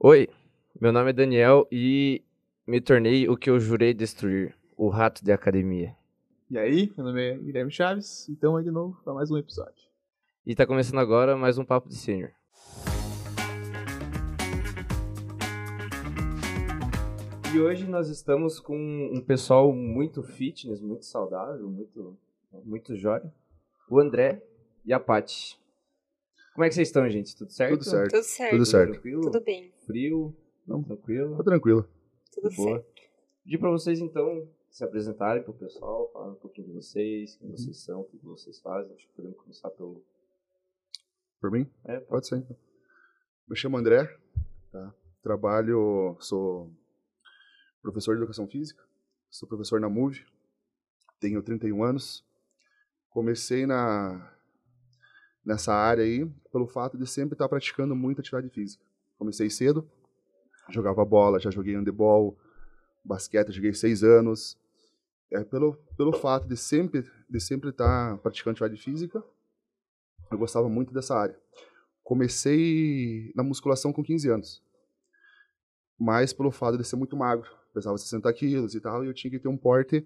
Oi, 0.00 0.28
meu 0.80 0.92
nome 0.92 1.10
é 1.10 1.12
Daniel 1.12 1.66
e 1.72 2.22
me 2.64 2.80
tornei 2.80 3.28
o 3.28 3.36
que 3.36 3.50
eu 3.50 3.58
jurei 3.58 3.92
destruir, 3.92 4.54
o 4.76 4.88
rato 4.88 5.24
de 5.24 5.32
academia. 5.32 5.92
E 6.48 6.56
aí, 6.56 6.92
meu 6.96 7.04
nome 7.04 7.20
é 7.20 7.36
Guilherme 7.36 7.72
Chaves, 7.72 8.28
então 8.28 8.56
aí 8.56 8.62
de 8.62 8.70
novo 8.70 8.96
para 9.02 9.12
mais 9.12 9.28
um 9.28 9.36
episódio. 9.36 9.88
E 10.46 10.54
tá 10.54 10.64
começando 10.64 11.00
agora 11.00 11.36
mais 11.36 11.58
um 11.58 11.64
Papo 11.64 11.88
de 11.88 11.96
Sênior. 11.96 12.30
E 17.52 17.58
hoje 17.58 17.84
nós 17.88 18.08
estamos 18.08 18.60
com 18.60 19.10
um 19.12 19.20
pessoal 19.20 19.72
muito 19.72 20.22
fitness, 20.22 20.80
muito 20.80 21.06
saudável, 21.06 21.68
muito, 21.68 22.16
muito 22.64 22.94
jóia. 22.94 23.34
O 23.90 23.98
André 23.98 24.44
e 24.86 24.92
a 24.92 25.00
Paty. 25.00 25.58
Como 26.58 26.64
é 26.64 26.70
que 26.70 26.74
vocês 26.74 26.88
estão, 26.88 27.08
gente? 27.08 27.36
Tudo 27.36 27.52
certo? 27.52 27.70
Tudo 27.74 27.84
certo. 27.84 28.10
Tudo 28.10 28.24
certo. 28.24 28.50
Tudo 28.50 28.66
certo. 28.66 28.90
Tranquilo? 28.90 29.20
Tudo 29.20 29.40
bem. 29.42 29.72
Frio? 29.86 30.36
Não. 30.66 30.82
Tranquilo? 30.82 31.36
Tá 31.36 31.44
tranquilo. 31.44 31.88
Tudo 32.32 32.50
Boa. 32.50 32.80
certo. 32.80 32.92
Pedir 33.44 33.58
pra 33.58 33.70
vocês, 33.70 34.00
então, 34.00 34.50
se 34.68 34.82
apresentarem 34.82 35.44
pro 35.44 35.54
pessoal, 35.54 36.10
falar 36.12 36.32
um 36.32 36.34
pouquinho 36.34 36.66
de 36.66 36.72
vocês, 36.72 37.36
quem 37.36 37.48
vocês 37.52 37.84
são, 37.84 38.00
o 38.00 38.04
que 38.06 38.16
vocês 38.24 38.58
fazem. 38.58 38.92
Acho 38.92 39.06
que 39.06 39.12
podemos 39.12 39.38
começar 39.38 39.70
pelo... 39.70 40.02
Por 41.40 41.52
mim? 41.52 41.70
É, 41.84 42.00
Pode 42.00 42.26
ser. 42.26 42.38
então. 42.38 42.56
Me 43.48 43.54
chamo 43.54 43.76
André, 43.76 44.12
tá? 44.72 44.92
Trabalho, 45.22 46.16
sou 46.18 46.72
professor 47.80 48.16
de 48.16 48.22
educação 48.22 48.48
física, 48.48 48.82
sou 49.30 49.48
professor 49.48 49.78
na 49.78 49.88
MUV, 49.88 50.26
tenho 51.20 51.40
31 51.40 51.84
anos. 51.84 52.26
Comecei 53.10 53.64
na 53.64 54.36
nessa 55.48 55.72
área 55.72 56.04
aí 56.04 56.30
pelo 56.52 56.66
fato 56.66 56.98
de 56.98 57.06
sempre 57.06 57.32
estar 57.32 57.48
praticando 57.48 57.96
muita 57.96 58.20
atividade 58.20 58.50
física. 58.50 58.84
Comecei 59.16 59.48
cedo, 59.48 59.90
jogava 60.68 61.02
bola, 61.06 61.40
já 61.40 61.50
joguei 61.50 61.74
handebol, 61.74 62.38
basquete, 63.02 63.50
joguei 63.50 63.72
seis 63.72 64.04
anos. 64.04 64.58
É 65.32 65.42
pelo 65.42 65.74
pelo 65.96 66.12
fato 66.12 66.46
de 66.46 66.54
sempre 66.54 67.10
de 67.30 67.40
sempre 67.40 67.70
estar 67.70 68.18
praticando 68.18 68.52
atividade 68.52 68.82
física, 68.82 69.24
eu 70.30 70.36
gostava 70.36 70.68
muito 70.68 70.92
dessa 70.92 71.16
área. 71.16 71.38
Comecei 72.04 73.32
na 73.34 73.42
musculação 73.42 73.90
com 73.90 74.02
15 74.02 74.30
anos, 74.30 74.62
mas 75.98 76.32
pelo 76.32 76.50
fato 76.50 76.76
de 76.76 76.84
ser 76.84 76.96
muito 76.96 77.16
magro, 77.16 77.50
pesava 77.72 77.96
60 77.96 78.30
quilos 78.34 78.74
e 78.74 78.80
tal, 78.80 79.02
e 79.02 79.08
eu 79.08 79.14
tinha 79.14 79.30
que 79.30 79.38
ter 79.38 79.48
um 79.48 79.56
porte 79.56 80.04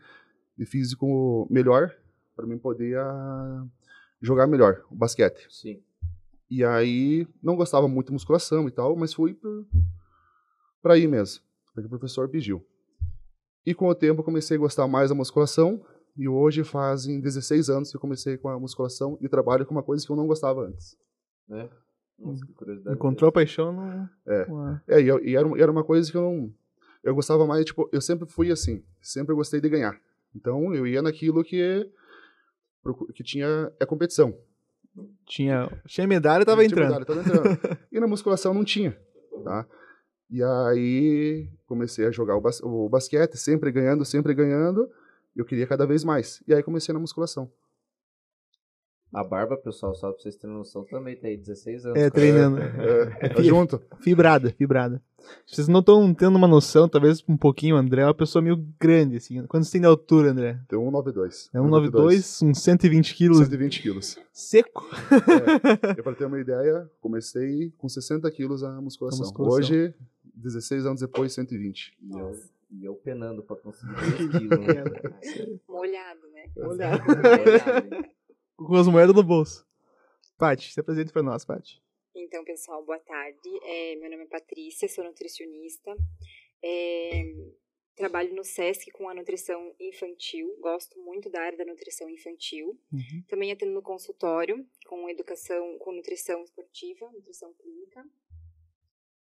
de 0.56 0.66
físico 0.66 1.48
melhor 1.50 1.92
para 2.34 2.46
mim 2.46 2.58
poder 2.58 2.96
jogar 4.22 4.46
melhor 4.46 4.84
o 4.90 4.94
basquete. 4.94 5.46
sim. 5.50 5.82
E 6.50 6.62
aí 6.64 7.26
não 7.42 7.56
gostava 7.56 7.88
muito 7.88 8.08
de 8.08 8.12
musculação 8.12 8.68
e 8.68 8.70
tal, 8.70 8.94
mas 8.94 9.14
fui 9.14 9.34
para 10.82 10.98
ir 10.98 11.06
mesmo, 11.08 11.42
porque 11.74 11.86
o 11.86 11.90
professor 11.90 12.28
pediu. 12.28 12.62
E 13.64 13.72
com 13.74 13.88
o 13.88 13.94
tempo 13.94 14.20
eu 14.20 14.24
comecei 14.24 14.56
a 14.56 14.60
gostar 14.60 14.86
mais 14.86 15.08
da 15.08 15.14
musculação, 15.14 15.82
e 16.14 16.28
hoje 16.28 16.62
fazem 16.62 17.20
16 17.20 17.70
anos 17.70 17.90
que 17.90 17.96
eu 17.96 18.00
comecei 18.00 18.36
com 18.36 18.48
a 18.50 18.58
musculação 18.60 19.16
e 19.22 19.28
trabalho 19.30 19.64
com 19.64 19.72
uma 19.72 19.82
coisa 19.82 20.04
que 20.04 20.12
eu 20.12 20.16
não 20.16 20.26
gostava 20.26 20.60
antes. 20.66 20.94
Né? 21.48 21.70
Nossa, 22.18 22.44
que 22.44 22.52
curiosidade. 22.52 22.96
Encontrou 22.96 23.28
a 23.30 23.32
paixão 23.32 23.72
no... 23.72 24.08
É. 24.26 24.46
É, 24.88 25.00
e, 25.00 25.08
eu- 25.08 25.24
e 25.24 25.34
era, 25.34 25.46
uma- 25.46 25.58
era 25.58 25.72
uma 25.72 25.82
coisa 25.82 26.10
que 26.10 26.16
eu 26.18 26.20
não. 26.22 26.52
Eu 27.02 27.14
gostava 27.14 27.46
mais, 27.46 27.64
tipo, 27.64 27.88
eu 27.90 28.00
sempre 28.02 28.28
fui 28.28 28.52
assim, 28.52 28.84
sempre 29.00 29.34
gostei 29.34 29.58
de 29.60 29.70
ganhar. 29.70 29.98
Então 30.36 30.74
eu 30.74 30.86
ia 30.86 31.00
naquilo 31.00 31.42
que 31.42 31.90
que 33.14 33.22
tinha 33.22 33.72
é 33.78 33.86
competição. 33.86 34.36
Tinha, 35.26 35.70
tinha 35.86 36.06
medalha 36.06 36.42
e 36.42 36.46
tava 36.46 36.64
entrando. 36.64 36.88
medalha, 36.88 37.04
tava 37.04 37.20
entrando. 37.20 37.78
e 37.90 38.00
na 38.00 38.06
musculação 38.06 38.52
não 38.52 38.64
tinha, 38.64 38.96
tá? 39.44 39.66
E 40.28 40.42
aí 40.42 41.48
comecei 41.66 42.06
a 42.06 42.10
jogar 42.10 42.36
o, 42.36 42.40
bas 42.40 42.60
o 42.62 42.88
basquete, 42.88 43.36
sempre 43.36 43.70
ganhando, 43.70 44.04
sempre 44.04 44.34
ganhando. 44.34 44.90
Eu 45.34 45.44
queria 45.44 45.66
cada 45.66 45.86
vez 45.86 46.04
mais. 46.04 46.42
E 46.46 46.54
aí 46.54 46.62
comecei 46.62 46.92
na 46.92 47.00
musculação. 47.00 47.50
A 49.12 49.22
barba, 49.22 49.56
pessoal, 49.58 49.94
só 49.94 50.10
pra 50.10 50.20
vocês 50.22 50.36
terem 50.36 50.56
noção, 50.56 50.84
também 50.84 51.14
tem 51.16 51.38
16 51.38 51.84
anos. 51.84 51.98
É, 51.98 52.00
cara. 52.02 52.10
treinando. 52.12 52.56
É, 53.20 53.28
tá 53.28 53.42
fi- 53.42 53.48
junto. 53.48 53.80
Fibrada, 54.00 54.50
fibrada. 54.50 55.02
Vocês 55.46 55.68
não 55.68 55.80
estão 55.80 56.12
tendo 56.14 56.34
uma 56.36 56.48
noção, 56.48 56.88
talvez 56.88 57.22
um 57.28 57.36
pouquinho, 57.36 57.76
André 57.76 58.02
é 58.02 58.06
uma 58.06 58.14
pessoa 58.14 58.42
meio 58.42 58.56
grande, 58.80 59.16
assim. 59.18 59.44
Quanto 59.46 59.64
você 59.64 59.72
tem 59.72 59.80
de 59.82 59.86
altura, 59.86 60.30
André? 60.30 60.58
Tem 60.68 60.78
192. 60.78 61.50
É 61.54 61.58
1,92, 61.58 62.48
uns 62.48 62.58
120 62.62 63.14
quilos 63.14 63.38
120 63.38 63.82
quilos. 63.82 64.18
seco. 64.32 64.88
É, 65.86 65.98
e 65.98 66.02
para 66.02 66.14
ter 66.14 66.24
uma 66.24 66.40
ideia, 66.40 66.90
comecei 67.00 67.70
com 67.78 67.88
60 67.88 68.28
quilos 68.32 68.64
a 68.64 68.80
musculação. 68.80 69.20
A 69.20 69.26
musculação. 69.26 69.58
Hoje, 69.58 69.94
16 70.34 70.86
anos 70.86 71.00
depois, 71.02 71.32
120. 71.34 71.96
E 72.02 72.18
eu, 72.18 72.32
e 72.72 72.84
eu 72.84 72.94
penando 72.94 73.42
pra 73.42 73.54
conseguir 73.56 73.92
2 73.94 74.30
quilos. 74.38 74.58
Né? 74.58 74.84
Molhado, 75.68 76.20
né? 76.32 76.44
Olhado. 76.56 77.04
Molhado, 77.06 77.94
hein? 77.94 78.04
Com 78.66 78.76
as 78.76 78.86
moedas 78.86 79.14
no 79.14 79.22
bolso. 79.22 79.66
Paty, 80.38 80.72
se 80.72 80.80
apresente 80.80 81.12
pra 81.12 81.22
nós, 81.22 81.44
Paty. 81.44 81.82
Então, 82.14 82.44
pessoal, 82.44 82.84
boa 82.84 82.98
tarde. 82.98 83.48
É, 83.62 83.96
meu 83.96 84.10
nome 84.10 84.24
é 84.24 84.26
Patrícia, 84.26 84.88
sou 84.88 85.04
nutricionista. 85.04 85.96
É, 86.62 87.22
trabalho 87.96 88.34
no 88.34 88.44
SESC 88.44 88.90
com 88.92 89.08
a 89.08 89.14
nutrição 89.14 89.74
infantil. 89.80 90.56
Gosto 90.60 90.98
muito 91.00 91.28
da 91.30 91.40
área 91.42 91.58
da 91.58 91.64
nutrição 91.64 92.08
infantil. 92.08 92.78
Uhum. 92.92 93.24
Também 93.28 93.50
atendo 93.50 93.72
no 93.72 93.82
consultório 93.82 94.66
com 94.86 95.08
educação, 95.08 95.78
com 95.78 95.92
nutrição 95.92 96.42
esportiva, 96.42 97.10
nutrição 97.12 97.52
clínica. 97.54 98.04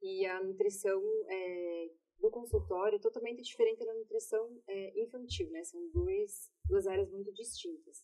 E 0.01 0.25
a 0.25 0.43
nutrição 0.43 1.01
é, 1.29 1.89
do 2.19 2.29
consultório 2.29 2.95
é 2.95 2.99
totalmente 2.99 3.41
diferente 3.41 3.85
da 3.85 3.93
nutrição 3.93 4.61
é, 4.67 4.99
infantil, 5.01 5.49
né? 5.51 5.63
São 5.63 5.89
dois, 5.89 6.51
duas 6.65 6.87
áreas 6.87 7.09
muito 7.11 7.31
distintas. 7.33 8.03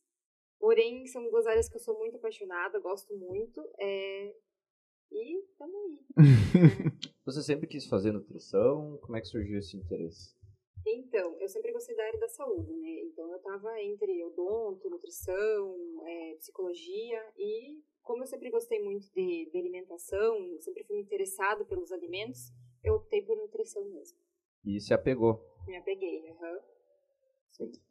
Porém, 0.60 1.06
são 1.08 1.30
duas 1.30 1.46
áreas 1.46 1.70
que 1.70 1.76
eu 1.76 1.82
sou 1.82 1.98
muito 1.98 2.18
apaixonada, 2.18 2.80
gosto 2.80 3.16
muito. 3.16 3.62
É, 3.80 4.36
e 5.12 5.44
tamo 5.58 5.78
aí. 5.78 6.00
Você 7.26 7.44
sempre 7.44 7.68
quis 7.68 7.88
fazer 7.88 8.12
nutrição? 8.12 8.98
Como 9.02 9.16
é 9.16 9.22
que 9.22 9.28
surgiu 9.28 9.60
esse 9.60 9.78
interesse? 9.78 10.36
Então, 10.86 11.36
eu 11.40 11.50
sempre 11.50 11.72
gostei 11.72 11.96
da 11.96 12.06
área 12.06 12.20
da 12.20 12.30
saúde, 12.30 12.74
né? 12.74 13.02
Então, 13.02 13.32
eu 13.32 13.40
tava 13.40 13.82
entre 13.82 14.24
odonto, 14.24 14.90
nutrição, 14.90 15.76
é, 16.06 16.36
psicologia 16.36 17.22
e 17.38 17.82
como 18.08 18.24
eu 18.24 18.28
sempre 18.28 18.50
gostei 18.50 18.82
muito 18.82 19.12
de, 19.12 19.50
de 19.52 19.58
alimentação, 19.60 20.58
sempre 20.62 20.86
fui 20.86 20.98
interessado 20.98 21.66
pelos 21.66 21.92
alimentos, 21.92 22.54
eu 22.82 22.96
optei 22.96 23.22
por 23.22 23.36
nutrição 23.36 23.84
mesmo. 23.90 24.18
E 24.64 24.80
se 24.80 24.94
apegou. 24.94 25.46
Me 25.68 25.76
apeguei, 25.76 26.30
aham. 26.30 26.60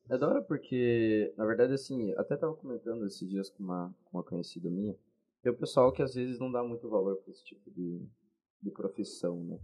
É 0.08 0.16
da 0.16 0.28
hora 0.28 0.42
porque, 0.42 1.32
na 1.36 1.44
verdade, 1.44 1.72
assim, 1.72 2.12
até 2.16 2.36
tava 2.36 2.54
comentando 2.54 3.04
esses 3.06 3.28
dias 3.28 3.50
com 3.50 3.64
uma, 3.64 3.94
com 4.04 4.18
uma 4.18 4.24
conhecida 4.24 4.70
minha, 4.70 4.96
tem 5.42 5.52
o 5.52 5.56
pessoal 5.56 5.92
que 5.92 6.02
às 6.02 6.14
vezes 6.14 6.38
não 6.38 6.50
dá 6.50 6.62
muito 6.62 6.88
valor 6.88 7.16
para 7.16 7.30
esse 7.32 7.44
tipo 7.44 7.70
de, 7.70 8.06
de 8.62 8.70
profissão, 8.70 9.42
né? 9.44 9.58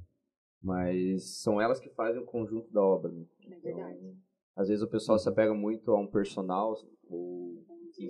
Mas 0.60 1.38
são 1.41 1.60
elas 1.60 1.80
que 1.80 1.88
fazem 1.91 2.22
o 2.22 2.26
conjunto 2.26 2.72
da 2.72 2.82
obra, 2.82 3.10
né? 3.12 3.24
É 3.48 3.58
verdade. 3.58 4.16
Às 4.54 4.68
vezes 4.68 4.82
o 4.82 4.88
pessoal 4.88 5.18
se 5.18 5.28
apega 5.28 5.54
muito 5.54 5.91
a 5.92 5.98
um 5.98 6.06
personal 6.06 6.76
ou, 7.08 7.64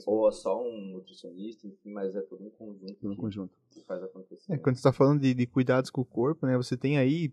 ou 0.07 0.27
a 0.27 0.33
só 0.33 0.61
um 0.63 0.93
nutricionista, 0.93 1.67
enfim, 1.67 1.93
mas 1.93 2.15
é 2.17 2.21
todo 2.23 2.45
um 2.45 2.51
conjunto 2.51 2.97
No 3.03 3.15
que, 3.15 3.21
conjunto. 3.21 3.55
que 3.71 3.81
faz 3.85 4.03
acontecer. 4.03 4.53
É, 4.53 4.59
quando 4.59 4.77
você 4.77 4.83
tá 4.83 4.93
falando 4.93 5.21
de, 5.21 5.33
de 5.35 5.47
cuidados 5.47 5.91
com 5.91 6.01
o 6.01 6.07
corpo, 6.07 6.47
né? 6.47 6.57
Você 6.57 6.77
tem 6.77 6.99
aí 6.99 7.33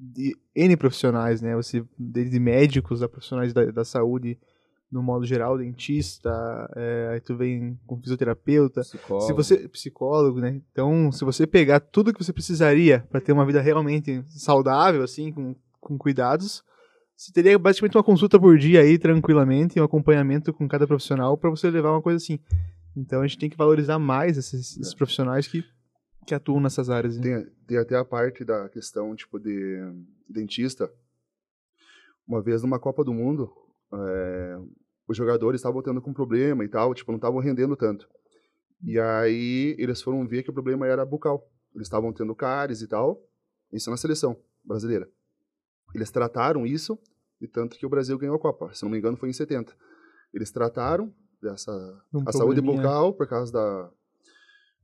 de 0.00 0.34
N 0.54 0.76
profissionais, 0.76 1.42
né? 1.42 1.54
Você, 1.54 1.84
desde 1.98 2.40
médicos 2.40 3.02
a 3.02 3.08
profissionais 3.08 3.52
da, 3.52 3.66
da 3.66 3.84
saúde 3.84 4.38
no 4.90 5.02
modo 5.02 5.24
geral, 5.24 5.56
dentista, 5.56 6.30
é, 6.74 7.10
aí 7.12 7.20
tu 7.20 7.36
vem 7.36 7.78
com 7.86 8.00
fisioterapeuta, 8.00 8.80
Psicólogo. 8.80 9.26
se 9.26 9.32
você 9.32 9.68
psicólogo, 9.68 10.40
né? 10.40 10.60
Então, 10.72 11.12
se 11.12 11.24
você 11.24 11.46
pegar 11.46 11.78
tudo 11.78 12.12
que 12.12 12.24
você 12.24 12.32
precisaria 12.32 13.06
para 13.08 13.20
ter 13.20 13.30
uma 13.30 13.46
vida 13.46 13.60
realmente 13.60 14.24
saudável, 14.28 15.04
assim, 15.04 15.30
com, 15.30 15.54
com 15.80 15.96
cuidados, 15.96 16.64
você 17.16 17.30
teria 17.32 17.56
basicamente 17.56 17.96
uma 17.96 18.02
consulta 18.02 18.40
por 18.40 18.58
dia 18.58 18.80
aí, 18.80 18.98
tranquilamente, 18.98 19.78
um 19.78 19.84
acompanhamento 19.84 20.52
com 20.52 20.66
cada 20.66 20.88
profissional 20.88 21.38
para 21.38 21.50
você 21.50 21.70
levar 21.70 21.92
uma 21.92 22.02
coisa 22.02 22.16
assim. 22.16 22.40
Então, 22.96 23.20
a 23.20 23.26
gente 23.26 23.38
tem 23.38 23.50
que 23.50 23.56
valorizar 23.56 23.98
mais 23.98 24.36
esses, 24.36 24.76
esses 24.76 24.94
profissionais 24.94 25.46
que, 25.46 25.62
que 26.30 26.34
atuam 26.34 26.60
nessas 26.60 26.88
áreas. 26.88 27.16
Né? 27.16 27.22
Tem, 27.22 27.52
tem 27.66 27.78
até 27.78 27.96
a 27.96 28.04
parte 28.04 28.44
da 28.44 28.68
questão, 28.68 29.16
tipo, 29.16 29.36
de 29.40 29.80
dentista. 30.28 30.88
Uma 32.24 32.40
vez 32.40 32.62
numa 32.62 32.78
Copa 32.78 33.02
do 33.02 33.12
Mundo, 33.12 33.52
é, 33.92 34.58
os 35.08 35.16
jogadores 35.16 35.58
estavam 35.58 35.82
tendo 35.82 36.00
com 36.00 36.12
problema 36.12 36.64
e 36.64 36.68
tal, 36.68 36.94
tipo, 36.94 37.10
não 37.10 37.16
estavam 37.16 37.40
rendendo 37.40 37.74
tanto. 37.74 38.08
E 38.80 38.96
aí 39.00 39.74
eles 39.76 40.00
foram 40.00 40.24
ver 40.24 40.44
que 40.44 40.50
o 40.50 40.52
problema 40.52 40.86
era 40.86 41.04
bucal. 41.04 41.44
Eles 41.74 41.88
estavam 41.88 42.12
tendo 42.12 42.32
cáries 42.32 42.80
e 42.80 42.86
tal, 42.86 43.20
isso 43.72 43.90
na 43.90 43.96
seleção 43.96 44.40
brasileira. 44.64 45.10
Eles 45.92 46.12
trataram 46.12 46.64
isso, 46.64 46.96
e 47.40 47.48
tanto 47.48 47.76
que 47.76 47.84
o 47.84 47.90
Brasil 47.90 48.16
ganhou 48.16 48.36
a 48.36 48.40
Copa. 48.40 48.72
Se 48.72 48.84
não 48.84 48.90
me 48.90 48.98
engano, 48.98 49.16
foi 49.16 49.28
em 49.28 49.32
70. 49.32 49.74
Eles 50.32 50.52
trataram 50.52 51.12
dessa 51.42 51.72
Um 52.14 52.22
a 52.24 52.30
saúde 52.30 52.62
probleminha. 52.62 52.82
bucal 52.82 53.14
por 53.14 53.26
causa 53.26 53.52
da 53.52 53.90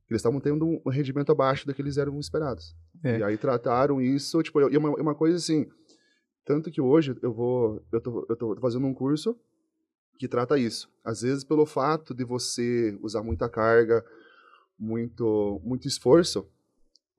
Eles 0.09 0.19
estavam 0.19 0.39
tendo 0.39 0.65
um 0.65 0.89
rendimento 0.89 1.31
abaixo 1.31 1.67
daqueles 1.67 1.97
eram 1.97 2.17
esperados. 2.19 2.75
É. 3.03 3.19
E 3.19 3.23
aí 3.23 3.37
trataram 3.37 4.01
isso, 4.01 4.41
tipo, 4.41 4.61
e 4.69 4.77
uma, 4.77 4.89
uma 4.91 5.15
coisa 5.15 5.35
assim, 5.37 5.67
tanto 6.45 6.71
que 6.71 6.79
hoje 6.79 7.15
eu 7.21 7.33
vou, 7.33 7.83
eu 7.91 7.99
tô, 7.99 8.25
eu 8.29 8.35
tô 8.35 8.55
fazendo 8.61 8.87
um 8.87 8.93
curso 8.93 9.37
que 10.17 10.27
trata 10.27 10.57
isso. 10.57 10.89
Às 11.03 11.21
vezes 11.21 11.43
pelo 11.43 11.65
fato 11.65 12.13
de 12.13 12.23
você 12.23 12.97
usar 13.01 13.21
muita 13.21 13.49
carga, 13.49 14.03
muito, 14.79 15.59
muito 15.63 15.87
esforço, 15.87 16.47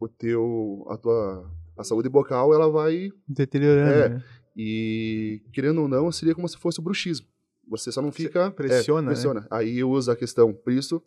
o 0.01 0.09
teu, 0.09 0.87
a 0.89 0.97
tua, 0.97 1.51
a 1.77 1.85
saúde 1.85 2.09
bucal, 2.09 2.55
ela 2.55 2.71
vai 2.71 3.11
Deteriorando, 3.29 3.93
É. 3.93 4.09
né? 4.11 4.25
e 4.57 5.43
querendo 5.53 5.83
ou 5.83 5.89
não, 5.89 6.11
seria 6.11 6.35
como 6.35 6.49
se 6.49 6.57
fosse 6.57 6.81
o 6.81 6.83
bruxismo. 6.83 7.27
Você 7.69 7.93
só 7.93 8.01
não 8.01 8.11
Você 8.11 8.23
fica 8.23 8.51
pressiona, 8.51 9.01
é, 9.01 9.03
né? 9.03 9.13
pressiona. 9.13 9.47
Aí 9.51 9.85
usa 9.85 10.13
a 10.13 10.17
questão, 10.17 10.59
isso 10.69 11.03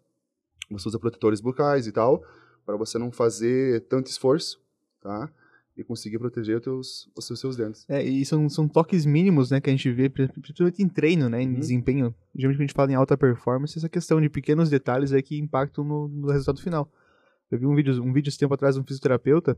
você 0.74 0.88
usa 0.88 1.00
protetores 1.00 1.40
bucais 1.42 1.88
e 1.88 1.92
tal, 1.92 2.24
para 2.66 2.76
você 2.78 2.98
não 2.98 3.12
fazer 3.12 3.82
tanto 3.88 4.08
esforço, 4.08 4.60
tá? 5.02 5.30
E 5.78 5.84
conseguir 5.84 6.20
proteger 6.20 6.58
os 6.58 6.62
teus, 6.64 7.10
os 7.16 7.40
seus- 7.40 7.56
dentes. 7.56 7.86
É, 7.90 8.04
e 8.04 8.26
são, 8.26 8.48
são 8.50 8.68
toques 8.68 9.06
mínimos, 9.06 9.50
né, 9.52 9.62
que 9.62 9.70
a 9.70 9.74
gente 9.74 9.90
vê, 9.92 10.10
pri- 10.10 10.28
principalmente 10.28 10.84
em 10.84 10.88
treino, 10.88 11.30
né, 11.30 11.42
em 11.42 11.48
Uhum. 11.48 11.60
desempenho. 11.60 12.14
Geralmente 12.36 12.58
quando 12.58 12.62
a 12.62 12.68
gente 12.68 12.74
fala 12.76 12.92
em 12.92 12.96
alta 12.96 13.18
performance, 13.18 13.78
essa 13.78 13.88
questão 13.90 14.20
de 14.22 14.30
pequenos 14.30 14.70
detalhes 14.70 15.12
é 15.14 15.22
que 15.22 15.40
impactam 15.40 15.84
no, 15.84 16.08
no 16.10 16.28
resultado 16.30 16.62
final. 16.62 16.92
Eu 17.50 17.58
vi 17.58 17.66
um 17.66 17.74
vídeo, 17.76 18.04
um 18.04 18.12
vídeo 18.14 18.30
esse 18.30 18.38
tempo 18.38 18.54
atrás 18.54 18.76
de 18.76 18.82
um 18.82 18.84
fisioterapeuta 18.84 19.58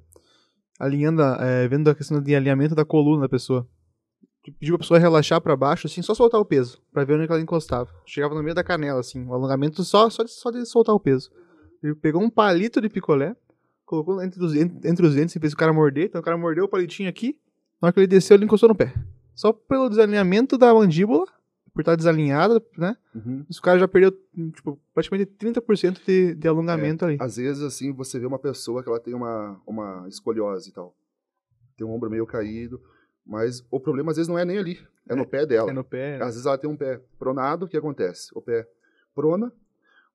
alinhando, 0.79 1.21
a- 1.23 1.37
é, 1.41 1.67
vendo 1.67 1.89
a 1.89 1.95
questão 1.95 2.21
de 2.21 2.35
alinhamento 2.35 2.75
da 2.75 2.85
coluna 2.85 3.21
da 3.23 3.29
pessoa. 3.29 3.67
Pediu 4.51 4.75
pra 4.75 4.83
pessoa 4.83 4.99
relaxar 4.99 5.39
pra 5.39 5.55
baixo, 5.55 5.87
assim, 5.87 6.01
só 6.01 6.13
soltar 6.13 6.39
o 6.39 6.45
peso, 6.45 6.81
pra 6.91 7.03
ver 7.05 7.13
onde 7.19 7.31
ela 7.31 7.39
encostava. 7.41 7.89
Chegava 8.05 8.35
no 8.35 8.43
meio 8.43 8.53
da 8.55 8.63
canela, 8.63 8.99
assim, 8.99 9.25
o 9.25 9.33
alongamento 9.33 9.83
só, 9.83 10.09
só, 10.09 10.23
de, 10.23 10.31
só 10.31 10.51
de 10.51 10.65
soltar 10.65 10.93
o 10.93 10.99
peso. 10.99 11.31
Ele 11.81 11.95
pegou 11.95 12.21
um 12.21 12.29
palito 12.29 12.81
de 12.81 12.89
picolé, 12.89 13.35
colocou 13.85 14.21
entre 14.21 14.43
os, 14.43 14.53
en- 14.53 14.79
entre 14.83 15.05
os 15.05 15.15
dentes 15.15 15.35
e 15.35 15.39
fez 15.39 15.53
o 15.53 15.57
cara 15.57 15.71
morder. 15.71 16.05
Então 16.05 16.19
o 16.19 16.23
cara 16.23 16.37
mordeu 16.37 16.65
o 16.65 16.67
palitinho 16.67 17.07
aqui. 17.09 17.39
Na 17.81 17.87
hora 17.87 17.93
que 17.93 17.99
ele 18.01 18.07
desceu, 18.07 18.35
ele 18.35 18.45
encostou 18.45 18.67
no 18.69 18.75
pé. 18.75 18.93
Só 19.35 19.51
pelo 19.53 19.89
desalinhamento 19.89 20.57
da 20.57 20.73
mandíbula, 20.73 21.25
por 21.73 21.81
estar 21.81 21.95
desalinhada, 21.95 22.61
né? 22.77 22.95
Uhum. 23.15 23.45
Esse 23.49 23.61
cara 23.61 23.79
já 23.79 23.87
perdeu, 23.87 24.11
tipo, 24.53 24.79
praticamente 24.93 25.31
30% 25.39 25.99
de, 26.05 26.35
de 26.35 26.47
alongamento 26.47 27.03
ali. 27.05 27.17
Às 27.19 27.37
vezes, 27.37 27.63
assim, 27.63 27.91
você 27.93 28.19
vê 28.19 28.25
uma 28.25 28.37
pessoa 28.39 28.83
que 28.83 28.89
ela 28.89 28.99
tem 28.99 29.13
uma, 29.13 29.59
uma 29.65 30.05
escoliose 30.07 30.69
e 30.69 30.73
tal. 30.73 30.95
Tem 31.77 31.85
um 31.87 31.91
ombro 31.91 32.09
meio 32.09 32.25
caído. 32.27 32.79
Mas 33.25 33.65
o 33.71 33.79
problema, 33.79 34.11
às 34.11 34.17
vezes, 34.17 34.27
não 34.27 34.37
é 34.37 34.45
nem 34.45 34.57
ali. 34.57 34.79
É 35.07 35.15
no 35.15 35.25
pé 35.27 35.45
dela. 35.45 35.69
É 35.69 35.73
no 35.73 35.83
pé. 35.83 36.15
Às 36.15 36.35
vezes 36.35 36.45
ela 36.45 36.57
tem 36.57 36.69
um 36.69 36.75
pé 36.77 37.01
pronado, 37.17 37.65
o 37.65 37.67
que 37.67 37.77
acontece? 37.77 38.29
O 38.35 38.41
pé 38.41 38.67
prona, 39.15 39.51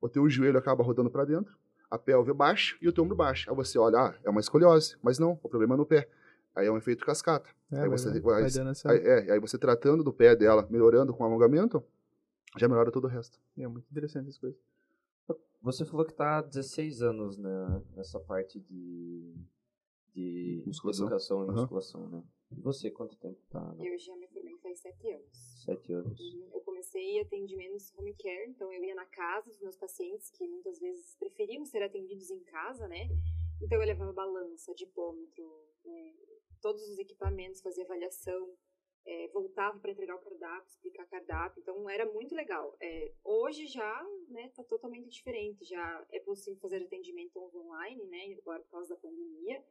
o 0.00 0.08
teu 0.08 0.28
joelho 0.28 0.58
acaba 0.58 0.82
rodando 0.82 1.10
para 1.10 1.24
dentro, 1.24 1.56
a 1.90 1.98
pelve 1.98 2.32
baixa 2.32 2.76
e 2.80 2.88
o 2.88 2.92
teu 2.92 3.04
ombro 3.04 3.16
baixo. 3.16 3.48
Aí 3.50 3.56
você 3.56 3.78
olha, 3.78 3.98
ah, 3.98 4.14
é 4.24 4.30
uma 4.30 4.40
escoliose. 4.40 4.96
Mas 5.02 5.18
não, 5.18 5.32
o 5.42 5.48
problema 5.48 5.74
é 5.74 5.78
no 5.78 5.86
pé. 5.86 6.08
Aí 6.54 6.66
é 6.66 6.70
um 6.72 6.76
efeito 6.76 7.04
cascata. 7.04 7.48
É, 7.70 7.80
aí 7.82 7.88
você- 7.88 8.10
vai 8.20 8.42
vai- 8.42 8.50
dando 8.50 8.70
essa... 8.70 8.90
Aí, 8.90 8.98
é, 8.98 9.32
aí 9.32 9.38
você 9.40 9.56
tratando 9.58 10.02
do 10.02 10.12
pé 10.12 10.34
dela, 10.34 10.66
melhorando 10.70 11.14
com 11.14 11.24
alongamento, 11.24 11.82
já 12.56 12.66
melhora 12.68 12.90
todo 12.90 13.04
o 13.04 13.08
resto. 13.08 13.38
É 13.56 13.66
muito 13.68 13.86
interessante 13.90 14.28
essa 14.28 14.40
coisa. 14.40 14.56
Você 15.60 15.84
falou 15.84 16.06
que 16.06 16.14
tá 16.14 16.38
há 16.38 16.42
16 16.42 17.02
anos 17.02 17.36
né, 17.36 17.82
nessa 17.94 18.18
parte 18.20 18.60
de, 18.60 19.34
de 20.14 20.62
Musculação. 20.66 21.06
educação 21.06 21.44
e 21.44 21.48
Aham. 21.50 21.60
musculação, 21.60 22.08
né? 22.08 22.22
E 22.50 22.60
você, 22.60 22.90
quanto 22.90 23.16
tempo 23.16 23.40
tá? 23.50 23.74
Né? 23.74 23.88
Eu 23.88 23.98
já 23.98 24.16
me 24.16 24.26
formei 24.28 24.56
faz 24.58 24.80
sete 24.80 25.08
anos. 25.10 25.62
Sete 25.64 25.92
anos. 25.92 26.20
Uhum. 26.20 26.50
Eu 26.52 26.60
comecei 26.60 27.20
atendimentos 27.20 27.92
home 27.96 28.14
care, 28.14 28.50
então 28.50 28.72
eu 28.72 28.82
ia 28.82 28.94
na 28.94 29.06
casa 29.06 29.48
dos 29.48 29.60
meus 29.60 29.76
pacientes, 29.76 30.30
que 30.30 30.46
muitas 30.46 30.78
vezes 30.78 31.14
preferiam 31.16 31.64
ser 31.64 31.82
atendidos 31.82 32.30
em 32.30 32.42
casa, 32.44 32.88
né? 32.88 33.08
Então 33.60 33.80
eu 33.80 33.86
levava 33.86 34.12
balança, 34.12 34.74
dipômetro, 34.74 35.44
né? 35.84 36.14
todos 36.60 36.82
os 36.88 36.98
equipamentos, 36.98 37.60
fazia 37.60 37.84
avaliação, 37.84 38.56
é, 39.04 39.28
voltava 39.28 39.78
para 39.78 39.90
entregar 39.90 40.16
o 40.16 40.20
cardápio, 40.20 40.68
explicar 40.68 41.06
cardápio, 41.06 41.60
então 41.60 41.88
era 41.88 42.04
muito 42.12 42.34
legal. 42.34 42.76
É, 42.80 43.12
hoje 43.24 43.66
já 43.66 44.06
né, 44.28 44.50
tá 44.54 44.62
totalmente 44.64 45.08
diferente, 45.08 45.64
já 45.64 46.06
é 46.12 46.20
possível 46.20 46.60
fazer 46.60 46.82
atendimento 46.82 47.38
online, 47.38 48.04
né? 48.06 48.36
Agora 48.38 48.62
por 48.62 48.70
causa 48.70 48.94
da 48.94 49.00
pandemia. 49.00 49.64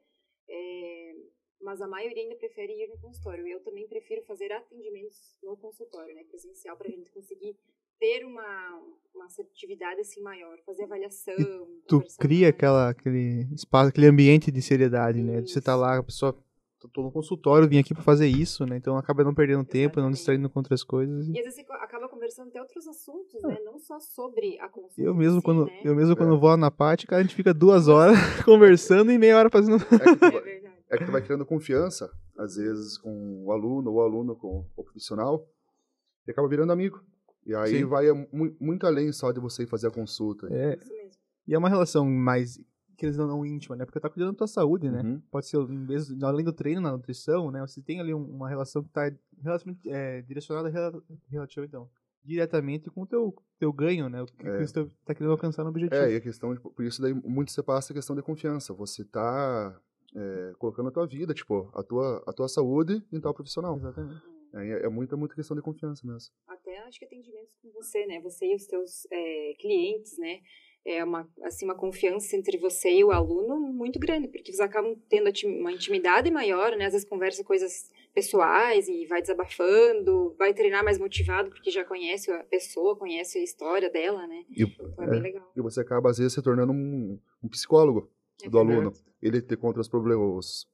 É, 0.48 1.14
mas 1.60 1.80
a 1.80 1.88
maioria 1.88 2.22
ainda 2.22 2.36
prefere 2.36 2.72
ir 2.72 2.88
no 2.88 2.98
consultório. 2.98 3.46
Eu 3.46 3.60
também 3.60 3.86
prefiro 3.88 4.22
fazer 4.22 4.52
atendimentos 4.52 5.36
no 5.42 5.56
consultório, 5.56 6.14
né, 6.14 6.24
presencial, 6.28 6.76
para 6.76 6.88
a 6.88 6.90
gente 6.90 7.10
conseguir 7.10 7.56
ter 7.98 8.24
uma, 8.24 8.80
uma 9.14 9.26
assertividade 9.26 10.00
assim 10.00 10.22
maior, 10.22 10.56
fazer 10.64 10.84
avaliação. 10.84 11.34
Tu 11.88 11.96
conversar 11.96 12.22
cria 12.22 12.48
aquela, 12.48 12.90
aquele 12.90 13.46
espaço, 13.52 13.88
aquele 13.88 14.06
ambiente 14.06 14.52
de 14.52 14.62
seriedade, 14.62 15.20
né? 15.20 15.40
De 15.40 15.50
você 15.50 15.60
tá 15.60 15.72
Isso. 15.72 15.80
lá, 15.80 15.98
a 15.98 16.02
pessoa... 16.02 16.36
Tô 16.92 17.02
no 17.02 17.10
consultório, 17.10 17.68
vim 17.68 17.80
aqui 17.80 17.92
pra 17.92 18.04
fazer 18.04 18.28
isso, 18.28 18.64
né? 18.64 18.76
Então 18.76 18.96
acaba 18.96 19.24
não 19.24 19.34
perdendo 19.34 19.64
tempo, 19.64 19.96
não 19.96 20.02
Exatamente. 20.10 20.14
distraindo 20.14 20.48
com 20.48 20.60
outras 20.60 20.84
coisas. 20.84 21.26
E 21.26 21.36
às 21.36 21.44
vezes 21.44 21.56
você 21.56 21.72
acaba 21.72 22.08
conversando 22.08 22.50
até 22.50 22.60
outros 22.60 22.86
assuntos, 22.86 23.42
né? 23.42 23.58
Não 23.64 23.80
só 23.80 23.98
sobre 23.98 24.56
a 24.60 24.68
consulta. 24.68 25.02
Eu 25.02 25.12
mesmo, 25.12 25.40
si, 25.40 25.44
quando, 25.44 25.66
né? 25.66 25.80
eu 25.84 25.92
mesmo 25.96 26.16
quando 26.16 26.36
É. 26.36 26.38
vou 26.38 26.50
lá 26.50 26.56
na 26.56 26.70
prática, 26.70 27.16
a 27.16 27.20
gente 27.20 27.34
fica 27.34 27.52
duas 27.52 27.88
horas 27.88 28.14
conversando 28.46 29.10
e 29.10 29.18
meia 29.18 29.36
hora 29.36 29.50
fazendo. 29.50 29.74
É 29.74 30.14
tu, 30.14 30.38
É 30.98 31.02
é 31.02 31.06
que 31.06 31.06
tu 31.06 31.12
vai 31.12 31.22
criando 31.22 31.46
confiança, 31.46 32.10
às 32.36 32.56
vezes, 32.56 32.98
com 32.98 33.44
o 33.44 33.52
aluno, 33.52 33.90
ou 33.90 33.96
o 33.96 34.00
aluno 34.02 34.34
com 34.36 34.64
o 34.76 34.82
profissional, 34.84 35.46
e 36.26 36.30
acaba 36.30 36.48
virando 36.48 36.72
amigo. 36.72 37.02
E 37.46 37.54
aí 37.54 37.78
Sim. 37.78 37.84
vai 37.84 38.10
mu- 38.12 38.54
muito 38.60 38.86
além 38.86 39.10
só 39.12 39.32
de 39.32 39.40
você 39.40 39.62
ir 39.62 39.66
fazer 39.66 39.86
a 39.86 39.90
consulta. 39.90 40.46
É, 40.52 40.76
Isso 40.76 40.92
mesmo. 40.92 41.20
e 41.46 41.54
é 41.54 41.58
uma 41.58 41.68
relação 41.68 42.04
mais, 42.04 42.58
que 42.96 43.06
eles 43.06 43.16
não, 43.16 43.46
íntima, 43.46 43.76
né? 43.76 43.84
Porque 43.86 43.98
tá 44.00 44.10
cuidando 44.10 44.32
da 44.32 44.38
tua 44.38 44.46
saúde, 44.46 44.90
né? 44.90 45.00
Uhum. 45.02 45.22
Pode 45.30 45.46
ser, 45.46 45.56
mesmo, 45.66 46.24
além 46.26 46.44
do 46.44 46.52
treino, 46.52 46.80
na 46.80 46.92
nutrição, 46.92 47.50
né? 47.50 47.60
Você 47.60 47.80
tem 47.80 48.00
ali 48.00 48.12
um- 48.12 48.24
uma 48.28 48.48
relação 48.48 48.82
que 48.82 48.90
tá 48.90 49.10
relativamente, 49.42 49.88
é, 49.88 50.20
direcionada 50.22 50.68
rela- 50.68 51.02
relativa, 51.30 51.64
então, 51.64 51.88
diretamente 52.24 52.90
com 52.90 53.02
o 53.02 53.06
teu, 53.06 53.34
teu 53.58 53.72
ganho, 53.72 54.08
né? 54.10 54.20
O 54.20 54.26
que, 54.26 54.46
É. 54.46 54.58
que 54.58 54.66
você 54.66 54.84
tá 55.06 55.14
querendo 55.14 55.30
alcançar 55.32 55.62
no 55.64 55.70
objetivo. 55.70 55.94
É, 55.94 56.12
e 56.12 56.16
a 56.16 56.20
questão, 56.20 56.52
de- 56.52 56.60
por 56.60 56.84
isso 56.84 57.00
daí 57.00 57.14
muito 57.14 57.50
você 57.52 57.62
passa 57.62 57.92
a 57.92 57.96
questão 57.96 58.14
de 58.14 58.20
confiança. 58.22 58.74
Você 58.74 59.04
tá 59.04 59.80
é, 60.14 60.52
colocando 60.58 60.88
a 60.88 60.92
tua 60.92 61.06
vida, 61.06 61.34
tipo, 61.34 61.70
a 61.74 61.82
tua, 61.82 62.22
a 62.26 62.32
tua 62.32 62.48
saúde 62.48 63.02
em 63.12 63.20
tal 63.20 63.34
profissional. 63.34 63.76
Exatamente. 63.76 64.22
É, 64.54 64.86
é 64.86 64.88
muita, 64.88 65.16
muita 65.16 65.34
questão 65.34 65.56
de 65.56 65.62
confiança 65.62 66.06
mesmo. 66.06 66.32
Até 66.46 66.78
acho 66.80 66.98
que 66.98 67.04
atendimentos 67.04 67.54
com 67.62 67.70
você, 67.72 68.06
né? 68.06 68.20
Você 68.20 68.46
e 68.46 68.54
os 68.54 68.66
teus 68.66 69.06
é, 69.10 69.52
clientes, 69.58 70.16
né? 70.18 70.40
É 70.86 71.04
uma, 71.04 71.28
assim, 71.42 71.66
uma 71.66 71.74
confiança 71.74 72.34
entre 72.34 72.56
você 72.56 72.90
e 72.90 73.04
o 73.04 73.10
aluno 73.10 73.58
muito 73.58 73.98
grande, 73.98 74.28
porque 74.28 74.50
vocês 74.50 74.60
acabam 74.60 74.96
tendo 75.10 75.30
uma 75.60 75.72
intimidade 75.72 76.30
maior, 76.30 76.74
né? 76.76 76.86
Às 76.86 76.92
vezes 76.92 77.06
conversa 77.08 77.44
coisas 77.44 77.90
pessoais 78.14 78.88
e 78.88 79.04
vai 79.04 79.20
desabafando, 79.20 80.34
vai 80.38 80.54
treinar 80.54 80.82
mais 80.82 80.98
motivado 80.98 81.50
porque 81.50 81.70
já 81.70 81.84
conhece 81.84 82.30
a 82.32 82.42
pessoa, 82.44 82.96
conhece 82.96 83.38
a 83.38 83.42
história 83.44 83.90
dela, 83.90 84.26
né? 84.26 84.44
E, 84.48 84.62
Então 84.62 85.04
é 85.04 85.10
bem 85.10 85.20
legal. 85.20 85.52
e 85.54 85.60
você 85.60 85.80
acaba, 85.80 86.08
às 86.10 86.16
vezes, 86.16 86.32
se 86.32 86.42
tornando 86.42 86.72
um, 86.72 87.18
um 87.42 87.48
psicólogo 87.48 88.10
É 88.44 88.48
do 88.48 88.58
aluno. 88.58 88.92
Ele 89.20 89.40
te 89.42 89.56
conta 89.56 89.80
os 89.80 89.88
problemas, 89.88 90.66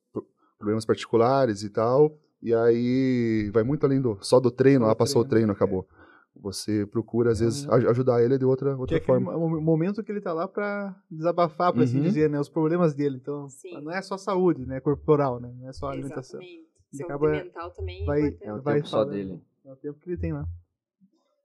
problemas 0.58 0.84
particulares 0.84 1.62
e 1.62 1.70
tal, 1.70 2.18
e 2.42 2.54
aí 2.54 3.50
vai 3.52 3.62
muito 3.62 3.84
além 3.84 4.00
do, 4.00 4.18
só 4.20 4.38
do 4.40 4.50
treino, 4.50 4.80
Só 4.80 4.86
lá 4.88 4.94
do 4.94 4.98
passou 4.98 5.22
o 5.22 5.24
treino, 5.24 5.46
treino, 5.48 5.52
acabou. 5.52 5.88
Você 6.36 6.84
procura, 6.86 7.30
às 7.30 7.40
É 7.40 7.44
vezes, 7.44 7.64
um- 7.64 7.72
aj- 7.72 7.86
ajudar 7.86 8.22
ele 8.22 8.36
de 8.36 8.44
outra, 8.44 8.74
Que 8.74 8.80
outra 8.80 8.96
é 8.96 8.98
aquele 8.98 9.24
forma. 9.24 9.38
mo- 9.38 9.60
momento 9.60 10.02
que 10.02 10.10
ele 10.10 10.20
tá 10.20 10.32
lá 10.32 10.48
pra 10.48 10.94
desabafar, 11.10 11.72
por 11.72 11.82
assim 11.82 11.98
Uhum. 11.98 12.02
dizer, 12.02 12.28
né? 12.28 12.40
Os 12.40 12.48
problemas 12.48 12.92
dele. 12.92 13.16
Então, 13.16 13.48
Sim. 13.48 13.80
não 13.82 13.92
é 13.92 14.02
só 14.02 14.16
saúde, 14.18 14.66
né? 14.66 14.80
Corporal, 14.80 15.38
né? 15.40 15.54
Não 15.56 15.68
é 15.68 15.72
só 15.72 15.88
alimentação. 15.88 16.40
Exatamente. 16.42 16.68
Ele 16.92 16.98
Saúde 16.98 17.12
acaba- 17.12 17.30
mental 17.30 17.70
também 17.70 18.02
é 18.02 18.06
vai- 18.06 18.20
importante. 18.20 18.48
É 18.48 18.52
o 18.54 18.62
Vai 18.62 18.74
tempo 18.76 18.88
só 18.88 18.96
falando. 18.98 19.10
dele. 19.12 19.42
É 19.64 19.72
o 19.72 19.76
tempo 19.76 19.98
que 20.00 20.10
ele 20.10 20.16
tem 20.16 20.32
lá. 20.32 20.44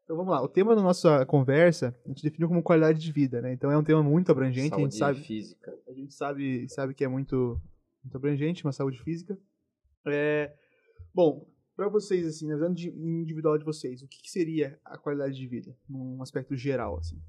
Então 0.09 0.17
vamos 0.17 0.31
lá. 0.33 0.41
O 0.41 0.47
tema 0.47 0.75
da 0.75 0.81
nossa 0.81 1.23
conversa, 1.23 1.95
a 2.03 2.07
gente 2.07 2.23
definiu 2.23 2.47
como 2.47 2.63
qualidade 2.63 2.97
de 2.97 3.11
vida, 3.11 3.43
né? 3.43 3.53
Então 3.53 3.69
é 3.69 3.77
um 3.77 3.83
tema 3.83 4.01
muito 4.01 4.31
abrangente, 4.31 4.73
a 4.73 4.79
gente 4.79 4.95
Saúde 4.95 4.97
sabe, 4.97 5.27
física. 5.27 5.79
a 5.87 5.93
gente 5.93 6.13
sabe, 6.15 6.67
sabe 6.67 6.93
que 6.95 7.03
é 7.03 7.07
muito, 7.07 7.61
muito 8.03 8.17
abrangente, 8.17 8.65
uma 8.65 8.71
saúde 8.71 8.99
física. 9.03 9.37
É, 10.07 10.51
bom, 11.13 11.47
para 11.75 11.87
vocês 11.89 12.25
assim, 12.25 12.47
na 12.47 12.55
visão 12.55 12.71
individual 12.71 13.55
de 13.55 13.63
vocês, 13.63 14.01
o 14.01 14.07
que, 14.07 14.19
que 14.23 14.31
seria 14.31 14.79
a 14.83 14.97
qualidade 14.97 15.35
de 15.35 15.45
vida, 15.45 15.77
num 15.87 16.23
aspecto 16.23 16.55
geral 16.55 16.97
assim? 16.97 17.21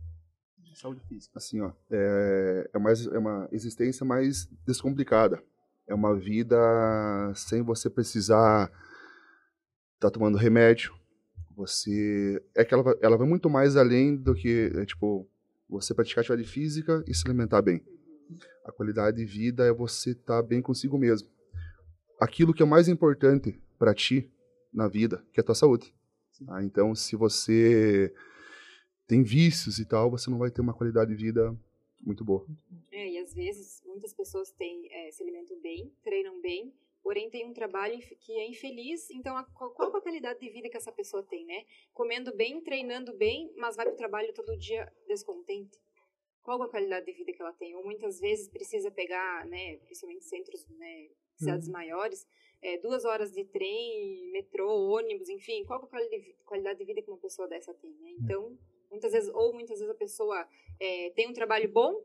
Saúde 0.75 1.03
física. 1.07 1.37
assim, 1.37 1.61
ó, 1.61 1.73
é, 1.91 2.71
é, 2.73 2.79
mais, 2.79 3.07
é 3.07 3.19
uma 3.19 3.47
existência 3.53 4.07
mais 4.07 4.49
descomplicada. 4.67 5.45
É 5.87 5.95
uma 5.95 6.19
vida 6.19 6.57
sem 7.35 7.61
você 7.61 7.91
precisar 7.91 8.73
estar 9.97 10.09
tá 10.09 10.11
tomando 10.11 10.39
remédio. 10.39 10.99
Você 11.61 12.43
é 12.55 12.65
que 12.65 12.73
ela, 12.73 12.83
vai- 12.83 12.95
ela 13.03 13.19
vai 13.19 13.29
muito 13.29 13.51
mais 13.51 13.77
além 13.77 14.17
do 14.17 14.35
que 14.35 14.73
é, 14.75 14.87
tipo 14.87 15.29
você 15.69 15.93
praticar 15.95 16.23
atividade 16.23 16.49
física 16.49 17.05
e 17.07 17.15
se 17.15 17.23
alimentar 17.27 17.61
bem. 17.61 17.85
A 18.65 18.73
qualidade 18.73 19.19
de 19.19 19.27
vida 19.27 19.67
é 19.67 19.73
você 19.73 20.13
estar 20.13 20.43
bem 20.43 20.63
consigo 20.63 20.97
mesmo. 20.97 21.29
Aquilo 22.19 22.55
que 22.55 22.63
é 22.63 22.67
mais 22.67 22.89
importante 22.89 23.61
para 23.79 23.95
ti 23.95 24.31
na 24.73 24.89
vida, 24.89 25.23
que 25.35 25.39
é 25.41 25.43
a 25.43 25.45
tua 25.45 25.55
saúde. 25.55 25.95
tá? 26.47 26.63
Então, 26.65 26.95
se 26.95 27.15
você 27.15 28.13
tem 29.07 29.23
vícios 29.23 29.79
e 29.79 29.85
tal, 29.85 30.11
você 30.11 30.31
não 30.31 30.39
vai 30.39 30.51
ter 30.51 30.63
uma 30.63 30.73
qualidade 30.73 31.15
de 31.15 31.23
vida 31.23 31.55
muito 32.01 32.25
boa. 32.25 32.47
É, 32.91 33.13
e 33.13 33.19
às 33.19 33.35
vezes 33.35 33.83
muitas 33.87 34.15
pessoas 34.15 34.51
têm, 34.53 34.89
é, 34.91 35.11
se 35.11 35.23
alimentam 35.23 35.61
bem, 35.61 35.93
treinam 36.03 36.41
bem, 36.41 36.73
porém 37.03 37.31
tem 37.31 37.47
um 37.47 37.53
trabalho 37.53 37.99
que 37.99 38.33
é 38.33 38.47
infeliz, 38.49 39.11
então 39.11 39.37
a, 39.37 39.45
qual, 39.45 39.71
qual 39.73 39.95
a 39.97 40.01
qualidade 40.01 40.41
de 40.41 40.51
vida 40.51 40.69
que 40.69 40.77
essa 40.77 40.93
pessoa 40.93 41.23
tem, 41.23 41.45
né? 41.45 41.65
Comendo 41.93 42.35
bem, 42.35 42.61
treinando 42.61 43.13
bem, 43.17 43.53
mas 43.57 43.77
vai 43.77 43.87
para 43.87 43.95
o 43.95 43.99
trabalho 43.99 44.33
todo 44.33 44.57
dia 44.57 44.91
descontente. 45.07 45.79
Qual 46.43 46.63
a 46.63 46.69
qualidade 46.69 47.07
de 47.07 47.13
vida 47.13 47.33
que 47.33 47.43
ela 47.43 47.53
tem? 47.53 47.75
Ou 47.77 47.85
muitas 47.85 48.19
vezes 48.19 48.49
precisa 48.49 48.91
pegar, 48.91 49.47
né, 49.47 49.77
principalmente 49.79 50.25
centros, 50.25 50.67
né, 50.69 51.11
cidades 51.37 51.69
maiores, 51.69 52.27
é, 52.63 52.79
duas 52.79 53.05
horas 53.05 53.33
de 53.33 53.45
trem, 53.45 54.31
metrô, 54.33 54.69
ônibus, 54.91 55.29
enfim, 55.29 55.65
qual 55.65 55.83
a 55.83 55.87
quali- 55.87 56.37
qualidade 56.45 56.79
de 56.79 56.85
vida 56.85 57.03
que 57.03 57.11
uma 57.11 57.19
pessoa 57.19 57.49
dessa 57.49 57.73
tem, 57.75 57.91
né? 57.93 58.11
Então, 58.19 58.59
muitas 58.91 59.13
vezes, 59.13 59.31
ou 59.35 59.53
muitas 59.55 59.79
vezes 59.79 59.95
a 59.95 59.99
pessoa 59.99 60.49
é, 60.79 61.11
tem 61.11 61.29
um 61.29 61.33
trabalho 61.33 61.71
bom, 61.71 62.03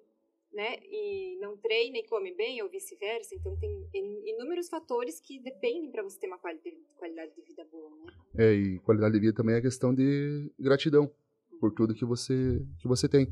né, 0.55 0.77
e 0.89 1.37
não 1.41 1.57
treina 1.57 1.97
e 1.97 2.07
come 2.07 2.33
bem, 2.33 2.61
ou 2.63 2.69
vice-versa. 2.69 3.35
Então, 3.35 3.55
tem 3.57 3.87
in- 3.93 4.29
inúmeros 4.29 4.69
fatores 4.69 5.19
que 5.19 5.39
dependem 5.39 5.91
para 5.91 6.01
você 6.01 6.17
ter 6.17 6.27
uma 6.27 6.39
quali- 6.39 6.59
qualidade 6.97 7.35
de 7.35 7.41
vida 7.41 7.65
boa, 7.69 7.89
né? 7.97 8.13
É, 8.37 8.53
e 8.53 8.79
qualidade 8.79 9.13
de 9.13 9.19
vida 9.19 9.33
também 9.33 9.55
é 9.55 9.61
questão 9.61 9.93
de 9.93 10.49
gratidão 10.57 11.11
por 11.59 11.71
tudo 11.73 11.93
que 11.93 12.05
você 12.05 12.65
que 12.79 12.87
você 12.87 13.07
tem. 13.09 13.27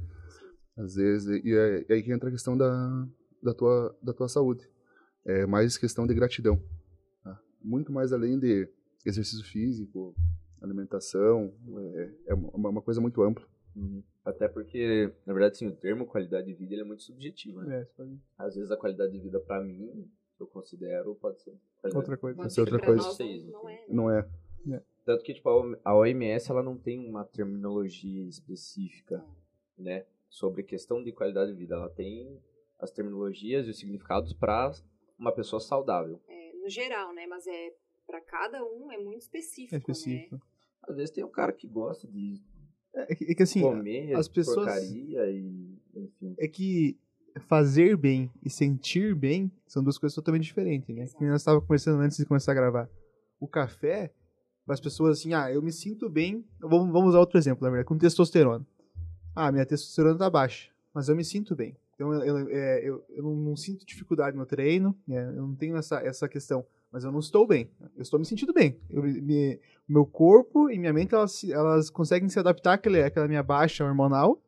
Às 0.78 0.96
vezes, 0.96 1.42
e 1.46 1.54
é, 1.54 1.86
aí 1.94 2.02
que 2.04 2.12
entra 2.12 2.30
a 2.30 2.32
questão 2.32 2.58
da, 2.58 3.08
da, 3.42 3.54
tua, 3.54 3.98
da 4.02 4.12
tua 4.14 4.28
saúde. 4.28 4.68
É 5.26 5.46
mais 5.46 5.78
questão 5.78 6.06
de 6.06 6.14
gratidão. 6.14 6.62
tá? 7.24 7.40
Muito 7.62 7.92
mais 7.92 8.12
além 8.12 8.38
de 8.40 8.68
exercício 9.06 9.46
físico, 9.46 10.14
alimentação, 10.62 11.54
é, 11.96 12.12
é 12.28 12.34
uma 12.34 12.82
coisa 12.82 13.00
muito 13.00 13.22
ampla. 13.22 13.46
Uhum. 13.76 14.04
Até 14.24 14.48
porque, 14.48 15.12
na 15.26 15.34
verdade, 15.34 15.58
sim, 15.58 15.68
o 15.68 15.76
termo 15.76 16.06
qualidade 16.06 16.48
de 16.48 16.54
vida 16.54 16.74
ele 16.74 16.82
é 16.82 16.86
muito 16.86 17.04
subjetivo, 17.04 17.62
né? 17.62 17.82
É, 17.82 17.86
pode- 17.86 18.20
Às 18.38 18.56
vezes 18.56 18.72
a 18.72 18.78
qualidade 18.78 19.12
de 19.12 19.20
vida 19.20 19.40
pra 19.40 19.62
mim, 19.62 20.10
que 20.38 20.42
eu 20.44 20.48
considero, 20.48 21.16
pode 21.16 21.42
ser 21.42 21.52
qualidade 21.82 21.96
Outra 21.98 22.18
coisa. 22.18 22.38
Pode 22.38 22.54
ser 22.54 22.62
outra 22.62 22.80
coisa. 22.80 23.04
Vocês, 23.04 23.46
não, 23.46 23.64
não 23.64 23.70
é. 23.70 23.74
né? 23.76 23.86
Não 23.90 24.12
é. 24.12 24.84
Tanto 25.06 25.24
que, 25.24 25.34
tipo, 25.34 25.50
a 25.50 25.56
OM- 25.58 25.76
a 25.84 25.94
OMS, 25.96 26.50
ela 26.50 26.64
não 26.64 26.78
tem 26.78 27.00
uma 27.10 27.26
terminologia 27.26 28.24
específica, 28.28 29.22
né? 29.78 30.06
Sobre 30.30 30.64
questão 30.64 31.04
de 31.04 31.12
qualidade 31.12 31.52
de 31.52 31.58
vida. 31.58 31.76
Ela 31.76 31.90
tem 31.90 32.40
as 32.80 32.90
terminologias 32.92 33.68
e 33.68 33.72
os 33.72 33.78
significados 33.78 34.32
para 34.34 34.72
uma 35.20 35.32
pessoa 35.34 35.60
saudável. 35.60 36.22
É, 36.28 36.54
no 36.54 36.70
geral, 36.70 37.14
né? 37.14 37.28
Mas 37.28 37.46
é 37.48 37.74
para 38.08 38.22
cada 38.22 38.64
um 38.64 38.92
é 38.92 38.98
muito 38.98 39.22
específico, 39.22 39.76
É 39.76 39.78
específico. 39.78 40.42
Às 40.84 40.96
vezes 40.96 41.12
tem 41.12 41.24
um 41.24 41.30
cara 41.30 41.52
que 41.52 41.68
gosta 41.68 42.08
de 42.08 42.42
É, 42.96 43.16
que- 43.16 43.26
é 43.32 43.36
que 43.36 43.44
assim, 43.44 43.62
comer 43.62 44.16
as 44.16 44.28
pessoas- 44.28 44.66
porcaria 44.68 45.30
e, 45.32 45.78
enfim. 45.96 46.36
é 46.38 46.48
que 46.48 46.98
fazer 47.48 47.98
bem 47.98 48.30
e 48.44 48.50
sentir 48.50 49.16
bem 49.16 49.52
são 49.66 49.84
duas 49.84 49.98
coisas 49.98 50.14
totalmente 50.16 50.44
diferentes, 50.44 50.96
né? 50.96 51.04
Exato. 51.04 51.18
Que 51.18 51.26
nós 51.26 51.42
estávamos 51.42 51.66
conversando 51.68 52.00
antes 52.02 52.18
de 52.18 52.26
começar 52.26 52.52
a 52.52 52.56
gravar. 52.56 52.90
O 53.40 53.48
café, 53.48 54.14
as 54.68 54.80
pessoas 54.80 55.18
assim, 55.20 55.34
ah, 55.34 55.52
eu 55.52 55.62
me 55.62 55.72
sinto 55.72 56.08
bem. 56.10 56.46
Vamos, 56.60 56.92
vamos 56.92 57.10
usar 57.10 57.20
outro 57.20 57.38
exemplo, 57.38 57.64
na 57.64 57.70
verdade, 57.72 57.88
com 57.88 57.98
testosterona. 57.98 58.66
Ah, 59.36 59.52
minha 59.52 59.66
testosterona 59.66 60.18
tá 60.18 60.30
baixa, 60.30 60.70
mas 60.94 61.10
eu 61.10 61.16
me 61.16 61.26
sinto 61.26 61.56
bem. 61.56 61.76
Então 61.96 62.14
eu, 62.14 62.38
eu, 62.38 62.50
é, 62.50 62.80
eu, 62.88 63.04
eu 63.10 63.24
não, 63.24 63.36
não 63.36 63.56
sinto 63.56 63.86
dificuldade 63.86 64.38
no 64.38 64.46
treino, 64.46 64.96
né? 65.08 65.26
eu 65.28 65.42
não 65.48 65.56
tenho 65.56 65.76
essa, 65.76 66.00
essa 66.02 66.28
questão, 66.30 66.64
mas 66.94 67.04
eu 67.04 67.12
não 67.12 67.20
estou 67.20 67.46
bem. 67.48 67.70
Eu 67.98 68.04
estou 68.04 68.20
me 68.20 68.26
sentindo 68.26 68.54
bem. 68.54 68.78
Eu, 68.90 69.02
me, 69.04 69.60
meu 69.90 70.06
corpo 70.06 70.70
e 70.70 70.78
minha 70.78 70.94
mente 70.94 71.14
elas, 71.16 71.32
se- 71.32 71.52
elas 71.52 71.90
conseguem 71.90 72.30
se 72.30 72.38
adaptar 72.40 72.74
àquele, 72.74 73.02
àquela 73.04 73.28
minha 73.28 73.42
baixa 73.44 73.84
hormonal, 73.84 74.40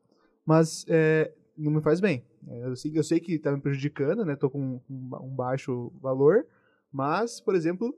mas 0.46 0.86
é, 0.88 1.34
não 1.58 1.72
me 1.72 1.82
faz 1.82 2.00
bem. 2.00 2.24
É, 2.48 2.68
Eu 2.68 2.76
sei, 2.76 2.92
eu 2.96 3.04
sei 3.04 3.20
que 3.20 3.40
tá 3.40 3.52
me 3.52 3.60
prejudicando, 3.60 4.24
né? 4.24 4.36
Tô 4.36 4.50
com 4.50 4.62
um, 4.62 4.80
um 5.24 5.36
baixo 5.36 5.92
valor, 6.00 6.46
mas, 6.94 7.42
por 7.42 7.56
exemplo, 7.56 7.94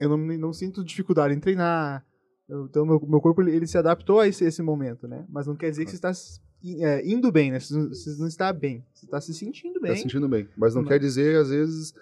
eu 0.00 0.08
não, 0.08 0.18
não 0.18 0.52
sinto 0.52 0.84
dificuldade 0.84 1.32
em 1.32 1.38
treinar. 1.40 2.04
Eu- 2.48 2.64
então, 2.66 2.84
meu, 2.84 3.00
meu 3.06 3.20
corpo 3.20 3.40
ele, 3.42 3.54
ele 3.54 3.66
se 3.68 3.78
adaptou 3.78 4.18
a 4.20 4.26
esse, 4.26 4.44
esse 4.44 4.60
momento, 4.62 5.06
né? 5.06 5.24
Mas 5.28 5.46
não 5.46 5.54
quer 5.54 5.70
dizer 5.70 5.84
que 5.84 5.90
você 5.92 5.96
está 5.96 6.10
é, 6.80 7.08
indo 7.08 7.30
bem, 7.30 7.52
né? 7.52 7.60
Você 7.60 7.74
não, 7.74 7.88
você 7.90 8.10
não 8.18 8.26
está 8.26 8.52
bem. 8.52 8.84
Você 8.92 9.04
está 9.06 9.20
se 9.20 9.32
sentindo 9.32 9.80
bem. 9.80 9.92
Tá 9.92 9.98
sentindo 9.98 10.28
bem. 10.28 10.48
Mas 10.56 10.74
não 10.74 10.82
Mas- 10.82 10.88
quer 10.88 10.98
dizer, 10.98 11.36
às 11.40 11.50
vezes, 11.50 11.94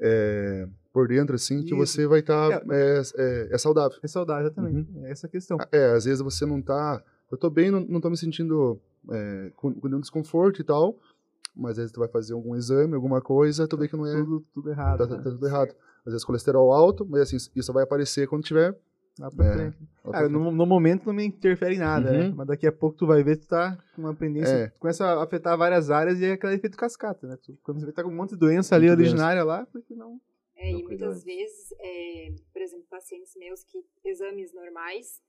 é, 0.00 0.66
por 0.92 1.08
dentro, 1.08 1.34
assim, 1.34 1.62
que 1.62 1.74
Isso. 1.74 1.76
você 1.76 2.06
vai 2.06 2.20
estar. 2.20 2.62
é, 2.70 3.02
é, 3.16 3.48
é 3.52 3.58
saudável. 3.58 3.98
É 4.02 4.08
saudável, 4.08 4.46
exatamente. 4.46 4.88
É 5.04 5.10
essa 5.10 5.26
a 5.26 5.30
questão. 5.30 5.58
É, 5.70 5.92
às 5.92 6.04
vezes 6.04 6.20
você 6.20 6.44
não 6.44 6.60
tá. 6.60 7.02
Eu 7.30 7.38
tô 7.38 7.48
bem, 7.48 7.70
não, 7.70 7.80
não 7.80 8.00
tô 8.00 8.10
me 8.10 8.16
sentindo 8.16 8.80
é, 9.10 9.52
com, 9.56 9.72
com 9.72 9.88
nenhum 9.88 10.00
desconforto 10.00 10.60
e 10.60 10.64
tal. 10.64 10.96
Mas 11.54 11.72
às 11.72 11.76
vezes 11.78 11.92
tu 11.92 12.00
vai 12.00 12.08
fazer 12.08 12.32
algum 12.32 12.56
exame, 12.56 12.94
alguma 12.94 13.20
coisa, 13.20 13.66
tu 13.68 13.76
vê 13.76 13.88
que 13.88 13.96
não 13.96 14.06
é. 14.06 14.16
Tudo, 14.16 14.44
tudo 14.54 14.70
errado. 14.70 14.98
Tá, 14.98 15.06
tá- 15.06 15.16
né? 15.16 15.22
tá 15.22 15.30
tudo 15.30 15.46
errado. 15.46 15.74
Às 16.06 16.12
vezes 16.12 16.24
colesterol 16.24 16.72
alto, 16.72 17.06
mas 17.08 17.22
assim, 17.22 17.36
isso 17.54 17.72
vai 17.72 17.84
aparecer 17.84 18.26
quando 18.26 18.42
tiver. 18.42 18.76
Lá 19.20 19.30
pra 19.30 19.46
É. 19.46 19.52
frente. 19.52 19.76
Ah, 20.04 20.28
no, 20.28 20.50
no 20.50 20.64
momento 20.66 21.04
não 21.06 21.12
me 21.12 21.24
interfere 21.26 21.74
em 21.74 21.78
nada, 21.78 22.10
né? 22.10 22.28
Uhum. 22.28 22.34
Mas 22.36 22.46
daqui 22.46 22.66
a 22.66 22.72
pouco 22.72 22.96
tu 22.96 23.06
vai 23.06 23.22
ver 23.22 23.36
que 23.36 23.42
tu 23.44 23.48
tá 23.50 23.76
com 23.94 24.00
uma 24.02 24.14
pendência. 24.14 24.50
É. 24.52 24.68
Começa 24.78 25.04
a 25.04 25.22
afetar 25.22 25.56
várias 25.58 25.90
áreas 25.90 26.18
e 26.20 26.24
é 26.24 26.32
aquele 26.32 26.54
efeito 26.54 26.76
cascata, 26.78 27.26
né? 27.26 27.36
Tu, 27.42 27.56
quando 27.62 27.78
você 27.80 27.86
vê 27.86 27.92
tá 27.92 28.02
com 28.02 28.08
um 28.08 28.16
monte 28.16 28.30
de 28.30 28.36
doença 28.38 28.74
ali 28.74 28.86
de 28.86 28.92
originária 28.92 29.44
lá, 29.44 29.66
porque 29.66 29.94
não. 29.94 30.18
É, 30.56 30.72
Não 30.72 30.80
e 30.80 30.82
muitas 30.84 31.08
antes. 31.12 31.24
vezes, 31.24 31.72
é, 31.80 32.32
por 32.52 32.60
exemplo, 32.62 32.86
pacientes 32.90 33.34
meus 33.36 33.62
que 33.64 33.78
exames 34.04 34.52
normais, 34.54 35.20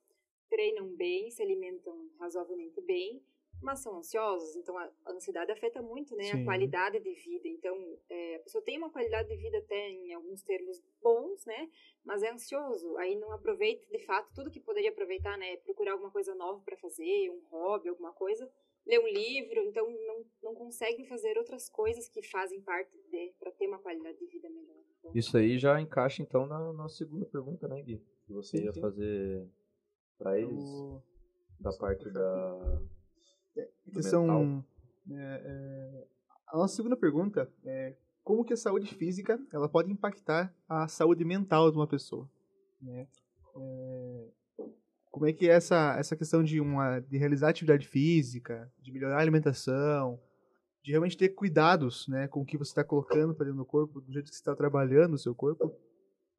treinam 0.50 0.88
bem, 0.98 1.30
se 1.32 1.42
alimentam 1.42 1.94
razoavelmente 2.20 2.82
bem, 2.82 3.22
mas 3.62 3.80
são 3.80 3.98
ansiosos, 3.98 4.56
então 4.56 4.78
a 4.78 4.90
ansiedade 5.08 5.52
afeta 5.52 5.82
muito 5.82 6.16
né, 6.16 6.24
Sim. 6.26 6.42
a 6.42 6.46
qualidade 6.46 7.00
de 7.00 7.14
vida. 7.14 7.48
Então, 7.48 7.76
é, 8.10 8.36
a 8.38 8.40
pessoa 8.40 8.64
tem 8.64 8.78
uma 8.78 8.90
qualidade 8.90 9.30
de 9.30 9.36
vida 9.36 9.58
até 9.60 9.90
em 9.90 10.14
alguns 10.14 10.42
termos 10.42 10.82
bons, 11.02 11.46
né? 11.46 11.70
Mas 12.04 12.24
é 12.24 12.32
ansioso, 12.32 12.98
aí 12.98 13.16
não 13.16 13.32
aproveita 13.32 13.86
de 13.88 14.00
fato 14.06 14.32
tudo 14.34 14.50
que 14.52 14.60
poderia 14.60 14.90
aproveitar, 14.90 15.38
né? 15.38 15.58
Procurar 15.58 15.94
alguma 15.94 16.12
coisa 16.12 16.34
nova 16.36 16.60
para 16.66 16.78
fazer, 16.78 17.30
um 17.30 17.42
hobby, 17.50 17.90
alguma 17.90 18.12
coisa, 18.14 18.52
ler 18.86 19.00
um 19.00 19.08
livro, 19.08 19.62
então 19.64 19.88
não, 19.90 20.26
não 20.42 20.56
conseguem 20.56 21.06
fazer 21.06 21.38
outras 21.38 21.70
coisas 21.70 22.10
que 22.10 22.24
fazem 22.24 22.62
parte 22.62 22.92
de 23.10 23.34
para 23.40 23.52
ter 23.52 23.68
uma 23.68 23.80
qualidade 23.80 24.18
de 24.18 24.26
vida 24.26 24.50
melhor. 24.50 24.78
Então, 25.00 25.12
Isso 25.14 25.38
aí 25.38 25.58
já 25.60 25.80
encaixa 25.80 26.22
então 26.24 26.46
na 26.48 26.74
nossa 26.74 26.96
segunda 26.98 27.26
pergunta, 27.26 27.68
né, 27.68 27.82
Gui? 27.82 28.04
Que 28.26 28.34
você 28.34 28.58
Sim, 28.58 28.64
ia 28.66 28.74
sim. 28.74 28.82
fazer 28.82 29.48
pra 30.18 30.40
eles 30.40 30.64
O- 30.64 31.02
da 31.60 31.72
parte 31.74 32.10
da. 32.10 32.82
Que 33.54 33.92
do 33.92 34.04
são. 34.04 34.26
mental. 34.26 34.66
é, 35.12 35.42
é, 35.46 36.08
a 36.48 36.58
nossa 36.58 36.76
segunda 36.76 36.98
pergunta 36.98 37.52
é 37.64 37.96
como 38.24 38.46
que 38.46 38.54
a 38.54 38.58
saúde 38.58 38.94
física 38.94 39.40
ela 39.52 39.68
pode 39.68 39.92
impactar 39.92 40.54
a 40.68 40.88
saúde 40.88 41.24
mental 41.26 41.72
de 41.72 41.78
uma 41.78 41.88
pessoa, 41.88 42.30
né? 42.82 43.08
É, 43.56 44.28
como 45.10 45.26
é 45.26 45.34
que 45.34 45.50
é 45.50 45.54
essa 45.54 45.96
essa 45.98 46.16
questão 46.16 46.44
de 46.44 46.62
uma 46.62 47.00
de 47.00 47.18
realizar 47.18 47.50
atividade 47.50 47.88
física, 47.88 48.72
de 48.80 48.92
melhorar 48.92 49.18
a 49.18 49.22
alimentação, 49.22 50.20
de 50.84 50.92
realmente 50.92 51.18
ter 51.18 51.30
cuidados, 51.30 52.08
né, 52.08 52.28
com 52.28 52.42
o 52.42 52.46
que 52.46 52.58
você 52.58 52.72
está 52.72 52.84
colocando 52.84 53.36
para 53.36 53.46
dentro 53.46 53.60
do 53.60 53.66
corpo, 53.66 54.02
do 54.02 54.12
jeito 54.12 54.30
que 54.30 54.36
você 54.36 54.42
está 54.42 54.56
trabalhando 54.56 55.14
o 55.14 55.18
seu 55.18 55.36
corpo, 55.36 55.74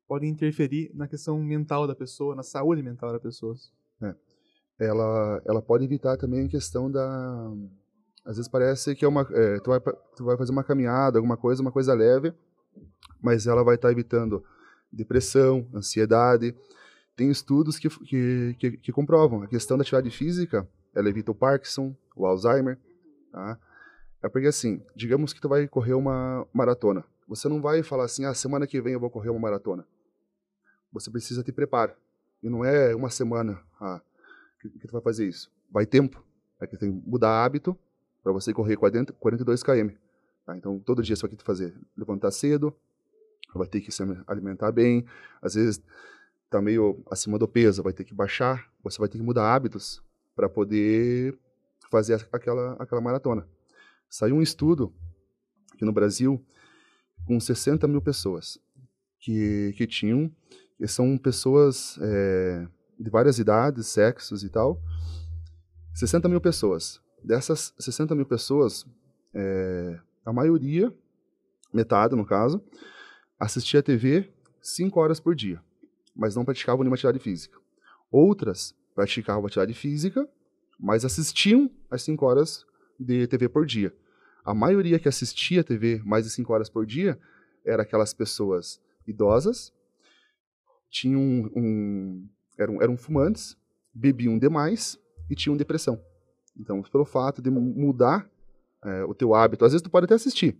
pode 0.06 0.26
interferir 0.26 0.90
na 0.94 1.06
questão 1.06 1.38
mental 1.38 1.86
da 1.86 1.94
pessoa, 1.94 2.34
na 2.34 2.42
saúde 2.42 2.82
mental 2.82 3.12
da 3.12 3.20
pessoa. 3.20 3.54
Ela, 4.84 5.42
ela 5.46 5.62
pode 5.62 5.84
evitar 5.84 6.16
também 6.16 6.46
a 6.46 6.48
questão 6.48 6.90
da. 6.90 7.52
Às 8.24 8.36
vezes 8.36 8.48
parece 8.48 8.94
que 8.94 9.04
é 9.04 9.08
uma, 9.08 9.26
é, 9.32 9.58
tu, 9.60 9.70
vai, 9.70 9.80
tu 10.16 10.24
vai 10.24 10.36
fazer 10.36 10.52
uma 10.52 10.62
caminhada, 10.62 11.18
alguma 11.18 11.36
coisa, 11.36 11.60
uma 11.60 11.72
coisa 11.72 11.92
leve, 11.92 12.32
mas 13.20 13.46
ela 13.46 13.64
vai 13.64 13.74
estar 13.74 13.90
evitando 13.90 14.44
depressão, 14.92 15.66
ansiedade. 15.74 16.54
Tem 17.16 17.30
estudos 17.30 17.78
que, 17.78 17.88
que, 17.88 18.56
que, 18.58 18.76
que 18.78 18.92
comprovam 18.92 19.42
a 19.42 19.48
questão 19.48 19.76
da 19.76 19.82
atividade 19.82 20.10
física, 20.10 20.68
ela 20.94 21.08
evita 21.08 21.32
o 21.32 21.34
Parkinson, 21.34 21.94
o 22.14 22.26
Alzheimer, 22.26 22.78
tá? 23.30 23.58
É 24.22 24.28
porque 24.28 24.46
assim, 24.46 24.80
digamos 24.94 25.32
que 25.32 25.40
tu 25.40 25.48
vai 25.48 25.66
correr 25.66 25.94
uma 25.94 26.46
maratona. 26.52 27.04
Você 27.26 27.48
não 27.48 27.60
vai 27.60 27.82
falar 27.82 28.04
assim, 28.04 28.24
ah, 28.24 28.34
semana 28.34 28.66
que 28.66 28.80
vem 28.80 28.92
eu 28.92 29.00
vou 29.00 29.10
correr 29.10 29.30
uma 29.30 29.40
maratona. 29.40 29.84
Você 30.92 31.10
precisa 31.10 31.42
te 31.42 31.50
preparar. 31.50 31.96
E 32.42 32.48
não 32.48 32.64
é 32.64 32.94
uma 32.94 33.10
semana, 33.10 33.60
ah, 33.80 34.00
que, 34.70 34.78
que 34.78 34.86
tu 34.86 34.92
vai 34.92 35.02
fazer 35.02 35.28
isso? 35.28 35.50
Vai 35.70 35.86
tempo. 35.86 36.24
É 36.60 36.66
que 36.66 36.76
tem 36.76 36.92
que 36.92 37.08
mudar 37.08 37.44
hábito 37.44 37.76
para 38.22 38.32
você 38.32 38.52
correr 38.52 38.76
40, 38.76 39.12
42 39.14 39.62
km. 39.62 39.90
Tá? 40.46 40.56
Então, 40.56 40.78
todo 40.78 41.02
dia 41.02 41.16
você 41.16 41.22
vai 41.22 41.30
ter 41.30 41.36
que 41.36 41.44
fazer 41.44 41.74
levantar 41.96 42.30
cedo, 42.30 42.74
vai 43.54 43.66
ter 43.66 43.80
que 43.80 43.90
se 43.90 44.02
alimentar 44.26 44.70
bem, 44.70 45.04
às 45.40 45.54
vezes 45.54 45.82
tá 46.48 46.60
meio 46.60 47.02
acima 47.10 47.38
do 47.38 47.48
peso, 47.48 47.82
vai 47.82 47.92
ter 47.92 48.04
que 48.04 48.14
baixar, 48.14 48.70
você 48.82 48.98
vai 48.98 49.08
ter 49.08 49.18
que 49.18 49.24
mudar 49.24 49.54
hábitos 49.54 50.02
para 50.34 50.48
poder 50.48 51.36
fazer 51.90 52.26
aquela 52.32 52.74
aquela 52.74 53.00
maratona. 53.00 53.46
Saiu 54.08 54.36
um 54.36 54.42
estudo 54.42 54.92
aqui 55.72 55.84
no 55.84 55.92
Brasil 55.92 56.44
com 57.26 57.38
60 57.40 57.88
mil 57.88 58.00
pessoas 58.00 58.58
que, 59.18 59.72
que 59.76 59.86
tinham, 59.86 60.30
que 60.76 60.86
são 60.86 61.16
pessoas 61.16 61.98
é, 62.00 62.66
de 63.02 63.10
várias 63.10 63.38
idades, 63.38 63.88
sexos 63.88 64.44
e 64.44 64.48
tal, 64.48 64.80
60 65.94 66.28
mil 66.28 66.40
pessoas. 66.40 67.00
Dessas 67.22 67.74
60 67.78 68.14
mil 68.14 68.26
pessoas, 68.26 68.86
é, 69.34 69.98
a 70.24 70.32
maioria, 70.32 70.92
metade 71.72 72.14
no 72.14 72.24
caso, 72.24 72.62
assistia 73.38 73.80
a 73.80 73.82
TV 73.82 74.32
5 74.60 75.00
horas 75.00 75.18
por 75.18 75.34
dia, 75.34 75.60
mas 76.14 76.36
não 76.36 76.44
praticavam 76.44 76.82
nenhuma 76.82 76.94
atividade 76.94 77.18
física. 77.18 77.58
Outras 78.10 78.74
praticavam 78.94 79.46
atividade 79.46 79.74
física, 79.74 80.28
mas 80.78 81.04
assistiam 81.04 81.70
as 81.90 82.02
5 82.02 82.24
horas 82.24 82.64
de 82.98 83.26
TV 83.26 83.48
por 83.48 83.66
dia. 83.66 83.94
A 84.44 84.54
maioria 84.54 84.98
que 84.98 85.08
assistia 85.08 85.64
TV 85.64 86.00
mais 86.04 86.24
de 86.24 86.30
5 86.30 86.52
horas 86.52 86.68
por 86.68 86.84
dia 86.86 87.18
era 87.64 87.82
aquelas 87.82 88.12
pessoas 88.12 88.80
idosas, 89.06 89.72
tinham 90.90 91.50
um, 91.56 92.28
eram, 92.58 92.80
eram 92.82 92.96
fumantes, 92.96 93.56
bebiam 93.92 94.38
demais 94.38 94.98
e 95.30 95.34
tinham 95.34 95.56
depressão. 95.56 96.02
Então, 96.58 96.82
pelo 96.82 97.04
fato 97.04 97.40
de 97.40 97.50
mudar 97.50 98.30
é, 98.84 99.04
o 99.04 99.14
teu 99.14 99.34
hábito, 99.34 99.64
às 99.64 99.72
vezes 99.72 99.82
tu 99.82 99.90
pode 99.90 100.04
até 100.04 100.14
assistir, 100.14 100.58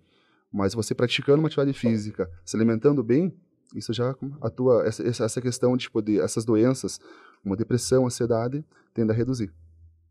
mas 0.53 0.75
você 0.75 0.95
praticando 0.95 1.39
uma 1.39 1.49
atividade 1.49 1.73
física, 1.79 2.31
se 2.45 2.57
alimentando 2.57 3.03
bem, 3.03 3.35
isso 3.75 3.93
já 3.93 4.15
atua, 4.41 4.87
essa, 4.87 5.03
essa 5.03 5.41
questão 5.41 5.77
de, 5.77 5.85
tipo, 5.85 6.01
de 6.03 6.21
essas 6.21 6.45
doenças, 6.45 7.01
uma 7.45 7.57
depressão, 7.57 8.07
ansiedade, 8.07 8.65
tende 8.95 9.11
a 9.11 9.15
reduzir. 9.15 9.53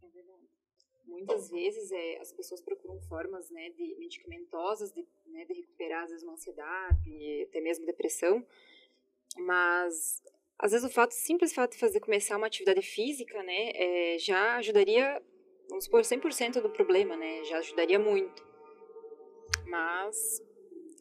É 0.03 0.07
verdade. 0.07 0.47
Muitas 1.07 1.50
vezes 1.50 1.91
é, 1.91 2.19
as 2.19 2.31
pessoas 2.31 2.61
procuram 2.61 3.00
formas 3.01 3.50
né, 3.51 3.69
de 3.69 3.95
medicamentosas 4.00 4.91
de, 4.91 5.05
né, 5.27 5.45
de 5.45 5.53
recuperar, 5.53 6.03
às 6.03 6.09
vezes, 6.09 6.23
uma 6.23 6.33
ansiedade, 6.33 7.45
até 7.47 7.61
mesmo 7.61 7.85
depressão, 7.85 8.43
mas 9.38 10.21
às 10.61 10.71
vezes 10.71 10.87
o 10.87 10.93
fato, 10.93 11.11
simples 11.11 11.53
fato 11.53 11.71
de 11.71 11.79
fazer 11.79 11.99
começar 11.99 12.37
uma 12.37 12.45
atividade 12.45 12.83
física, 12.83 13.41
né, 13.41 13.71
é, 13.73 14.17
já 14.19 14.57
ajudaria, 14.57 15.19
vamos 15.67 15.85
supor, 15.85 16.01
100% 16.01 16.61
do 16.61 16.69
problema, 16.69 17.17
né, 17.17 17.43
já 17.45 17.57
ajudaria 17.57 17.97
muito. 17.97 18.43
Mas 19.67 20.39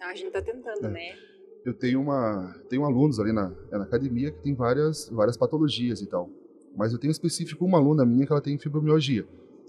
a 0.00 0.14
gente 0.14 0.28
está 0.28 0.40
tentando, 0.40 0.86
é. 0.86 0.90
né. 0.90 1.18
Eu 1.62 1.74
tenho 1.74 2.00
uma, 2.00 2.58
tenho 2.70 2.86
alunos 2.86 3.20
ali 3.20 3.32
na, 3.32 3.54
é 3.70 3.76
na 3.76 3.84
academia 3.84 4.30
que 4.30 4.40
tem 4.40 4.54
várias, 4.54 5.10
várias 5.10 5.36
patologias 5.36 6.00
e 6.00 6.06
tal. 6.06 6.30
Mas 6.74 6.94
eu 6.94 6.98
tenho 6.98 7.10
específico 7.10 7.62
uma 7.66 7.76
aluna 7.76 8.06
minha 8.06 8.24
que 8.24 8.32
ela 8.32 8.40
tem 8.40 8.58
fibromialgia. 8.58 9.28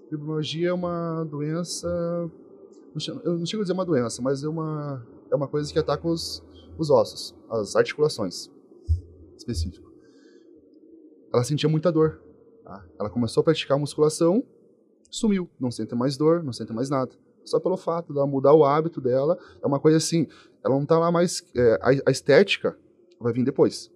Fibromialgia 0.09 0.69
é 0.69 0.73
uma 0.73 1.25
doença, 1.25 1.89
eu 3.25 3.37
não 3.37 3.45
chego 3.45 3.61
a 3.61 3.65
dizer 3.65 3.73
uma 3.73 3.85
doença, 3.85 4.21
mas 4.21 4.41
é 4.41 4.47
uma, 4.47 5.05
é 5.29 5.35
uma 5.35 5.49
coisa 5.49 5.71
que 5.73 5.79
ataca 5.79 6.07
os, 6.07 6.41
os 6.77 6.89
ossos, 6.89 7.35
as 7.49 7.75
articulações 7.75 8.49
específico. 9.41 9.91
Ela 11.33 11.43
sentia 11.43 11.69
muita 11.69 11.91
dor. 11.91 12.21
Tá? 12.63 12.85
Ela 12.99 13.09
começou 13.09 13.41
a 13.41 13.43
praticar 13.43 13.77
musculação, 13.77 14.43
sumiu, 15.09 15.49
não 15.59 15.71
sente 15.71 15.93
mais 15.95 16.15
dor, 16.15 16.43
não 16.43 16.53
sente 16.53 16.71
mais 16.71 16.89
nada. 16.89 17.11
Só 17.43 17.59
pelo 17.59 17.75
fato 17.75 18.13
dela 18.13 18.27
mudar 18.27 18.53
o 18.53 18.63
hábito 18.63 19.01
dela, 19.01 19.37
é 19.61 19.67
uma 19.67 19.79
coisa 19.79 19.97
assim, 19.97 20.27
ela 20.63 20.75
não 20.75 20.85
tá 20.85 20.97
lá 20.99 21.11
mais. 21.11 21.43
É, 21.55 21.79
a, 21.81 22.09
a, 22.09 22.11
estética 22.11 22.77
vai 23.19 23.33
vir 23.33 23.43
depois. 23.43 23.91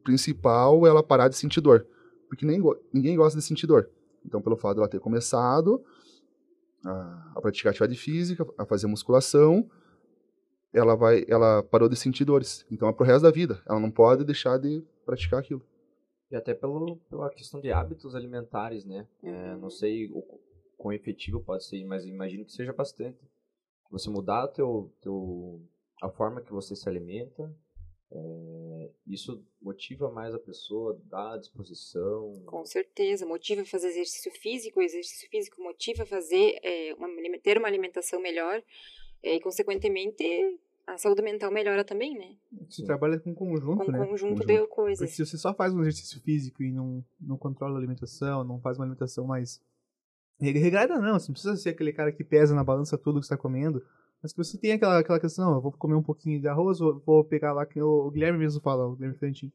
O 0.00 0.04
principal 0.04 0.86
é 0.86 0.90
ela 0.90 1.02
parar 1.02 1.28
de 1.28 1.36
sentir 1.36 1.60
dor. 1.60 1.86
Porque 2.28 2.46
nem, 2.46 2.60
ninguém 2.92 3.16
gosta 3.16 3.38
de 3.38 3.44
sentir 3.44 3.66
dor. 3.66 3.90
Então, 4.24 4.40
pelo 4.40 4.56
fato 4.56 4.76
dela 4.76 4.88
ter 4.88 4.98
começado 4.98 5.84
a, 6.84 7.32
a 7.36 7.40
praticar 7.40 7.70
atividade 7.70 7.98
física, 7.98 8.46
a 8.56 8.64
fazer 8.64 8.86
musculação, 8.86 9.68
ela 10.72 10.94
vai, 10.94 11.24
ela 11.28 11.62
parou 11.62 11.88
de 11.88 11.96
sentir 11.96 12.24
dores. 12.24 12.66
Então 12.70 12.88
é 12.88 12.92
pro 12.92 13.04
resto 13.04 13.22
da 13.22 13.30
vida. 13.30 13.62
Ela 13.66 13.80
não 13.80 13.90
pode 13.90 14.24
deixar 14.24 14.58
de 14.58 14.82
praticar 15.04 15.40
aquilo. 15.40 15.62
E 16.30 16.36
até 16.36 16.54
pelo, 16.54 16.96
pela 17.08 17.30
questão 17.30 17.60
de 17.60 17.70
hábitos 17.70 18.14
alimentares, 18.14 18.84
né? 18.84 19.06
É, 19.22 19.56
não 19.56 19.70
sei 19.70 20.10
o 20.10 20.22
quão 20.76 20.92
efetivo 20.92 21.40
pode 21.40 21.64
ser, 21.64 21.84
mas 21.84 22.04
imagino 22.04 22.44
que 22.44 22.52
seja 22.52 22.72
bastante. 22.72 23.18
Você 23.90 24.10
mudar 24.10 24.48
teu, 24.48 24.92
teu, 25.00 25.60
a 26.02 26.10
forma 26.10 26.40
que 26.40 26.52
você 26.52 26.74
se 26.74 26.88
alimenta, 26.88 27.54
é, 28.10 28.90
isso 29.06 29.44
motiva 29.60 30.10
mais 30.10 30.34
a 30.34 30.38
pessoa, 30.38 31.00
dá 31.04 31.36
disposição. 31.36 32.42
Com 32.46 32.64
certeza, 32.64 33.26
motiva 33.26 33.62
a 33.62 33.66
fazer 33.66 33.88
exercício 33.88 34.30
físico, 34.32 34.80
o 34.80 34.82
exercício 34.82 35.28
físico 35.28 35.62
motiva 35.62 36.02
a 36.02 36.06
fazer, 36.06 36.58
é, 36.62 36.94
uma, 36.94 37.08
ter 37.42 37.58
uma 37.58 37.68
alimentação 37.68 38.20
melhor, 38.20 38.62
e 39.26 39.40
consequentemente 39.40 40.24
a 40.86 40.96
saúde 40.96 41.20
mental 41.20 41.50
melhora 41.50 41.84
também, 41.84 42.16
né? 42.16 42.36
Você 42.68 42.84
trabalha 42.84 43.18
com 43.18 43.34
conjunto, 43.34 43.84
com 43.84 43.90
né? 43.90 44.00
Um 44.00 44.06
conjunto 44.06 44.46
de 44.46 44.66
coisas. 44.68 44.98
Porque 44.98 45.14
se 45.14 45.26
você 45.26 45.36
só 45.36 45.52
faz 45.52 45.74
um 45.74 45.80
exercício 45.80 46.20
físico 46.20 46.62
e 46.62 46.70
não, 46.70 47.04
não 47.20 47.36
controla 47.36 47.74
a 47.74 47.78
alimentação, 47.78 48.44
não 48.44 48.60
faz 48.60 48.78
uma 48.78 48.84
alimentação 48.84 49.26
mais 49.26 49.60
regrada, 50.38 51.00
não. 51.00 51.18
Você 51.18 51.28
não 51.28 51.32
precisa 51.32 51.56
ser 51.56 51.70
aquele 51.70 51.92
cara 51.92 52.12
que 52.12 52.22
pesa 52.22 52.54
na 52.54 52.62
balança 52.62 52.96
tudo 52.96 53.20
que 53.20 53.26
você 53.26 53.34
está 53.34 53.36
comendo. 53.36 53.82
Mas 54.22 54.32
que 54.32 54.38
você 54.38 54.56
tem 54.56 54.72
aquela, 54.72 54.98
aquela 54.98 55.20
questão, 55.20 55.54
eu 55.54 55.60
vou 55.60 55.72
comer 55.72 55.94
um 55.94 56.02
pouquinho 56.02 56.40
de 56.40 56.48
arroz, 56.48 56.78
vou 56.78 57.24
pegar 57.24 57.52
lá, 57.52 57.66
que 57.66 57.80
o 57.82 58.10
Guilherme 58.10 58.38
mesmo 58.38 58.60
fala, 58.60 58.86
o 58.86 58.94
Guilherme 58.94 59.18
Frentin, 59.18 59.52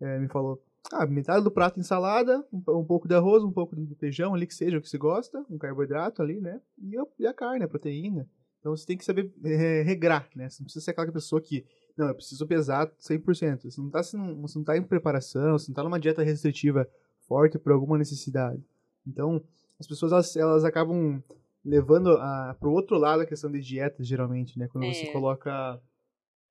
é, 0.00 0.18
me 0.18 0.28
falou, 0.28 0.62
ah, 0.92 1.06
metade 1.06 1.42
do 1.42 1.50
prato 1.50 1.80
ensalada, 1.80 2.44
um, 2.52 2.58
um, 2.78 2.84
pouco 2.84 3.08
de 3.08 3.14
arroz, 3.14 3.42
um 3.42 3.52
pouco 3.52 3.74
de 3.74 3.94
feijão 3.94 4.34
ali, 4.34 4.46
que 4.46 4.54
seja 4.54 4.78
o 4.78 4.80
que 4.80 4.88
você 4.88 4.98
gosta, 4.98 5.44
um 5.50 5.58
carboidrato 5.58 6.22
ali, 6.22 6.40
né? 6.40 6.60
E 6.78 6.96
a, 6.98 7.04
e 7.18 7.26
a 7.26 7.32
carne, 7.32 7.64
a 7.64 7.68
proteína. 7.68 8.28
Então 8.60 8.76
você 8.76 8.86
tem 8.86 8.96
que 8.96 9.04
saber 9.04 9.32
é, 9.44 9.82
regrar, 9.82 10.28
né? 10.34 10.48
Você 10.48 10.60
não 10.60 10.64
precisa 10.64 10.84
ser 10.84 10.90
aquela 10.90 11.10
pessoa 11.12 11.40
que, 11.40 11.64
não, 11.96 12.08
eu 12.08 12.14
preciso 12.14 12.46
pesar 12.46 12.90
100%. 13.00 13.70
Você 13.70 13.80
não 13.80 13.88
está 13.88 14.02
você 14.02 14.16
não, 14.58 14.64
tá 14.64 14.76
em 14.76 14.82
preparação, 14.82 15.58
você 15.58 15.68
não 15.68 15.72
está 15.72 15.82
numa 15.82 16.00
dieta 16.00 16.22
restritiva 16.22 16.88
forte 17.26 17.58
por 17.58 17.72
alguma 17.72 17.98
necessidade. 17.98 18.62
Então, 19.06 19.42
as 19.78 19.86
pessoas 19.86 20.12
elas, 20.12 20.36
elas 20.36 20.64
acabam 20.64 21.22
levando 21.64 22.16
para 22.58 22.68
o 22.68 22.72
outro 22.72 22.96
lado 22.96 23.22
a 23.22 23.26
questão 23.26 23.50
de 23.50 23.60
dieta, 23.60 24.02
geralmente, 24.02 24.58
né? 24.58 24.68
Quando 24.68 24.84
é. 24.84 24.92
você 24.92 25.12
coloca 25.12 25.80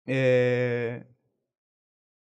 é, 0.06 1.06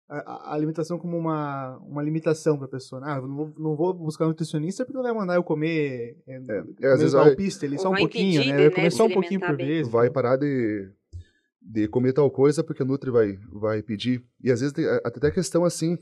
a, 0.08 0.50
a, 0.50 0.54
alimentação 0.54 0.98
como 0.98 1.16
uma, 1.16 1.76
uma 1.78 2.02
limitação 2.02 2.56
para 2.56 2.66
a 2.66 2.70
pessoa. 2.70 3.02
Ah, 3.04 3.20
não 3.20 3.36
vou, 3.36 3.54
não 3.58 3.76
vou 3.76 3.92
buscar 3.92 4.24
um 4.24 4.28
nutricionista 4.28 4.84
porque 4.84 4.96
não 4.96 5.02
vai 5.02 5.12
mandar 5.12 5.34
eu 5.34 5.44
comer, 5.44 6.16
é, 6.26 6.36
é, 6.36 6.62
comer 6.62 6.86
às 6.86 7.00
vezes 7.00 7.12
vai, 7.12 7.36
pista, 7.36 7.66
ele 7.66 7.78
só 7.78 7.90
um 7.90 7.96
pouquinho, 7.96 8.44
né? 8.46 8.66
Eu 8.66 8.72
comer 8.72 8.90
só 8.90 9.04
um 9.04 9.10
pouquinho 9.10 9.40
por 9.40 9.56
vez. 9.56 9.86
Vai 9.86 10.08
parar 10.08 10.36
de, 10.36 10.90
de 11.60 11.88
comer 11.88 12.14
tal 12.14 12.30
coisa 12.30 12.64
porque 12.64 12.82
a 12.82 12.86
Nutri 12.86 13.10
vai, 13.10 13.38
vai 13.52 13.82
pedir. 13.82 14.24
E 14.42 14.50
às 14.50 14.60
vezes 14.60 14.72
tem 14.72 14.86
até 15.04 15.30
questão 15.30 15.64
assim, 15.64 15.98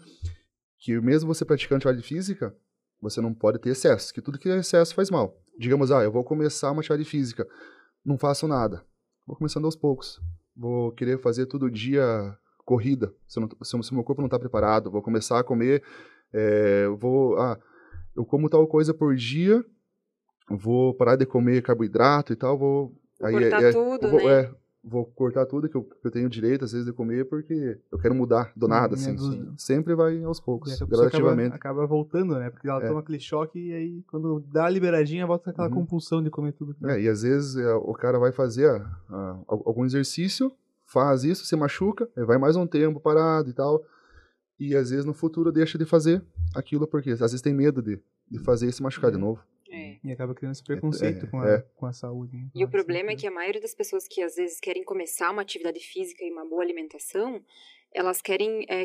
que 0.79 1.01
mesmo 1.01 1.27
você 1.27 1.45
praticando 1.45 1.79
atividade 1.79 2.07
física, 2.07 2.55
você 3.01 3.21
não 3.21 3.35
pode 3.35 3.59
ter 3.59 3.71
excesso, 3.71 4.15
que 4.15 4.23
tudo 4.23 4.39
que 4.39 4.49
é 4.49 4.59
excesso 4.59 4.95
faz 4.95 5.11
mal. 5.11 5.37
Digamos, 5.59 5.91
ah, 5.91 6.05
eu 6.05 6.13
vou 6.13 6.23
começar 6.23 6.71
uma 6.71 6.81
atividade 6.81 7.05
física, 7.09 7.47
não 8.05 8.17
faço 8.17 8.47
nada. 8.47 8.85
Vou 9.27 9.37
começando 9.37 9.65
aos 9.65 9.75
poucos. 9.75 10.21
Vou 10.57 10.93
querer 10.93 11.19
fazer 11.19 11.47
todo 11.47 11.71
dia 11.71 12.39
corrida, 12.67 13.15
se, 13.27 13.41
não, 13.41 13.49
se, 13.63 13.83
se 13.83 13.95
meu 13.95 14.05
corpo 14.05 14.21
não 14.21 14.27
está 14.27 14.39
preparado, 14.39 14.91
vou 14.91 15.01
começar 15.01 15.39
a 15.39 15.45
comer, 15.45 15.83
é, 16.35 16.87
vou, 16.99 17.39
ah, 17.39 17.59
eu 18.15 18.27
como 18.27 18.51
tal 18.51 18.67
coisa 18.67 18.93
por 18.93 19.15
dia, 19.15 19.65
vou 20.51 20.93
parar 20.93 21.17
de 21.17 21.25
comer 21.25 21.63
carboidrato 21.63 22.33
e 22.33 22.37
tal, 22.37 22.59
vou... 22.59 22.95
Aí, 23.23 23.33
cortar 23.33 23.63
é, 23.63 23.73
tudo, 23.73 24.09
vou, 24.11 24.21
né? 24.21 24.41
É, 24.41 24.51
vou 24.87 25.05
cortar 25.05 25.47
tudo 25.47 25.69
que 25.69 25.77
eu, 25.77 25.83
que 25.83 26.07
eu, 26.07 26.11
tenho 26.11 26.29
direito, 26.29 26.65
às 26.65 26.73
vezes, 26.73 26.87
de 26.87 26.93
comer, 26.93 27.29
porque 27.29 27.79
eu 27.91 27.99
quero 27.99 28.15
mudar 28.15 28.53
do 28.55 28.69
nada, 28.69 28.95
assim. 28.95 29.17
Sempre 29.57 29.95
vai 29.95 30.23
aos 30.23 30.39
poucos, 30.39 30.79
gradativamente. 30.81 31.55
Acaba, 31.55 31.83
acaba, 31.83 31.87
voltando, 31.87 32.39
né? 32.39 32.51
Porque 32.51 32.69
ela 32.69 32.83
é. 32.83 32.87
toma 32.87 33.01
aquele 33.01 33.19
choque 33.19 33.59
e 33.59 33.73
aí, 33.73 34.05
quando 34.09 34.41
dá 34.53 34.67
a 34.67 34.71
liberadinha, 34.71 35.27
volta 35.27 35.51
aquela 35.51 35.69
uhum. 35.69 35.75
compulsão 35.75 36.23
de 36.23 36.31
comer 36.31 36.53
tudo. 36.53 36.77
É, 36.85 37.01
e 37.01 37.09
às 37.09 37.23
vezes 37.23 37.57
é, 37.57 37.75
o 37.75 37.93
cara 37.95 38.19
vai 38.19 38.33
fazer 38.33 38.71
ah, 39.09 39.39
algum 39.49 39.85
exercício, 39.85 40.53
faz 40.87 41.25
isso, 41.25 41.45
se 41.45 41.57
machuca, 41.57 42.09
vai 42.17 42.39
mais 42.39 42.57
um 42.57 42.67
tempo 42.67 43.01
parado 43.01 43.51
e 43.51 43.53
tal. 43.53 43.85
E 44.59 44.75
às 44.75 44.91
vezes 44.91 45.05
no 45.05 45.13
futuro 45.13 45.53
deixa 45.53 45.77
de 45.77 45.85
fazer 45.85 46.25
aquilo 46.55 46.87
porque 46.87 47.11
às 47.11 47.21
vezes 47.21 47.43
tem 47.43 47.53
medo 47.53 47.83
de, 47.83 48.01
de 48.31 48.39
fazer 48.39 48.69
e 48.69 48.73
se 48.73 48.83
machucar 48.83 49.11
de 49.11 49.17
uhum. 49.17 49.25
novo. 49.25 49.45
É. 49.69 49.99
E 50.03 50.13
acaba 50.13 50.35
criando 50.35 50.53
esse 50.53 50.63
preconceito 50.63 51.27
é, 51.27 51.29
com, 51.29 51.41
a, 51.41 51.49
é. 51.51 51.65
com 51.75 51.87
a 51.87 51.93
saúde. 51.93 52.49
E 52.55 52.65
o 52.65 52.69
problema 52.69 53.11
é 53.11 53.17
que 53.17 53.27
a 53.27 53.31
maioria 53.31 53.61
das 53.61 53.75
pessoas 53.75 54.07
que 54.07 54.23
às 54.23 54.37
vezes 54.37 54.61
querem 54.61 54.85
começar 54.85 55.31
uma 55.31 55.43
atividade 55.43 55.81
física 55.81 56.25
e 56.25 56.31
uma 56.31 56.49
boa 56.49 56.63
alimentação, 56.63 57.43
elas 57.93 58.23
querem 58.23 58.65
é, 58.69 58.83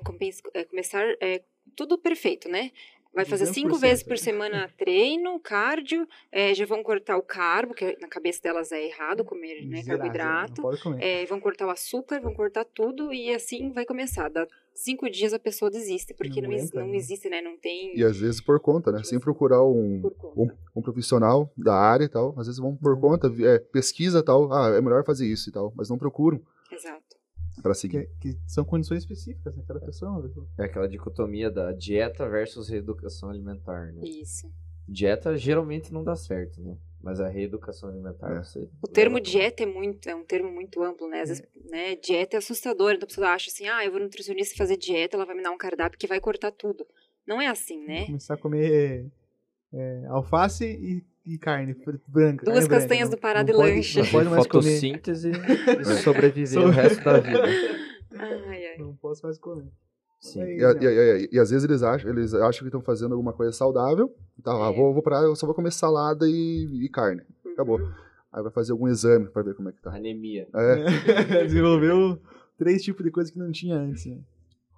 é, 0.53 0.63
começar 0.65 1.05
é, 1.21 1.43
tudo 1.75 1.97
perfeito, 1.97 2.49
né? 2.49 2.71
Vai 3.13 3.25
fazer 3.25 3.47
cinco 3.47 3.77
vezes 3.77 4.03
por 4.03 4.17
semana 4.17 4.69
treino, 4.77 5.37
cardio, 5.39 6.07
é, 6.31 6.53
já 6.53 6.65
vão 6.65 6.81
cortar 6.81 7.17
o 7.17 7.21
carbo, 7.21 7.73
que 7.73 7.97
na 7.99 8.07
cabeça 8.07 8.41
delas 8.41 8.71
é 8.71 8.85
errado 8.85 9.25
comer 9.25 9.65
né, 9.65 9.83
carboidrato. 9.83 10.61
É, 10.97 11.25
vão 11.25 11.39
cortar 11.39 11.67
o 11.67 11.69
açúcar, 11.69 12.21
vão 12.21 12.33
cortar 12.33 12.63
tudo 12.63 13.13
e 13.13 13.33
assim 13.33 13.71
vai 13.71 13.85
começar. 13.85 14.29
Dá 14.29 14.47
cinco 14.73 15.09
dias 15.09 15.33
a 15.33 15.39
pessoa 15.39 15.69
desiste, 15.69 16.13
porque 16.13 16.41
não, 16.41 16.49
não, 16.49 16.57
aguenta, 16.57 16.79
não 16.79 16.87
né? 16.87 16.95
existe, 16.95 17.29
né? 17.29 17.41
Não 17.41 17.57
tem. 17.57 17.97
E 17.97 18.03
às 18.03 18.17
vezes 18.17 18.39
por 18.39 18.59
conta, 18.61 18.91
né? 18.91 19.03
Sem 19.03 19.19
procurar 19.19 19.63
um, 19.63 20.01
um, 20.37 20.47
um, 20.75 20.81
profissional 20.81 21.51
da 21.57 21.75
área 21.75 22.05
e 22.05 22.09
tal. 22.09 22.33
Às 22.37 22.47
vezes 22.47 22.59
vão 22.59 22.75
por 22.77 22.93
uhum. 22.93 23.01
conta, 23.01 23.31
é, 23.41 23.59
pesquisa 23.59 24.23
tal. 24.23 24.51
Ah, 24.53 24.69
é 24.69 24.81
melhor 24.81 25.03
fazer 25.03 25.27
isso 25.27 25.49
e 25.49 25.51
tal. 25.51 25.73
Mas 25.75 25.89
não 25.89 25.97
procuram. 25.97 26.41
Exato 26.71 27.10
para 27.61 27.73
seguir. 27.73 28.09
Que, 28.19 28.33
que, 28.33 28.39
são 28.47 28.63
condições 28.63 28.99
específicas, 28.99 29.55
né? 29.55 29.63
Cada 29.67 29.79
pessoa. 29.79 30.31
É 30.57 30.65
aquela 30.65 30.87
dicotomia 30.87 31.49
da 31.49 31.71
dieta 31.71 32.27
versus 32.29 32.69
reeducação 32.69 33.29
alimentar, 33.29 33.91
né? 33.93 34.01
Isso. 34.03 34.51
Dieta 34.87 35.37
geralmente 35.37 35.93
não 35.93 36.03
dá 36.03 36.15
certo, 36.15 36.61
né? 36.61 36.77
Mas 37.01 37.19
a 37.19 37.27
reeducação 37.27 37.89
alimentar, 37.89 38.31
É. 38.31 38.35
não 38.35 38.43
sei. 38.43 38.69
O 38.81 38.87
termo 38.87 39.19
dieta 39.19 39.63
é 39.63 39.65
muito, 39.65 40.07
é 40.07 40.15
um 40.15 40.23
termo 40.23 40.51
muito 40.51 40.83
amplo, 40.83 41.07
né? 41.07 41.21
Às 41.21 41.29
vezes, 41.29 41.43
né, 41.69 41.95
dieta 41.95 42.35
é 42.35 42.39
assustador, 42.39 42.91
então 42.91 43.05
a 43.05 43.07
pessoa 43.07 43.29
acha 43.29 43.49
assim, 43.49 43.67
ah, 43.67 43.83
eu 43.83 43.89
vou 43.89 43.99
no 43.99 44.05
nutricionista 44.05 44.55
fazer 44.55 44.77
dieta, 44.77 45.17
ela 45.17 45.25
vai 45.25 45.35
me 45.35 45.41
dar 45.41 45.51
um 45.51 45.57
cardápio 45.57 45.97
que 45.97 46.05
vai 46.07 46.19
cortar 46.19 46.51
tudo. 46.51 46.85
Não 47.25 47.41
é 47.41 47.47
assim, 47.47 47.83
né? 47.85 48.05
Começar 48.05 48.35
a 48.35 48.37
comer 48.37 49.11
é, 49.73 50.05
alface 50.07 50.65
e, 50.65 51.03
e 51.33 51.37
carne 51.37 51.73
branca. 51.73 52.05
Duas 52.07 52.27
carne 52.43 52.43
branca. 52.45 52.69
castanhas 52.69 53.09
Não- 53.09 53.15
do 53.15 53.21
Pará 53.21 53.39
não 53.39 53.45
de 53.45 53.53
pode- 53.53 53.69
lanche. 53.75 53.99
Não 53.99 54.07
pode 54.07 54.29
mais 54.29 54.47
comer. 54.47 54.63
fotossíntese 54.63 55.31
e 55.81 55.85
sobreviver 56.03 56.59
o 56.61 56.69
resto 56.69 57.03
da 57.03 57.19
vida. 57.19 57.43
Ai, 58.17 58.65
ai. 58.67 58.77
Não 58.77 58.95
posso 58.95 59.23
mais 59.25 59.37
comer. 59.37 59.67
Sim. 60.19 60.41
Aí, 60.43 60.57
E, 60.57 60.61
não. 60.61 60.81
e 60.81 60.85
e- 60.85 61.29
e 61.33 61.39
às 61.39 61.49
vezes 61.49 61.63
eles 61.67 61.81
acham, 61.81 62.09
eles 62.09 62.33
acham 62.33 62.59
que 62.59 62.65
estão 62.67 62.81
fazendo 62.81 63.13
alguma 63.13 63.33
coisa 63.33 63.51
saudável. 63.51 64.13
Tá, 64.43 64.51
ah, 64.53 64.71
É. 64.71 64.75
vou, 64.75 64.93
vou 64.93 65.01
pra, 65.01 65.17
eu 65.21 65.35
só 65.35 65.45
vou 65.45 65.55
comer 65.55 65.71
salada 65.71 66.27
e, 66.27 66.85
e 66.85 66.89
carne. 66.89 67.21
Acabou. 67.53 67.79
Uhum. 67.79 67.91
Aí 68.31 68.41
vai 68.43 68.51
fazer 68.51 68.71
algum 68.71 68.87
exame 68.87 69.27
pra 69.27 69.41
ver 69.41 69.55
como 69.55 69.69
é 69.69 69.71
que 69.71 69.81
tá. 69.81 69.93
Anemia. 69.95 70.47
É, 70.53 70.75
Desenvolveu 71.47 72.21
três 72.57 72.83
tipos 72.83 73.03
de 73.03 73.11
coisa 73.11 73.31
que 73.31 73.37
não 73.39 73.51
tinha 73.51 73.75
antes. 73.75 74.05
né? 74.05 74.19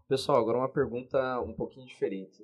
Pessoal, 0.08 0.40
agora 0.42 0.58
uma 0.58 0.70
pergunta 0.70 1.40
um 1.42 1.54
pouquinho 1.54 1.86
diferente. 1.86 2.42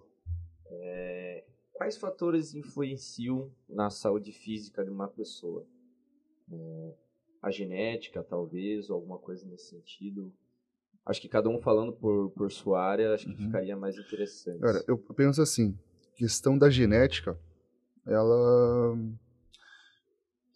É, 0.71 1.43
quais 1.79 1.95
fatores 1.95 2.53
influenciam 2.53 3.49
na 3.69 3.89
saúde 3.89 4.33
física 4.33 4.83
de 4.83 4.89
uma 4.91 5.07
pessoa? 5.07 5.65
É, 6.51 6.93
a 7.41 7.49
genética, 7.49 8.21
talvez, 8.21 8.89
ou 8.89 8.97
alguma 8.97 9.17
coisa 9.17 9.47
nesse 9.47 9.69
sentido? 9.69 10.29
Acho 11.05 11.21
que 11.21 11.29
cada 11.29 11.47
um 11.47 11.57
falando 11.57 11.93
por, 11.93 12.31
por 12.31 12.51
sua 12.51 12.83
área, 12.83 13.13
acho 13.13 13.27
que 13.27 13.31
Uhum. 13.31 13.45
ficaria 13.45 13.77
mais 13.77 13.97
interessante. 13.97 14.59
cara, 14.59 14.83
eu 14.89 14.97
penso 14.97 15.41
assim, 15.41 15.73
questão 16.15 16.57
da 16.57 16.69
genética, 16.69 17.39
ela 18.05 18.97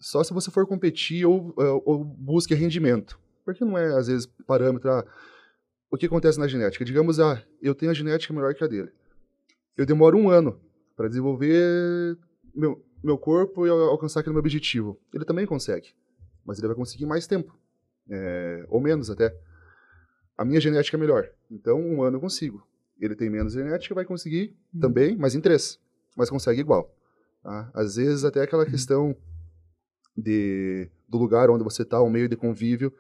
só 0.01 0.25
se 0.25 0.33
você 0.33 0.51
for 0.51 0.67
competir 0.67 1.25
ou, 1.25 1.53
ou 1.85 2.03
busque 2.03 2.53
rendimento. 2.53 3.17
Porque 3.45 3.63
não 3.63 3.77
é, 3.77 3.97
às 3.97 4.07
vezes, 4.07 4.25
parâmetro. 4.45 4.91
ah, 4.91 5.05
o 5.89 5.95
que 5.95 6.05
acontece 6.05 6.37
na 6.37 6.49
genética? 6.49 6.83
Digamos, 6.83 7.17
ah, 7.21 7.41
eu 7.61 7.73
tenho 7.73 7.91
a 7.91 7.95
genética 7.95 8.33
melhor 8.33 8.53
que 8.53 8.63
a 8.63 8.67
dele. 8.67 8.91
Eu 9.77 9.85
demoro 9.85 10.17
um 10.17 10.29
ano 10.29 10.59
para 10.95 11.07
desenvolver 11.07 12.17
meu, 12.53 12.83
meu 13.03 13.17
corpo 13.17 13.65
e 13.65 13.69
al- 13.69 13.89
alcançar 13.89 14.19
aquele 14.19 14.33
meu 14.33 14.39
objetivo. 14.41 14.99
Ele 15.13 15.25
também 15.25 15.45
consegue, 15.45 15.89
mas 16.45 16.57
ele 16.57 16.67
vai 16.67 16.75
conseguir 16.75 17.05
mais 17.05 17.27
tempo, 17.27 17.57
é, 18.09 18.65
ou 18.69 18.79
menos 18.81 19.09
até. 19.09 19.35
A 20.37 20.43
minha 20.43 20.59
genética 20.59 20.97
é 20.97 20.99
melhor, 20.99 21.29
então 21.49 21.79
um 21.79 22.01
ano 22.03 22.17
eu 22.17 22.21
consigo. 22.21 22.67
Ele 22.99 23.15
tem 23.15 23.29
menos 23.29 23.53
genética, 23.53 23.93
vai 23.95 24.05
conseguir 24.05 24.55
também, 24.79 25.15
mas 25.17 25.35
em 25.35 25.41
três, 25.41 25.79
mas 26.15 26.29
consegue 26.29 26.61
igual. 26.61 26.95
tá? 27.41 27.69
Às 27.73 27.95
vezes 27.95 28.23
até 28.23 28.41
aquela 28.41 28.65
questão 28.65 29.15
de, 30.15 30.89
do 31.09 31.17
lugar 31.17 31.49
onde 31.49 31.63
você 31.63 31.81
está, 31.81 31.99
o 32.01 32.09
meio 32.09 32.29
de 32.29 32.35
convívio. 32.35 32.93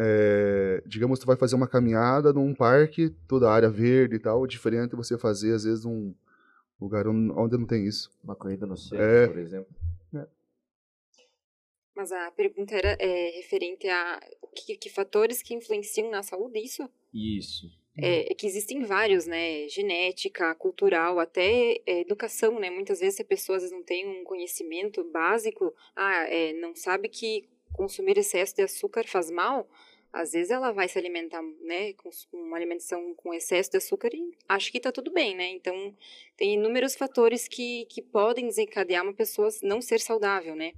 É, 0.00 0.80
digamos, 0.86 1.18
tu 1.18 1.26
vai 1.26 1.36
fazer 1.36 1.56
uma 1.56 1.66
caminhada 1.66 2.32
num 2.32 2.54
parque, 2.54 3.10
toda 3.26 3.48
a 3.50 3.52
área 3.52 3.68
verde 3.68 4.14
e 4.14 4.18
tal, 4.20 4.46
diferente 4.46 4.94
você 4.94 5.18
fazer, 5.18 5.52
às 5.52 5.64
vezes, 5.64 5.84
num 5.84 6.14
lugar 6.80 7.06
onde 7.06 7.32
onde 7.32 7.58
não 7.58 7.66
tem 7.66 7.86
isso. 7.86 8.10
Uma 8.22 8.36
corrida 8.36 8.66
no 8.66 8.76
centro, 8.76 9.04
É. 9.04 9.26
por 9.26 9.38
exemplo. 9.38 9.74
Mas 11.94 12.12
a 12.12 12.30
pergunta 12.30 12.76
era 12.76 12.96
é, 13.00 13.30
referente 13.30 13.88
a 13.88 14.20
que, 14.54 14.76
que 14.76 14.88
fatores 14.88 15.42
que 15.42 15.52
influenciam 15.52 16.08
na 16.08 16.22
saúde, 16.22 16.60
isso? 16.60 16.88
Isso. 17.12 17.66
É, 18.00 18.30
é 18.30 18.34
que 18.36 18.46
existem 18.46 18.84
vários, 18.84 19.26
né? 19.26 19.68
Genética, 19.68 20.54
cultural, 20.54 21.18
até 21.18 21.80
é, 21.84 22.00
educação, 22.02 22.60
né? 22.60 22.70
Muitas 22.70 23.00
vezes 23.00 23.18
a 23.18 23.24
pessoa 23.24 23.56
às 23.56 23.64
vezes, 23.64 23.76
não 23.76 23.82
tem 23.82 24.06
um 24.06 24.22
conhecimento 24.22 25.02
básico, 25.10 25.74
ah, 25.96 26.22
é, 26.28 26.52
não 26.52 26.72
sabe 26.76 27.08
que 27.08 27.48
consumir 27.72 28.16
excesso 28.16 28.54
de 28.54 28.62
açúcar 28.62 29.04
faz 29.08 29.28
mal, 29.28 29.68
às 30.12 30.32
vezes 30.32 30.50
ela 30.50 30.72
vai 30.72 30.88
se 30.88 30.98
alimentar, 30.98 31.42
né, 31.60 31.92
com 31.94 32.10
uma 32.32 32.56
alimentação 32.56 33.14
com 33.14 33.34
excesso 33.34 33.70
de 33.70 33.76
açúcar 33.76 34.10
e 34.14 34.32
acha 34.48 34.70
que 34.70 34.80
tá 34.80 34.90
tudo 34.90 35.10
bem, 35.10 35.34
né? 35.34 35.48
Então, 35.50 35.94
tem 36.36 36.54
inúmeros 36.54 36.94
fatores 36.94 37.46
que, 37.46 37.84
que 37.86 38.00
podem 38.00 38.46
desencadear 38.46 39.02
uma 39.02 39.12
pessoa 39.12 39.48
não 39.62 39.80
ser 39.80 40.00
saudável, 40.00 40.56
né? 40.56 40.72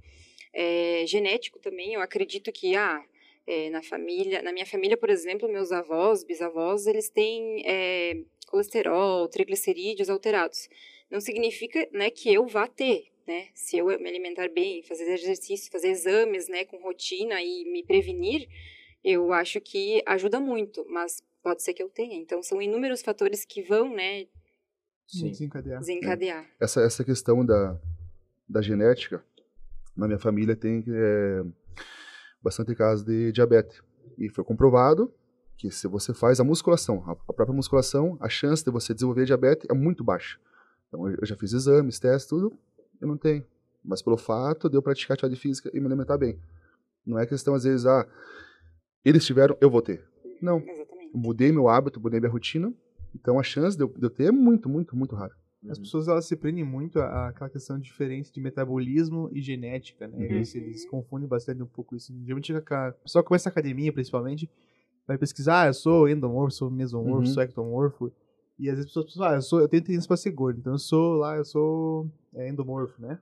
É, 0.53 1.05
genético 1.07 1.59
também, 1.59 1.93
eu 1.93 2.01
acredito 2.01 2.51
que, 2.51 2.75
ah, 2.75 3.03
é, 3.47 3.69
na 3.69 3.81
família, 3.81 4.41
na 4.41 4.51
minha 4.51 4.65
família, 4.65 4.97
por 4.97 5.09
exemplo, 5.09 5.47
meus 5.49 5.71
avós, 5.71 6.23
bisavós, 6.23 6.85
eles 6.85 7.09
têm 7.09 7.63
é, 7.65 8.17
colesterol, 8.47 9.27
triglicerídeos 9.29 10.09
alterados. 10.09 10.69
Não 11.09 11.21
significa, 11.21 11.87
né, 11.91 12.09
que 12.09 12.33
eu 12.33 12.45
vá 12.45 12.67
ter, 12.67 13.07
né? 13.25 13.47
Se 13.53 13.77
eu 13.77 13.85
me 13.85 14.09
alimentar 14.09 14.49
bem, 14.49 14.83
fazer 14.83 15.09
exercício, 15.11 15.71
fazer 15.71 15.89
exames, 15.89 16.47
né, 16.47 16.65
com 16.65 16.77
rotina 16.77 17.41
e 17.41 17.65
me 17.65 17.83
prevenir, 17.83 18.47
eu 19.03 19.33
acho 19.33 19.59
que 19.59 20.03
ajuda 20.05 20.39
muito, 20.39 20.85
mas 20.89 21.23
pode 21.41 21.63
ser 21.63 21.73
que 21.73 21.81
eu 21.81 21.89
tenha. 21.89 22.15
Então, 22.15 22.41
são 22.43 22.61
inúmeros 22.61 23.01
fatores 23.01 23.45
que 23.45 23.61
vão, 23.61 23.93
né, 23.93 24.27
Sim. 25.11 25.29
Desencadear. 25.29 25.79
desencadear. 25.79 26.45
Essa, 26.59 26.81
essa 26.81 27.03
questão 27.03 27.45
da, 27.45 27.77
da 28.47 28.61
genética, 28.61 29.23
na 29.95 30.07
minha 30.07 30.19
família 30.19 30.55
tem 30.55 30.83
é, 30.87 31.43
bastante 32.41 32.73
casos 32.73 33.05
de 33.05 33.31
diabetes. 33.33 33.81
E 34.17 34.29
foi 34.29 34.43
comprovado 34.43 35.13
que 35.57 35.69
se 35.69 35.85
você 35.87 36.13
faz 36.13 36.39
a 36.39 36.45
musculação, 36.45 37.03
a, 37.05 37.11
a 37.11 37.33
própria 37.33 37.53
musculação, 37.53 38.17
a 38.21 38.29
chance 38.29 38.63
de 38.63 38.71
você 38.71 38.93
desenvolver 38.93 39.25
diabetes 39.25 39.69
é 39.69 39.73
muito 39.73 40.01
baixa. 40.01 40.39
Então 40.87 41.07
eu, 41.09 41.17
eu 41.19 41.25
já 41.25 41.35
fiz 41.35 41.51
exames, 41.51 41.99
testes, 41.99 42.29
tudo, 42.29 42.57
eu 43.01 43.07
não 43.07 43.17
tenho. 43.17 43.45
Mas 43.83 44.01
pelo 44.01 44.17
fato 44.17 44.69
de 44.69 44.77
eu 44.77 44.81
praticar 44.81 45.15
atividade 45.15 45.39
física 45.39 45.69
e 45.73 45.79
me 45.79 45.87
alimentar 45.87 46.17
bem. 46.17 46.39
Não 47.05 47.19
é 47.19 47.25
questão, 47.25 47.53
às 47.53 47.63
vezes, 47.63 47.85
ah, 47.85 48.07
eles 49.03 49.25
tiveram, 49.25 49.57
eu 49.61 49.69
vou 49.69 49.81
ter. 49.81 50.03
Não. 50.41 50.59
Exatamente. 50.59 51.13
Eu 51.13 51.19
mudei 51.19 51.51
meu 51.51 51.67
hábito, 51.67 51.99
mudei 51.99 52.19
minha 52.19 52.31
rotina, 52.31 52.73
então 53.15 53.39
a 53.39 53.43
chance 53.43 53.75
de 53.77 53.83
eu, 53.83 53.87
de 53.87 54.03
eu 54.05 54.09
ter 54.09 54.25
é 54.25 54.31
muito, 54.31 54.69
muito, 54.69 54.95
muito 54.95 55.15
rara. 55.15 55.35
As 55.69 55.77
pessoas 55.77 56.07
elas 56.07 56.25
se 56.25 56.35
prendem 56.35 56.63
muito 56.63 56.99
àquela 56.99 57.47
questão 57.47 57.77
de 57.77 57.83
diferença 57.83 58.33
de 58.33 58.41
metabolismo 58.41 59.29
e 59.31 59.39
genética, 59.41 60.07
né? 60.07 60.17
Uhum. 60.17 60.23
Eles, 60.23 60.55
eles 60.55 60.89
confundem 60.89 61.27
bastante 61.27 61.61
um 61.61 61.67
pouco 61.67 61.95
isso. 61.95 62.11
Geralmente 62.23 62.51
a 62.55 62.91
pessoal 62.93 63.23
começa 63.23 63.47
a 63.47 63.51
academia, 63.51 63.93
principalmente, 63.93 64.49
vai 65.07 65.19
pesquisar, 65.19 65.63
ah, 65.63 65.67
eu 65.67 65.73
sou 65.75 66.09
endomorfo, 66.09 66.55
sou 66.55 66.71
mesomorfo, 66.71 67.19
Uhum. 67.19 67.25
sou 67.27 67.43
ectomorfo. 67.43 68.11
E 68.57 68.69
às 68.69 68.75
vezes 68.77 68.85
as 68.85 68.87
pessoas 68.87 69.05
pensam, 69.05 69.23
ah, 69.23 69.35
eu, 69.35 69.41
sou, 69.43 69.59
eu 69.59 69.67
tenho 69.67 69.83
tendência 69.83 70.07
pra 70.07 70.17
ser 70.17 70.31
gordo, 70.31 70.59
então 70.59 70.73
eu 70.73 70.79
sou 70.79 71.17
lá, 71.17 71.37
eu 71.37 71.45
sou 71.45 72.09
é, 72.33 72.49
endomorfo, 72.49 72.99
né? 72.99 73.19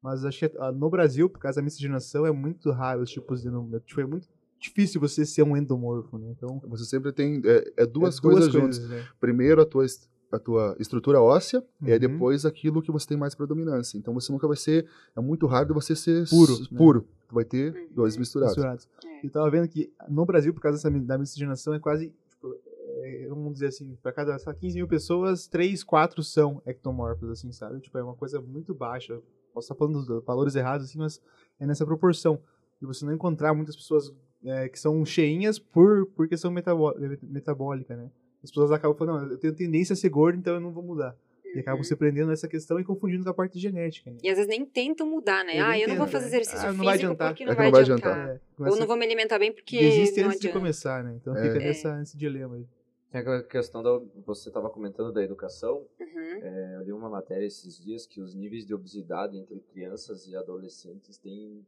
Mas 0.00 0.24
acho 0.24 0.48
que 0.48 0.56
ah, 0.58 0.70
no 0.70 0.88
Brasil, 0.88 1.28
por 1.28 1.40
causa 1.40 1.56
da 1.60 1.64
miscigenação, 1.64 2.24
é 2.24 2.30
muito 2.30 2.70
raro 2.70 3.02
os 3.02 3.10
tipos 3.10 3.42
de 3.42 3.48
endomorfo. 3.48 3.84
Tipo, 3.86 4.00
é 4.00 4.06
muito 4.06 4.28
difícil 4.60 5.00
você 5.00 5.24
ser 5.24 5.42
um 5.42 5.56
endomorfo, 5.56 6.18
né? 6.18 6.28
Então, 6.30 6.60
Você 6.68 6.84
sempre 6.84 7.12
tem 7.12 7.40
é, 7.44 7.72
é 7.78 7.86
duas, 7.86 8.18
é 8.18 8.20
coisas, 8.20 8.52
juntas. 8.52 8.78
né? 8.88 9.04
Primeiro 9.18 9.60
a 9.62 9.64
tua, 9.66 9.86
a 10.30 10.38
tua 10.38 10.76
estrutura 10.78 11.20
óssea 11.20 11.64
e 11.82 11.86
aí 11.86 11.94
Uhum. 11.94 11.98
depois 11.98 12.44
aquilo 12.44 12.82
que 12.82 12.92
você 12.92 13.06
tem 13.08 13.16
mais 13.16 13.34
predominância. 13.34 13.96
Então 13.98 14.12
você 14.14 14.30
nunca 14.30 14.46
vai 14.46 14.56
ser, 14.56 14.86
é 15.16 15.20
muito 15.20 15.46
raro 15.46 15.72
você 15.74 15.96
ser 15.96 16.28
Puro, 16.28 16.58
né? 16.70 16.78
puro. 16.78 17.08
Tu 17.28 17.34
vai 17.34 17.44
ter 17.44 17.72
Uhum. 17.74 17.88
dois 17.92 18.16
misturados. 18.16 18.54
misturados. 18.56 18.88
É. 19.04 19.26
E 19.26 19.30
tava 19.30 19.50
vendo 19.50 19.66
que 19.68 19.92
no 20.08 20.24
Brasil, 20.26 20.52
por 20.52 20.60
causa 20.60 20.76
dessa, 20.76 20.90
da 21.04 21.16
miscigenação, 21.18 21.72
é 21.74 21.78
quase, 21.78 22.12
tipo, 22.28 22.54
é, 23.02 23.26
vamos 23.28 23.54
dizer 23.54 23.68
assim, 23.68 23.96
pra 24.02 24.12
cada 24.12 24.38
sei 24.38 24.52
lá, 24.52 24.58
15 24.58 24.76
mil 24.76 24.86
pessoas, 24.88 25.46
3, 25.46 25.82
4 25.82 26.22
são 26.22 26.60
ectomorfos, 26.66 27.30
assim, 27.30 27.50
sabe? 27.52 27.80
Tipo, 27.80 27.96
é 27.98 28.02
uma 28.02 28.14
coisa 28.14 28.40
muito 28.40 28.74
baixa. 28.74 29.20
Posso 29.54 29.64
estar 29.66 29.74
falando 29.74 30.04
dos 30.04 30.24
valores 30.24 30.54
errados, 30.54 30.86
assim, 30.88 30.98
mas 30.98 31.20
é 31.58 31.66
nessa 31.66 31.84
proporção. 31.86 32.40
E 32.80 32.86
você 32.86 33.04
não 33.04 33.12
encontrar 33.12 33.52
muitas 33.54 33.74
pessoas 33.76 34.12
é, 34.44 34.68
que 34.68 34.78
são 34.78 35.04
cheinhas 35.04 35.58
por, 35.58 36.06
por 36.06 36.28
questão 36.28 36.50
metabó- 36.50 36.94
metabólica, 37.22 37.96
né? 37.96 38.10
As 38.42 38.50
pessoas 38.50 38.72
acabam 38.72 38.96
falando, 38.96 39.22
não, 39.26 39.30
eu 39.32 39.38
tenho 39.38 39.54
tendência 39.54 39.92
a 39.92 39.96
ser 39.96 40.08
gordo, 40.08 40.38
então 40.38 40.54
eu 40.54 40.60
não 40.60 40.72
vou 40.72 40.82
mudar. 40.82 41.14
E 41.54 41.58
acabam 41.58 41.78
Uhum. 41.80 41.84
se 41.84 41.96
prendendo 41.96 42.28
nessa 42.28 42.46
questão 42.46 42.78
e 42.78 42.84
confundindo 42.84 43.24
com 43.24 43.30
a 43.30 43.34
parte 43.34 43.58
genética, 43.58 44.08
né? 44.10 44.18
E 44.22 44.28
às 44.28 44.36
vezes 44.36 44.48
nem 44.48 44.64
tentam 44.64 45.04
mudar, 45.06 45.44
né? 45.44 45.58
Eu 45.60 45.64
ah, 45.64 45.78
eu 45.78 45.88
não 45.88 45.96
vou 45.96 46.06
tento, 46.06 46.12
fazer 46.12 46.24
né? 46.30 46.30
exercício 46.36 46.58
Ah, 46.60 46.62
não 46.62 46.70
físico 46.70 46.84
vai 46.84 46.94
adiantar. 46.94 47.28
porque 47.30 47.42
É 47.42 47.46
não 47.46 47.52
que 47.52 47.56
vai 47.56 47.66
não 47.66 47.72
vai 47.72 47.80
adiantar. 47.82 48.12
adiantar. 48.12 48.36
É, 48.36 48.70
Ou 48.70 48.76
não 48.76 48.86
vou 48.86 48.96
me 48.96 49.04
alimentar 49.04 49.38
bem 49.38 49.52
porque 49.52 49.78
Desiste 49.78 50.20
não 50.20 50.28
antes 50.28 50.40
de 50.40 50.46
adianta. 50.46 50.58
começar, 50.60 51.02
né? 51.04 51.14
Então 51.20 51.36
É. 51.36 51.42
fica 51.42 51.56
É. 51.62 51.66
nessa, 51.66 51.96
nesse 51.98 52.16
dilema 52.16 52.54
aí. 52.54 52.66
Tem 53.10 53.20
aquela 53.20 53.42
questão 53.42 53.82
da. 53.82 54.00
Você 54.24 54.48
estava 54.48 54.70
comentando 54.70 55.12
da 55.12 55.24
educação. 55.24 55.84
Uhum. 56.00 56.38
É, 56.40 56.76
eu 56.76 56.84
li 56.84 56.92
uma 56.92 57.10
matéria 57.10 57.44
esses 57.44 57.76
dias 57.82 58.06
que 58.06 58.20
os 58.20 58.32
níveis 58.32 58.64
de 58.64 58.72
obesidade 58.72 59.36
entre 59.36 59.58
crianças 59.72 60.28
e 60.28 60.36
adolescentes 60.36 61.18
têm. 61.18 61.66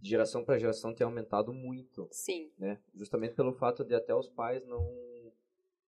De 0.00 0.10
geração 0.10 0.44
para 0.44 0.58
geração 0.58 0.92
tem 0.94 1.04
aumentado 1.04 1.52
muito. 1.52 2.06
Sim. 2.10 2.50
né? 2.58 2.78
Justamente 2.94 3.34
pelo 3.34 3.52
fato 3.52 3.84
de 3.84 3.94
até 3.94 4.14
os 4.14 4.28
pais 4.28 4.64
não 4.66 4.86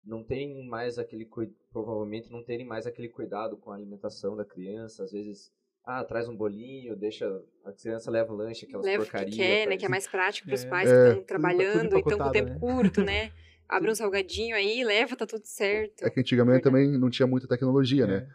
não 0.04 0.22
terem 0.22 0.64
mais 0.68 0.98
aquele 1.00 1.28
provavelmente 1.72 2.30
não 2.30 2.40
terem 2.42 2.64
mais 2.64 2.86
aquele 2.86 3.08
cuidado 3.08 3.56
com 3.56 3.72
a 3.72 3.74
alimentação 3.74 4.36
da 4.36 4.44
criança, 4.44 5.02
às 5.02 5.10
vezes 5.10 5.52
ah, 5.84 6.02
traz 6.04 6.28
um 6.28 6.36
bolinho, 6.36 6.94
deixa 6.96 7.26
a 7.64 7.72
criança 7.72 8.10
leva 8.10 8.32
o 8.32 8.36
lanche, 8.36 8.66
aquelas 8.66 8.86
Leva 8.86 9.02
o 9.02 9.06
porcarias. 9.06 9.34
que 9.36 9.42
quer, 9.42 9.64
né? 9.66 9.72
faz- 9.72 9.80
Que 9.80 9.86
é 9.86 9.88
mais 9.88 10.06
prático 10.08 10.46
para 10.46 10.54
os 10.54 10.64
É. 10.64 10.68
pais 10.68 10.88
É. 10.88 10.92
que 10.92 10.98
estão 11.00 11.14
tudo 11.16 11.26
trabalhando 11.26 11.96
e 11.96 11.98
estão 11.98 12.18
com 12.18 12.24
o 12.24 12.30
tempo 12.32 12.50
né? 12.50 12.58
curto, 12.58 13.02
né? 13.02 13.32
Abre 13.68 13.90
um 13.90 13.94
salgadinho 13.96 14.54
aí, 14.54 14.84
leva, 14.84 15.16
tá 15.16 15.26
tudo 15.26 15.44
certo. 15.44 16.04
É 16.04 16.08
que 16.10 16.20
antigamente 16.20 16.62
Verdade. 16.62 16.84
também 16.86 16.98
não 17.00 17.10
tinha 17.10 17.26
muita 17.26 17.48
tecnologia, 17.48 18.06
né? 18.06 18.16
É. 18.18 18.28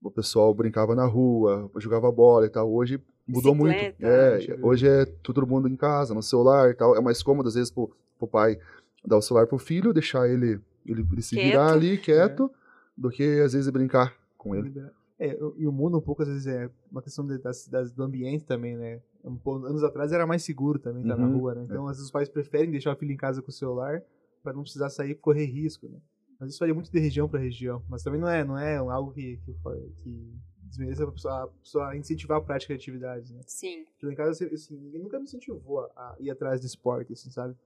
O 0.00 0.10
pessoal 0.12 0.54
brincava 0.54 0.94
na 0.94 1.04
rua, 1.04 1.68
jogava 1.78 2.10
bola 2.12 2.46
e 2.46 2.50
tal. 2.50 2.72
Hoje 2.72 3.02
Mudou 3.28 3.54
muito. 3.54 3.76
É, 4.00 4.38
ver. 4.38 4.58
hoje 4.64 4.88
é 4.88 5.04
todo 5.04 5.46
mundo 5.46 5.68
em 5.68 5.76
casa, 5.76 6.14
no 6.14 6.22
celular 6.22 6.70
e 6.70 6.74
tal. 6.74 6.96
É 6.96 7.00
mais 7.00 7.22
cômodo, 7.22 7.48
às 7.48 7.54
vezes, 7.54 7.70
pro, 7.70 7.94
pro 8.18 8.26
pai 8.26 8.58
dar 9.04 9.16
o 9.18 9.22
celular 9.22 9.46
pro 9.46 9.58
filho, 9.58 9.92
deixar 9.92 10.28
ele, 10.28 10.60
ele, 10.86 11.06
ele 11.12 11.22
se 11.22 11.34
Quieto. 11.36 11.44
virar 11.46 11.72
ali, 11.72 11.98
quieto, 11.98 12.50
do 12.96 13.10
que, 13.10 13.40
às 13.40 13.52
vezes, 13.52 13.68
brincar 13.70 14.14
com 14.36 14.54
ele. 14.54 14.72
É, 15.20 15.36
e 15.56 15.66
o 15.66 15.72
mundo 15.72 15.98
um 15.98 16.00
pouco, 16.00 16.22
às 16.22 16.28
vezes, 16.28 16.46
é 16.46 16.70
uma 16.90 17.02
questão 17.02 17.26
de- 17.26 17.38
das, 17.38 17.66
das- 17.68 17.90
do 17.92 18.02
ambiente 18.04 18.44
também, 18.44 18.76
né? 18.76 19.00
Um 19.24 19.36
anos 19.66 19.82
atrás 19.82 20.12
era 20.12 20.26
mais 20.26 20.42
seguro 20.44 20.78
também 20.78 21.02
estar 21.02 21.16
na 21.16 21.26
Uhum. 21.26 21.38
rua, 21.38 21.54
né? 21.56 21.64
Então, 21.64 21.84
às 21.86 21.96
vezes, 21.96 22.04
os 22.06 22.10
pais 22.10 22.28
preferem 22.28 22.70
deixar 22.70 22.92
o 22.92 22.96
filho 22.96 23.12
em 23.12 23.16
casa 23.16 23.42
com 23.42 23.50
o 23.50 23.52
celular 23.52 24.00
para 24.42 24.52
não 24.52 24.62
precisar 24.62 24.88
sair 24.90 25.10
e 25.10 25.14
correr 25.16 25.44
risco, 25.46 25.88
né? 25.88 25.98
Mas 26.38 26.50
isso 26.50 26.60
varia 26.60 26.74
muito 26.74 26.90
de 26.90 26.98
região 27.00 27.28
para 27.28 27.40
região. 27.40 27.82
Mas 27.88 28.02
também 28.04 28.20
não 28.20 28.28
é, 28.28 28.44
não 28.44 28.56
é 28.56 28.76
algo 28.76 29.12
que, 29.12 29.38
que, 29.44 29.52
que 30.04 30.32
desmereça 30.68 31.04
a 31.04 31.12
pessoa, 31.12 31.44
a 31.44 31.46
pessoa 31.48 31.96
incentivar 31.96 32.38
a 32.38 32.40
prática 32.40 32.74
de 32.74 32.80
atividades, 32.80 33.30
né? 33.30 33.40
Sim. 33.46 33.84
Porque 33.84 34.06
lá 34.06 34.12
em 34.12 34.16
casa, 34.16 34.46
assim, 34.46 34.76
ninguém 34.76 35.02
nunca 35.02 35.18
me 35.18 35.24
incentivou 35.24 35.80
a, 35.96 36.16
ir 36.20 36.30
atrás 36.30 36.60
de 36.60 36.66
esporte, 36.66 37.12
assim, 37.12 37.30
sabe? 37.30 37.56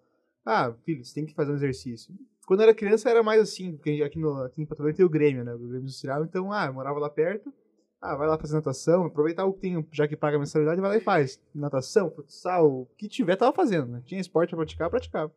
Ah, 0.45 0.73
filho, 0.85 1.05
você 1.05 1.15
tem 1.15 1.27
que 1.27 1.35
fazer 1.35 1.53
um 1.53 1.57
exercício. 1.57 2.15
Quando 2.47 2.61
eu 2.61 2.65
era 2.65 2.75
criança 2.75 3.09
era 3.09 3.23
mais 3.23 3.41
assim, 3.41 3.77
porque 3.77 4.03
aqui, 4.03 4.19
no, 4.19 4.43
aqui 4.43 4.63
em 4.63 4.67
Pato 4.67 4.83
Branco 4.83 4.97
tem 4.97 5.07
o 5.07 5.11
Grêmio, 5.11 5.45
né? 5.45 5.55
O 5.55 5.59
Grêmio 5.59 5.89
Social, 5.89 6.25
então, 6.25 6.53
ah, 6.53 6.67
eu 6.67 6.75
morava 6.75 6.99
lá 6.99 7.09
perto. 7.09 7.53
Ah, 8.01 8.17
vai 8.17 8.27
lá 8.27 8.37
fazer 8.37 8.57
natação, 8.57 9.05
aproveitar 9.05 9.45
o 9.45 9.53
que 9.53 9.61
tem, 9.61 9.87
já 9.93 10.09
que 10.09 10.17
paga 10.17 10.37
a 10.37 10.41
mensalidade, 10.41 10.81
vai 10.81 10.91
lá 10.91 10.97
e 10.97 11.01
faz. 11.01 11.41
Natação, 11.55 12.11
futsal, 12.11 12.69
o 12.69 12.87
que 12.97 13.09
tiver, 13.09 13.37
tava 13.37 13.53
fazendo, 13.53 13.87
né? 13.87 14.03
Tinha 14.05 14.21
esporte 14.21 14.51
pra 14.51 14.59
praticar, 14.59 14.91
praticava. 14.91 15.33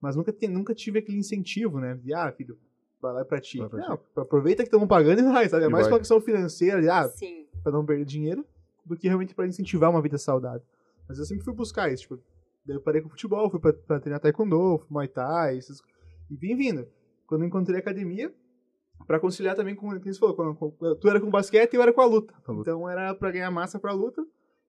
Mas 0.00 0.14
nunca, 0.14 0.32
nunca 0.48 0.72
tive 0.72 1.00
aquele 1.00 1.18
incentivo, 1.18 1.80
né? 1.80 1.96
De, 1.96 2.14
ah, 2.14 2.30
filho, 2.30 2.56
vai 3.00 3.12
lá 3.12 3.20
e 3.22 3.24
pratica. 3.24 3.68
Vai 3.68 3.80
Não, 3.80 3.98
aproveita 4.16 4.62
que 4.62 4.68
estão 4.68 4.86
pagando 4.86 5.20
e 5.20 5.22
vai, 5.22 5.48
sabe? 5.48 5.64
É 5.64 5.66
E 5.66 5.70
mais 5.70 5.84
vai. 5.84 5.92
uma 5.94 5.98
questão 5.98 6.20
financeira, 6.20 6.80
de, 6.80 6.88
ah, 6.88 7.08
Sim. 7.08 7.46
pra 7.62 7.72
não 7.72 7.84
perder 7.84 8.04
dinheiro, 8.04 8.44
do 8.84 8.96
que 8.96 9.06
realmente 9.08 9.34
pra 9.34 9.46
incentivar 9.46 9.90
uma 9.90 10.00
vida 10.02 10.18
saudável. 10.18 10.62
Mas 11.08 11.18
eu 11.18 11.24
sempre 11.24 11.44
fui 11.44 11.54
buscar 11.54 11.92
isso, 11.92 12.02
tipo, 12.02 12.18
daí 12.64 12.76
eu 12.76 12.80
parei 12.80 13.00
com 13.00 13.08
o 13.08 13.10
futebol, 13.10 13.50
fui 13.50 13.60
pra, 13.60 13.72
pra 13.72 14.00
treinar 14.00 14.20
taekwondo, 14.20 14.78
fui 14.78 14.86
muay 14.90 15.08
thai, 15.08 15.58
essas, 15.58 15.80
e 16.30 16.36
vim 16.36 16.56
vindo. 16.56 16.86
Quando 17.26 17.42
eu 17.42 17.48
encontrei 17.48 17.76
a 17.76 17.80
academia, 17.80 18.32
pra 19.06 19.20
conciliar 19.20 19.54
também 19.56 19.74
com 19.74 19.88
o 19.88 20.00
que 20.00 20.12
você 20.12 20.18
falou, 20.18 20.34
com- 20.34 20.54
com- 20.72 20.94
tu 20.96 21.08
era 21.08 21.20
com 21.20 21.30
basquete 21.30 21.72
e 21.74 21.76
eu 21.76 21.82
era 21.82 21.92
com 21.92 22.00
a 22.00 22.04
luta. 22.06 22.32
Com 22.44 22.52
a 22.52 22.54
luta. 22.54 22.70
Então 22.70 22.88
era 22.88 23.14
pra 23.14 23.30
ganhar 23.30 23.50
massa 23.50 23.78
pra 23.78 23.92
luta. 23.92 24.24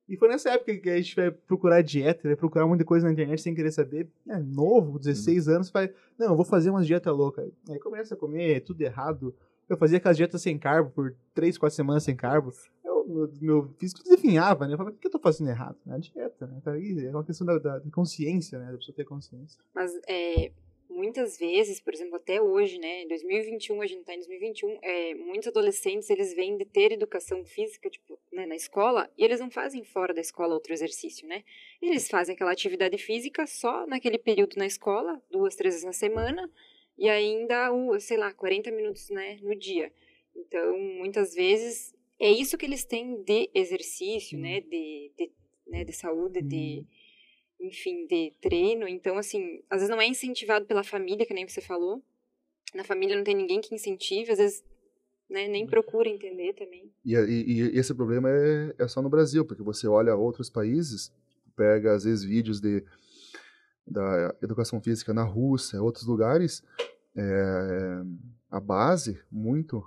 E 0.07 0.15
foi 0.15 0.29
nessa 0.29 0.51
época 0.51 0.77
que 0.77 0.89
a 0.89 0.95
gente 0.95 1.15
vai 1.15 1.29
procurar 1.31 1.81
dieta, 1.81 2.27
vai 2.27 2.35
procurar 2.35 2.65
um 2.65 2.69
monte 2.69 2.79
de 2.79 2.85
coisa 2.85 3.05
na 3.05 3.11
internet 3.11 3.41
sem 3.41 3.53
querer 3.53 3.71
saber. 3.71 4.07
É 4.27 4.39
novo, 4.39 4.97
16 4.97 5.49
anos, 5.49 5.69
vai, 5.69 5.93
não, 6.17 6.27
eu 6.27 6.35
vou 6.35 6.45
fazer 6.45 6.69
umas 6.69 6.87
dietas 6.87 7.15
loucas. 7.15 7.51
Aí 7.69 7.79
começa 7.79 8.13
a 8.13 8.17
comer 8.17 8.61
tudo 8.61 8.81
errado. 8.81 9.35
Eu 9.67 9.77
fazia 9.77 9.97
aquelas 9.97 10.15
dietas 10.15 10.41
sem 10.41 10.57
carbo 10.57 10.91
por 10.91 11.13
3, 11.33 11.57
4 11.57 11.75
semanas 11.75 12.03
sem 12.03 12.15
carbo. 12.15 12.53
Eu, 12.85 13.05
meu, 13.05 13.31
meu 13.41 13.75
físico 13.77 14.01
definhava, 14.07 14.65
né? 14.65 14.73
Eu 14.73 14.77
falava, 14.77 14.95
o 14.95 14.97
que 14.97 15.07
eu 15.07 15.11
tô 15.11 15.19
fazendo 15.19 15.49
errado? 15.49 15.75
É 15.85 15.91
a 15.91 15.97
dieta, 15.97 16.47
né? 16.47 16.61
Tá 16.63 16.71
aí, 16.71 17.05
é 17.05 17.09
uma 17.09 17.23
questão 17.23 17.45
da, 17.45 17.57
da 17.57 17.81
consciência, 17.91 18.57
né? 18.59 18.71
Da 18.71 18.77
pessoa 18.77 18.95
ter 18.95 19.03
consciência. 19.03 19.59
Mas 19.75 19.91
é, 20.07 20.51
muitas 20.97 21.37
vezes, 21.37 21.79
por 21.79 21.93
exemplo, 21.93 22.15
até 22.15 22.41
hoje, 22.41 22.79
né, 22.79 23.03
em 23.03 23.07
2021, 23.07 23.81
a 23.81 23.85
gente 23.85 23.99
está 23.99 24.13
em 24.13 24.17
2021, 24.17 24.79
é, 24.81 25.13
muitos 25.13 25.47
adolescentes, 25.47 26.09
eles 26.09 26.33
vêm 26.33 26.57
de 26.57 26.65
ter 26.65 26.91
educação 26.91 27.45
física, 27.45 27.87
tipo, 27.87 28.19
né, 28.33 28.47
na 28.47 28.55
escola, 28.55 29.07
e 29.15 29.23
eles 29.23 29.39
não 29.39 29.51
fazem 29.51 29.83
fora 29.83 30.11
da 30.11 30.21
escola 30.21 30.55
outro 30.55 30.73
exercício, 30.73 31.27
né? 31.27 31.43
Eles 31.79 32.09
fazem 32.09 32.33
aquela 32.33 32.51
atividade 32.51 32.97
física 32.97 33.45
só 33.45 33.85
naquele 33.85 34.17
período 34.17 34.55
na 34.57 34.65
escola, 34.65 35.21
duas, 35.29 35.55
três 35.55 35.75
vezes 35.75 35.85
na 35.85 35.93
semana, 35.93 36.51
e 36.97 37.07
ainda, 37.07 37.71
o, 37.71 37.99
sei 37.99 38.17
lá, 38.17 38.33
40 38.33 38.71
minutos, 38.71 39.11
né, 39.11 39.37
no 39.43 39.55
dia. 39.55 39.93
Então, 40.35 40.79
muitas 40.79 41.35
vezes, 41.35 41.93
é 42.19 42.31
isso 42.31 42.57
que 42.57 42.65
eles 42.65 42.83
têm 42.83 43.21
de 43.21 43.51
exercício, 43.53 44.37
né, 44.39 44.61
de, 44.61 45.11
de, 45.15 45.31
né, 45.67 45.83
de 45.83 45.93
saúde, 45.93 46.41
de 46.41 46.83
enfim, 47.59 48.05
de 48.07 48.33
treino. 48.41 48.87
Então, 48.87 49.17
assim, 49.17 49.61
às 49.69 49.77
vezes 49.79 49.89
não 49.89 50.01
é 50.01 50.07
incentivado 50.07 50.65
pela 50.65 50.83
família, 50.83 51.25
que 51.25 51.33
nem 51.33 51.47
você 51.47 51.61
falou. 51.61 52.01
Na 52.73 52.83
família 52.83 53.15
não 53.15 53.23
tem 53.23 53.35
ninguém 53.35 53.61
que 53.61 53.73
incentive, 53.73 54.31
às 54.31 54.37
vezes 54.37 54.63
né, 55.29 55.47
nem 55.47 55.65
procura 55.65 56.07
entender 56.09 56.53
também. 56.53 56.91
E, 57.03 57.13
e- 57.15 57.51
e 57.73 57.77
esse 57.79 57.93
problema 57.93 58.29
é, 58.29 58.75
é 58.77 58.87
só 58.87 59.01
no 59.01 59.09
Brasil, 59.09 59.45
porque 59.45 59.63
você 59.63 59.87
olha 59.87 60.15
outros 60.15 60.49
países, 60.49 61.11
pega 61.55 61.93
às 61.93 62.03
vezes 62.03 62.23
vídeos 62.23 62.59
de, 62.61 62.83
da 63.85 64.35
educação 64.41 64.81
física 64.81 65.13
na 65.13 65.23
Rússia, 65.23 65.81
outros 65.81 66.05
lugares, 66.05 66.63
é, 67.15 68.01
a 68.51 68.59
base, 68.59 69.19
muito, 69.31 69.85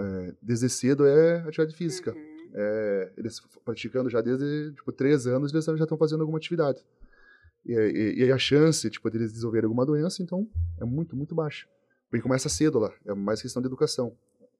é, 0.00 0.34
desde 0.42 0.68
cedo 0.68 1.06
é 1.06 1.38
atividade 1.40 1.74
física. 1.76 2.12
Uhum. 2.12 2.27
É, 2.54 3.12
eles 3.16 3.40
praticando 3.64 4.08
já 4.08 4.20
desde 4.20 4.72
tipo, 4.74 4.90
três 4.92 5.26
anos, 5.26 5.52
eles 5.52 5.64
já 5.64 5.72
estão 5.84 5.98
fazendo 5.98 6.20
alguma 6.20 6.38
atividade. 6.38 6.84
E, 7.66 7.72
e- 7.72 8.24
e 8.24 8.32
a 8.32 8.38
chance 8.38 8.88
tipo, 8.88 9.10
de 9.10 9.18
eles 9.18 9.32
desenvolverem 9.32 9.66
alguma 9.66 9.84
doença, 9.84 10.22
então, 10.22 10.48
é 10.80 10.84
muito, 10.84 11.14
muito 11.16 11.34
baixa. 11.34 11.66
Porque 12.10 12.22
começa 12.22 12.48
cedo 12.48 12.78
lá, 12.78 12.92
é 13.04 13.12
mais 13.14 13.42
questão 13.42 13.60
de 13.60 13.68
educação. 13.68 14.16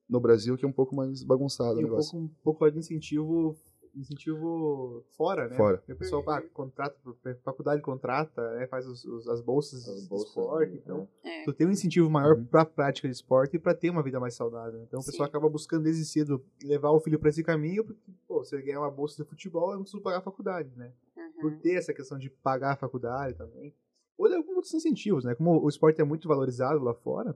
No 0.07 0.19
Brasil, 0.19 0.57
que 0.57 0.65
é 0.65 0.67
um 0.67 0.71
pouco 0.71 0.95
mais 0.95 1.23
bagunçado 1.23 1.75
o 1.77 1.81
E 1.81 1.85
um 1.85 1.87
negócio. 1.89 2.11
pouco, 2.11 2.25
um 2.25 2.43
pouco 2.43 2.69
de 2.71 2.79
incentivo, 2.79 3.55
incentivo 3.95 5.03
fora, 5.17 5.47
né? 5.47 5.55
Fora. 5.55 5.81
O 5.89 5.95
pessoal 5.95 6.23
ah, 6.27 6.41
contrata, 6.53 6.95
a 7.25 7.35
faculdade 7.43 7.81
contrata, 7.81 8.55
né? 8.55 8.67
faz 8.67 8.85
os, 8.87 9.03
os- 9.05 9.27
as 9.27 9.41
bolsas 9.41 9.87
As 9.87 10.01
de 10.03 10.07
bolsas, 10.09 10.29
esporte, 10.29 10.71
né? 10.73 10.79
então 10.83 11.07
É. 11.23 11.43
tu 11.43 11.53
tem 11.53 11.67
um 11.67 11.71
incentivo 11.71 12.09
maior 12.09 12.35
Uhum. 12.37 12.45
pra 12.45 12.65
prática 12.65 13.07
de 13.07 13.13
esporte 13.13 13.55
e 13.55 13.59
pra 13.59 13.73
ter 13.73 13.89
uma 13.89 14.03
vida 14.03 14.19
mais 14.19 14.33
saudável. 14.33 14.81
Então 14.83 14.99
o 14.99 15.05
pessoal 15.05 15.27
Sim. 15.27 15.29
acaba 15.29 15.49
buscando 15.49 15.83
desde 15.83 16.05
cedo 16.05 16.43
levar 16.63 16.91
o 16.91 16.99
filho 16.99 17.19
pra 17.19 17.29
esse 17.29 17.43
caminho, 17.43 17.83
porque, 17.83 18.01
pô, 18.27 18.43
você 18.43 18.61
ganhar 18.61 18.79
uma 18.81 18.91
bolsa 18.91 19.21
de 19.23 19.29
futebol, 19.29 19.69
eu 19.71 19.75
não 19.75 19.83
preciso 19.83 20.01
pagar 20.03 20.17
a 20.19 20.21
faculdade, 20.21 20.69
né? 20.75 20.91
Por 21.41 21.51
Uhum. 21.53 21.59
ter 21.59 21.75
essa 21.75 21.93
questão 21.93 22.17
de 22.17 22.29
pagar 22.29 22.73
a 22.73 22.75
faculdade 22.75 23.37
também. 23.37 23.73
Ou 24.17 24.27
de 24.27 24.35
alguns 24.35 24.55
outros 24.55 24.73
incentivos, 24.73 25.23
né? 25.23 25.33
Como 25.33 25.63
o 25.63 25.69
esporte 25.69 26.01
é 26.01 26.03
muito 26.03 26.27
valorizado 26.27 26.83
lá 26.83 26.93
fora, 26.93 27.35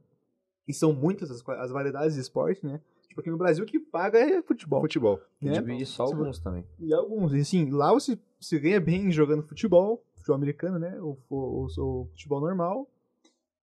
e 0.67 0.73
são 0.73 0.93
muitas 0.93 1.29
as, 1.31 1.41
as 1.59 1.71
variedades 1.71 2.15
de 2.15 2.21
esporte, 2.21 2.65
né? 2.65 2.79
Tipo, 3.07 3.21
aqui 3.21 3.29
no 3.29 3.37
Brasil 3.37 3.63
o 3.63 3.67
que 3.67 3.79
paga 3.79 4.17
é 4.19 4.41
futebol. 4.41 4.81
Futebol. 4.81 5.19
né? 5.41 5.77
E 5.79 5.85
só 5.85 6.03
alguns 6.03 6.39
também. 6.39 6.65
E 6.79 6.93
alguns, 6.93 7.33
e 7.33 7.39
assim, 7.41 7.69
lá 7.69 7.93
você 7.93 8.17
se 8.39 8.57
ganha 8.59 8.79
bem 8.81 9.11
jogando 9.11 9.43
futebol, 9.43 10.03
futebol 10.15 10.35
americano, 10.35 10.79
né? 10.79 10.97
O, 10.99 11.17
o, 11.29 11.67
o 11.77 12.05
futebol 12.11 12.41
normal. 12.41 12.89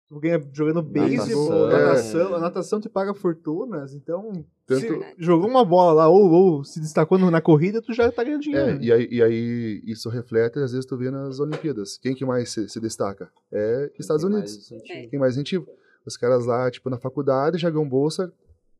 Tu 0.08 0.18
ganha 0.18 0.42
jogando 0.52 0.82
beisebol, 0.82 1.68
Natação. 1.68 1.68
natação. 1.68 2.34
A 2.34 2.40
natação 2.40 2.80
te 2.80 2.88
paga 2.88 3.14
fortunas, 3.14 3.94
então. 3.94 4.44
Tanto- 4.66 4.80
Se 4.80 5.14
jogou 5.18 5.48
uma 5.48 5.64
bola 5.64 5.92
lá 5.92 6.08
ou, 6.08 6.28
ou 6.30 6.64
se 6.64 6.80
destacou 6.80 7.16
na 7.16 7.40
corrida, 7.40 7.80
tu 7.80 7.92
já 7.92 8.10
tá 8.10 8.24
ganhando 8.24 8.42
dinheiro. 8.42 8.70
É, 8.70 8.74
né? 8.74 8.80
e 8.82 8.92
aí, 8.92 9.08
e 9.10 9.22
aí 9.22 9.82
isso 9.86 10.08
reflete, 10.08 10.58
às 10.58 10.72
vezes, 10.72 10.84
tu 10.86 10.96
vê 10.96 11.10
nas 11.12 11.38
Olimpíadas. 11.38 11.96
Quem 11.96 12.12
que 12.14 12.24
mais 12.24 12.50
se, 12.50 12.68
se 12.68 12.80
destaca? 12.80 13.30
É 13.52 13.90
Estados 13.98 14.22
Tem 14.24 14.32
Unidos. 14.32 14.70
mais. 14.70 14.82
É. 14.90 15.06
Quem 15.06 15.18
mais 15.18 15.34
incentivo? 15.34 15.68
Os 16.06 16.16
caras 16.16 16.46
lá, 16.46 16.70
tipo, 16.70 16.88
na 16.90 16.98
faculdade 16.98 17.58
já 17.58 17.68
ganham 17.70 17.88
bolsa 17.88 18.32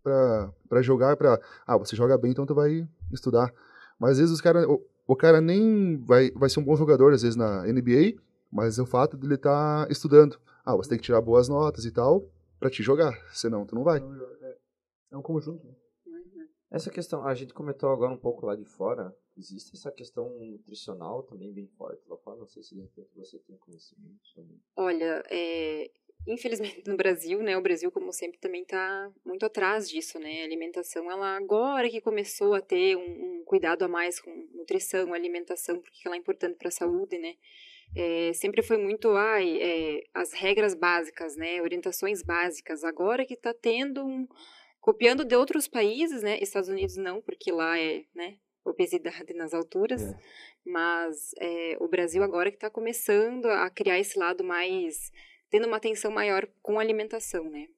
pra, 0.03 0.53
pra 0.69 0.83
jogar, 0.83 1.17
pra... 1.17 1.41
Ah, 1.67 1.77
você 1.77 1.95
joga 1.97 2.17
bem, 2.19 2.31
então 2.33 2.47
tu 2.47 2.55
vai 2.55 2.89
estudar. 3.13 3.53
Mas 3.99 4.13
às 4.13 4.19
vezes 4.19 4.33
os 4.33 4.41
cara, 4.41 4.69
o, 4.69 4.85
o 5.07 5.15
cara 5.17 5.41
nem 5.41 5.99
vai, 6.05 6.31
vai 6.33 6.49
ser 6.49 6.61
um 6.61 6.65
bom 6.65 6.77
jogador, 6.77 7.13
às 7.13 7.23
vezes, 7.23 7.37
na 7.37 7.67
NBA, 7.67 8.15
mas 8.51 8.79
é 8.79 8.83
o 8.83 8.87
fato 8.87 9.17
dele 9.17 9.35
estar 9.35 9.91
estudando. 9.91 10.39
Ah, 10.65 10.75
você 10.77 10.89
tem 10.91 10.99
que 10.99 11.05
tirar 11.05 11.21
boas 11.21 11.49
notas 11.49 11.85
e 11.85 11.91
tal 11.93 12.25
pra 12.59 12.71
te 12.71 12.83
jogar, 12.83 13.13
senão 13.33 13.65
tu 13.67 13.75
não 13.75 13.85
vai. 13.85 13.99
É- 14.01 14.57
É 15.13 15.17
um 15.17 15.23
conjunto. 15.23 15.67
né? 15.67 15.75
Uhum. 16.07 16.47
Essa 16.71 16.89
questão, 16.91 17.27
a 17.27 17.35
gente 17.35 17.53
comentou 17.53 17.91
agora 17.91 18.13
um 18.13 18.17
pouco 18.19 18.47
lá 18.47 18.55
de 18.55 18.65
fora, 18.65 19.15
existe 19.37 19.75
essa 19.75 19.91
questão 19.91 20.29
nutricional 20.39 21.23
também 21.25 21.53
bem 21.53 21.67
forte 21.77 22.09
lá 22.09 22.17
fora, 22.19 22.39
não 22.39 22.47
sei 22.47 22.63
se 22.63 22.75
de 22.75 22.81
repente 22.83 23.11
você 23.17 23.39
tem 23.41 23.57
conhecimento 23.57 24.21
sobre 24.23 24.57
Olha, 24.77 25.23
é, 25.31 25.91
infelizmente 26.27 26.83
no 26.87 26.97
Brasil, 26.97 27.43
né, 27.43 27.57
o 27.57 27.63
Brasil 27.63 27.91
como 27.91 28.13
sempre 28.13 28.39
também 28.39 28.63
está 28.63 29.11
muito 29.25 29.45
atrás 29.45 29.89
disso, 29.89 30.19
né, 30.19 30.43
a 30.43 30.45
alimentação, 30.45 31.11
ela 31.11 31.37
agora 31.37 31.89
que 31.89 32.01
começou 32.01 32.55
a 32.55 32.61
ter 32.61 32.97
um, 32.97 33.01
um 33.41 33.45
cuidado 33.45 33.85
a 33.85 33.89
mais 33.89 34.21
com 34.21 34.31
nutrição, 34.55 35.13
alimentação, 35.13 35.81
porque 35.81 36.01
ela 36.07 36.17
é 36.17 36.19
importante 36.19 36.57
para 36.57 36.69
a 36.69 36.73
saúde, 36.73 37.19
né, 37.19 37.35
é, 37.97 38.33
sempre 38.33 38.63
foi 38.63 38.77
muito, 38.77 39.11
ai, 39.11 39.61
é, 39.61 40.05
as 40.15 40.33
regras 40.33 40.75
básicas, 40.75 41.37
né, 41.37 41.61
orientações 41.61 42.23
básicas, 42.23 42.85
agora 42.85 43.27
que 43.27 43.35
está 43.35 43.53
tendo 43.53 44.05
um, 44.05 44.29
copiando 44.81 45.25
de 45.25 45.35
outros 45.35 45.67
países, 45.67 46.23
né, 46.23 46.39
Estados 46.41 46.69
Unidos 46.69 46.97
não, 46.97 47.21
porque 47.21 47.51
lá 47.51 47.79
é, 47.79 48.05
né, 48.15 48.37
obesidade 48.65 49.33
nas 49.35 49.53
alturas, 49.55 50.03
É. 50.03 50.17
mas 50.65 51.31
é, 51.41 51.77
o 51.81 51.89
Brasil 51.89 52.23
agora 52.23 52.51
que 52.51 52.57
está 52.57 52.71
começando 52.71 53.47
a 53.47 53.69
criar 53.71 53.99
esse 53.99 54.19
lado 54.19 54.45
mais, 54.45 55.11
tendo 55.51 55.67
uma 55.67 55.77
atenção 55.77 56.11
maior 56.11 56.47
com 56.63 56.79
a 56.79 56.83
alimentação, 56.83 57.45
né? 57.51 57.69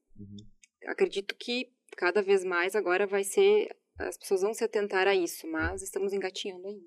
Acredito 0.86 1.34
que 1.36 1.72
cada 1.96 2.22
vez 2.22 2.44
mais 2.44 2.74
agora 2.74 3.06
vai 3.06 3.24
ser, 3.24 3.74
as 3.98 4.16
pessoas 4.16 4.42
vão 4.42 4.54
se 4.54 4.64
atentar 4.64 5.06
a 5.06 5.14
isso, 5.14 5.46
mas 5.46 5.82
estamos 5.82 6.12
engatinhando 6.12 6.66
ainda. 6.66 6.86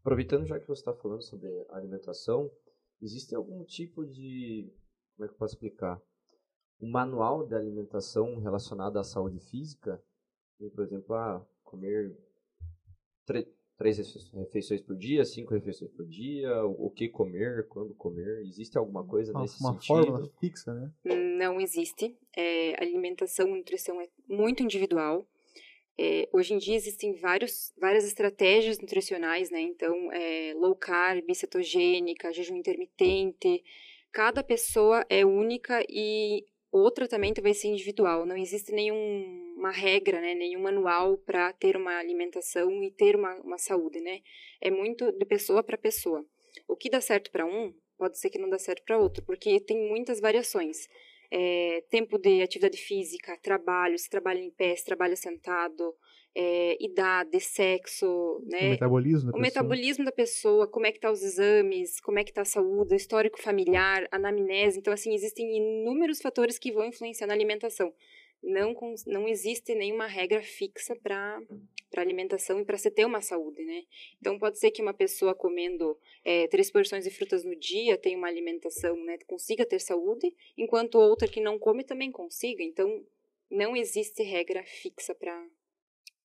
Aproveitando 0.00 0.46
já 0.46 0.58
que 0.58 0.66
você 0.66 0.80
está 0.80 0.94
falando 0.94 1.22
sobre 1.22 1.48
alimentação, 1.70 2.50
existe 3.00 3.34
algum 3.34 3.64
tipo 3.64 4.06
de, 4.06 4.72
como 5.16 5.24
é 5.24 5.28
que 5.28 5.34
eu 5.34 5.38
posso 5.38 5.54
explicar? 5.54 6.00
Um 6.80 6.90
manual 6.90 7.46
de 7.46 7.54
alimentação 7.54 8.38
relacionado 8.40 8.98
à 8.98 9.04
saúde 9.04 9.40
física? 9.40 10.02
Por 10.74 10.84
exemplo, 10.84 11.14
ah, 11.14 11.46
comer 11.62 12.16
três 13.78 13.96
refe- 13.96 14.18
refeições 14.34 14.80
por 14.82 14.96
dia, 14.96 15.24
cinco 15.24 15.54
refeições 15.54 15.90
por 15.92 16.04
dia, 16.06 16.64
o 16.66 16.86
o 16.88 16.90
que 16.90 17.08
comer, 17.08 17.66
quando 17.68 17.94
comer? 17.94 18.42
Existe 18.44 18.76
alguma 18.76 19.06
coisa 19.06 19.32
Uma, 19.32 19.42
nesse 19.42 19.60
uma 19.60 19.72
sentido? 19.74 19.86
fórmula 19.86 20.30
fixa, 20.40 20.74
né? 20.74 20.90
Não 21.38 21.60
existe. 21.60 22.16
É, 22.36 22.74
alimentação 22.82 23.48
e 23.54 23.58
nutrição 23.58 24.00
é 24.00 24.08
muito 24.28 24.62
individual. 24.62 25.26
É, 26.00 26.28
hoje 26.32 26.54
em 26.54 26.58
dia 26.58 26.76
existem 26.76 27.14
vários, 27.14 27.72
várias 27.76 28.04
estratégias 28.04 28.78
nutricionais, 28.78 29.50
né? 29.50 29.60
Então, 29.60 30.12
é, 30.12 30.52
low 30.54 30.74
carb, 30.76 31.24
cetogênica, 31.34 32.32
jejum 32.32 32.56
intermitente. 32.56 33.62
Cada 34.12 34.42
pessoa 34.42 35.04
é 35.08 35.24
única 35.24 35.84
e 35.88 36.44
o 36.70 36.90
tratamento 36.90 37.42
vai 37.42 37.54
ser 37.54 37.68
individual. 37.68 38.26
Não 38.26 38.36
existe 38.36 38.72
nenhuma 38.72 39.70
regra, 39.70 40.20
né? 40.20 40.34
Nenhum 40.34 40.62
manual 40.62 41.18
para 41.18 41.52
ter 41.52 41.76
uma 41.76 41.98
alimentação 41.98 42.82
e 42.82 42.90
ter 42.90 43.16
uma, 43.16 43.34
uma 43.36 43.58
saúde, 43.58 44.00
né? 44.00 44.20
É 44.60 44.70
muito 44.70 45.10
de 45.12 45.24
pessoa 45.24 45.62
para 45.62 45.78
pessoa. 45.78 46.24
O 46.66 46.76
que 46.76 46.90
dá 46.90 47.00
certo 47.00 47.30
para 47.30 47.46
um 47.46 47.74
pode 47.96 48.18
ser 48.18 48.30
que 48.30 48.38
não 48.38 48.48
dá 48.48 48.58
certo 48.58 48.84
para 48.84 48.98
outro, 48.98 49.24
porque 49.24 49.58
tem 49.60 49.88
muitas 49.88 50.20
variações 50.20 50.88
é, 51.30 51.82
tempo 51.90 52.18
de 52.18 52.42
atividade 52.42 52.78
física, 52.78 53.36
trabalho, 53.42 53.98
se 53.98 54.08
trabalha 54.08 54.38
em 54.38 54.50
pé, 54.50 54.74
se 54.76 54.84
trabalha 54.84 55.16
sentado, 55.16 55.94
é, 56.34 56.76
idade, 56.82 57.40
sexo, 57.40 58.06
O 58.06 58.42
né? 58.46 58.70
metabolismo 58.70 59.30
da 59.32 59.38
O 59.38 59.40
pessoa. 59.40 59.42
metabolismo 59.42 60.04
da 60.04 60.12
pessoa, 60.12 60.68
como 60.68 60.86
é 60.86 60.92
que 60.92 61.00
tá 61.00 61.10
os 61.10 61.22
exames, 61.22 62.00
como 62.00 62.18
é 62.18 62.24
que 62.24 62.32
tá 62.32 62.42
a 62.42 62.44
saúde, 62.44 62.94
o 62.94 62.96
histórico 62.96 63.40
familiar, 63.40 64.06
anamnese. 64.10 64.78
Então, 64.78 64.92
assim, 64.92 65.14
existem 65.14 65.56
inúmeros 65.56 66.20
fatores 66.20 66.58
que 66.58 66.72
vão 66.72 66.84
influenciar 66.86 67.26
na 67.26 67.34
alimentação. 67.34 67.92
Não, 68.40 68.74
não 69.06 69.26
existe 69.26 69.74
nenhuma 69.74 70.06
regra 70.06 70.40
fixa 70.42 70.94
para 70.94 71.40
para 71.90 72.02
alimentação 72.02 72.60
e 72.60 72.66
para 72.66 72.76
você 72.76 72.90
ter 72.90 73.06
uma 73.06 73.22
saúde, 73.22 73.64
né? 73.64 73.82
Então, 74.20 74.38
pode 74.38 74.58
ser 74.58 74.70
que 74.70 74.82
uma 74.82 74.92
pessoa 74.92 75.34
comendo 75.34 75.98
é, 76.22 76.46
três 76.46 76.70
porções 76.70 77.04
de 77.04 77.10
frutas 77.10 77.44
no 77.44 77.56
dia 77.56 77.96
tenha 77.96 78.18
uma 78.18 78.28
alimentação, 78.28 78.94
né? 79.04 79.16
Consiga 79.26 79.64
ter 79.64 79.80
saúde, 79.80 80.30
enquanto 80.56 80.96
outra 80.96 81.26
que 81.26 81.40
não 81.40 81.58
come 81.58 81.82
também 81.82 82.12
consiga. 82.12 82.62
Então, 82.62 83.02
não 83.50 83.74
existe 83.74 84.22
regra 84.22 84.62
fixa 84.64 85.14
para 85.14 85.46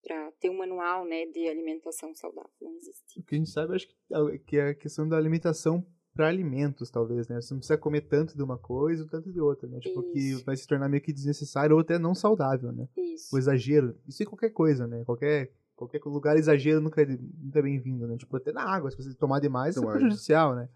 para 0.04 0.32
ter 0.34 0.50
um 0.50 0.58
manual, 0.58 1.06
né, 1.06 1.26
de 1.28 1.48
alimentação 1.48 2.14
saudável. 2.14 2.52
Não 2.62 2.76
existe. 2.76 3.20
O 3.20 3.24
que 3.24 3.36
a 3.36 3.38
gente 3.38 3.50
sabe, 3.50 3.76
acho 3.76 3.88
que 3.88 3.96
é- 4.14 4.38
que 4.40 4.58
é 4.58 4.70
a 4.70 4.76
questão 4.76 5.08
da 5.08 5.18
alimentação 5.18 5.86
para 6.14 6.28
alimentos, 6.28 6.92
talvez, 6.92 7.28
né? 7.28 7.42
Você 7.42 7.54
não 7.54 7.60
precisa 7.60 7.78
comer 7.78 8.02
tanto 8.02 8.36
de 8.36 8.44
uma 8.44 8.58
coisa 8.58 9.04
ou 9.04 9.10
tanto 9.10 9.32
de 9.32 9.40
outra, 9.40 9.68
né? 9.68 9.80
Tipo, 9.80 10.04
que 10.04 10.20
Isso. 10.20 10.46
vai 10.46 10.56
se 10.56 10.68
tornar 10.68 10.88
meio 10.88 11.02
que 11.02 11.12
desnecessário 11.12 11.76
ou 11.76 11.82
até 11.82 11.98
não 11.98 12.14
saudável, 12.14 12.72
né? 12.72 12.88
Isso. 12.96 13.36
O 13.36 13.40
exagero. 13.40 13.98
Isso 14.08 14.22
em 14.22 14.26
qualquer 14.26 14.52
coisa, 14.52 14.86
né? 14.86 15.04
Qualquer, 15.06 15.52
qualquer 15.76 16.00
lugar 16.06 16.38
exagero 16.38 16.80
nunca 16.82 17.02
é, 17.02 17.06
nunca 17.06 17.58
é 17.60 17.62
bem-vindo, 17.64 18.06
né? 18.06 18.16
Tipo, 18.18 18.38
até 18.38 18.52
na 18.52 18.62
água, 18.64 18.92
se 18.92 18.98
você 18.98 19.14
tomar 19.16 19.40
demais, 19.40 19.76
é 19.76 19.80
Demais, 19.80 19.96
né? 19.96 20.02
prejudicial, 20.02 20.56
né? 20.56 20.70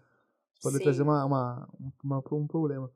Pode 0.60 0.76
Sim. 0.78 0.82
trazer 0.82 1.02
uma, 1.02 1.24
uma, 1.24 1.68
uma- 2.02 2.22
um 2.32 2.46
problema. 2.48 2.90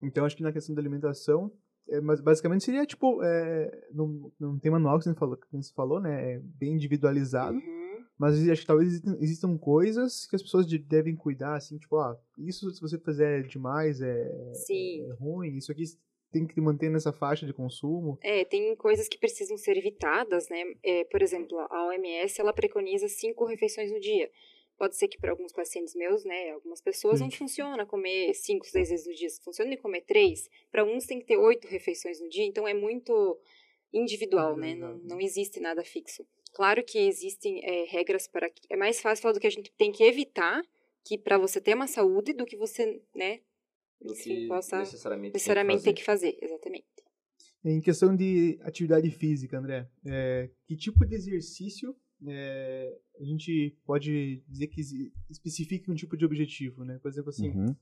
Então, 0.00 0.24
acho 0.24 0.36
que 0.36 0.44
na 0.44 0.52
questão 0.52 0.76
da 0.76 0.80
alimentação, 0.80 1.50
é, 1.88 2.00
mas 2.00 2.20
basicamente 2.20 2.64
seria, 2.64 2.84
tipo, 2.84 3.22
é, 3.22 3.86
não, 3.92 4.30
não 4.38 4.58
tem 4.58 4.70
manual 4.70 4.98
que 4.98 5.04
você 5.04 5.14
falou, 5.14 5.36
que 5.36 5.46
você 5.56 5.72
falou, 5.72 6.00
né? 6.00 6.34
É 6.34 6.38
bem 6.40 6.74
individualizado. 6.74 7.56
Uhum. 7.56 7.78
Mas 8.18 8.48
acho 8.48 8.62
que 8.62 8.66
talvez 8.66 8.88
existam, 8.88 9.16
existam 9.20 9.58
coisas 9.58 10.26
que 10.26 10.34
as 10.34 10.42
pessoas 10.42 10.66
de- 10.66 10.78
devem 10.78 11.14
cuidar, 11.14 11.54
assim, 11.54 11.78
tipo, 11.78 11.96
ah, 11.98 12.18
isso 12.38 12.68
se 12.70 12.80
você 12.80 12.98
fizer 12.98 13.42
demais 13.44 14.00
é, 14.00 14.52
Sim. 14.54 15.08
é 15.08 15.12
ruim, 15.14 15.56
isso 15.56 15.70
aqui 15.70 15.84
tem 16.32 16.46
que 16.46 16.60
manter 16.60 16.90
nessa 16.90 17.12
faixa 17.12 17.46
de 17.46 17.54
consumo. 17.54 18.18
É, 18.22 18.44
tem 18.44 18.74
coisas 18.76 19.08
que 19.08 19.18
precisam 19.18 19.56
ser 19.56 19.76
evitadas, 19.76 20.48
né? 20.48 20.62
É, 20.82 21.04
por 21.04 21.22
exemplo, 21.22 21.58
a 21.58 21.86
OMS, 21.86 22.40
ela 22.40 22.52
preconiza 22.52 23.08
cinco 23.08 23.46
refeições 23.46 23.90
no 23.92 24.00
dia. 24.00 24.28
Pode 24.78 24.96
ser 24.96 25.08
que 25.08 25.18
para 25.18 25.32
alguns 25.32 25.52
pacientes 25.52 25.94
meus, 25.96 26.24
né, 26.24 26.52
algumas 26.52 26.80
pessoas 26.80 27.20
não 27.20 27.28
Sim. 27.28 27.36
funciona 27.36 27.84
comer 27.84 28.32
cinco, 28.32 28.64
seis 28.64 28.90
vezes 28.90 29.06
no 29.06 29.14
dia. 29.14 29.28
Funciona 29.42 29.74
em 29.74 29.76
comer 29.76 30.02
três. 30.02 30.48
Para 30.70 30.84
uns 30.84 31.04
tem 31.04 31.18
que 31.18 31.26
ter 31.26 31.36
oito 31.36 31.66
refeições 31.66 32.20
no 32.20 32.28
dia. 32.28 32.44
Então 32.44 32.66
é 32.66 32.72
muito 32.72 33.36
individual, 33.92 34.56
né? 34.56 34.74
Não, 34.76 34.90
Individualizado. 34.90 35.08
não 35.08 35.20
existe 35.20 35.58
nada 35.60 35.82
fixo. 35.82 36.24
Claro 36.52 36.84
que 36.84 36.98
existem 36.98 37.60
é, 37.64 37.84
regras 37.84 38.28
para 38.28 38.48
que 38.48 38.62
é 38.70 38.76
mais 38.76 39.00
fácil 39.00 39.22
falar 39.22 39.34
do 39.34 39.40
que 39.40 39.46
a 39.46 39.50
gente 39.50 39.72
tem 39.76 39.90
que 39.90 40.04
evitar, 40.04 40.62
que 41.04 41.18
para 41.18 41.38
você 41.38 41.60
ter 41.60 41.74
uma 41.74 41.86
saúde, 41.86 42.32
do 42.32 42.46
que 42.46 42.56
você, 42.56 43.02
né, 43.14 43.40
Do 44.00 44.12
enfim, 44.12 44.42
que 44.42 44.48
possa 44.48 44.78
necessariamente, 44.78 45.34
necessariamente 45.34 45.78
ter 45.80 45.84
tem 45.86 45.94
que 45.94 46.04
fazer, 46.04 46.38
exatamente. 46.40 46.86
Em 47.64 47.80
questão 47.80 48.14
de 48.14 48.58
atividade 48.62 49.10
física, 49.10 49.58
André, 49.58 49.88
é, 50.06 50.48
que 50.66 50.76
tipo 50.76 51.04
de 51.04 51.16
exercício 51.16 51.96
é, 52.26 52.98
a 53.20 53.24
gente 53.24 53.76
pode 53.84 54.42
dizer 54.48 54.66
que 54.68 54.80
especifica 55.30 55.90
um 55.90 55.94
tipo 55.94 56.16
de 56.16 56.24
objetivo, 56.24 56.84
né? 56.84 56.98
Por 57.00 57.08
exemplo, 57.08 57.30
assim, 57.30 57.50
Uhum. 57.50 57.76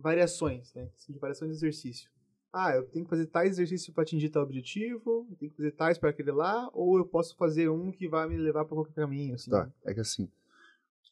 variações, 0.00 0.72
né? 0.74 0.88
Assim, 0.96 1.12
de 1.12 1.18
variações 1.18 1.50
de 1.50 1.56
exercício. 1.56 2.10
Ah, 2.52 2.72
eu 2.76 2.84
tenho 2.84 3.04
que 3.04 3.10
fazer 3.10 3.26
tais 3.26 3.52
exercícios 3.52 3.92
para 3.92 4.02
atingir 4.02 4.28
tal 4.28 4.44
objetivo, 4.44 5.26
eu 5.28 5.36
tenho 5.36 5.50
que 5.50 5.56
fazer 5.56 5.72
tais 5.72 5.98
para 5.98 6.10
aquele 6.10 6.30
lá, 6.30 6.70
ou 6.72 6.98
eu 6.98 7.04
posso 7.04 7.36
fazer 7.36 7.68
um 7.68 7.90
que 7.90 8.06
vai 8.06 8.28
me 8.28 8.36
levar 8.36 8.64
para 8.64 8.76
qualquer 8.76 8.94
caminho, 8.94 9.34
assim. 9.34 9.50
Tá, 9.50 9.68
é 9.84 9.92
que 9.92 9.98
assim, 9.98 10.28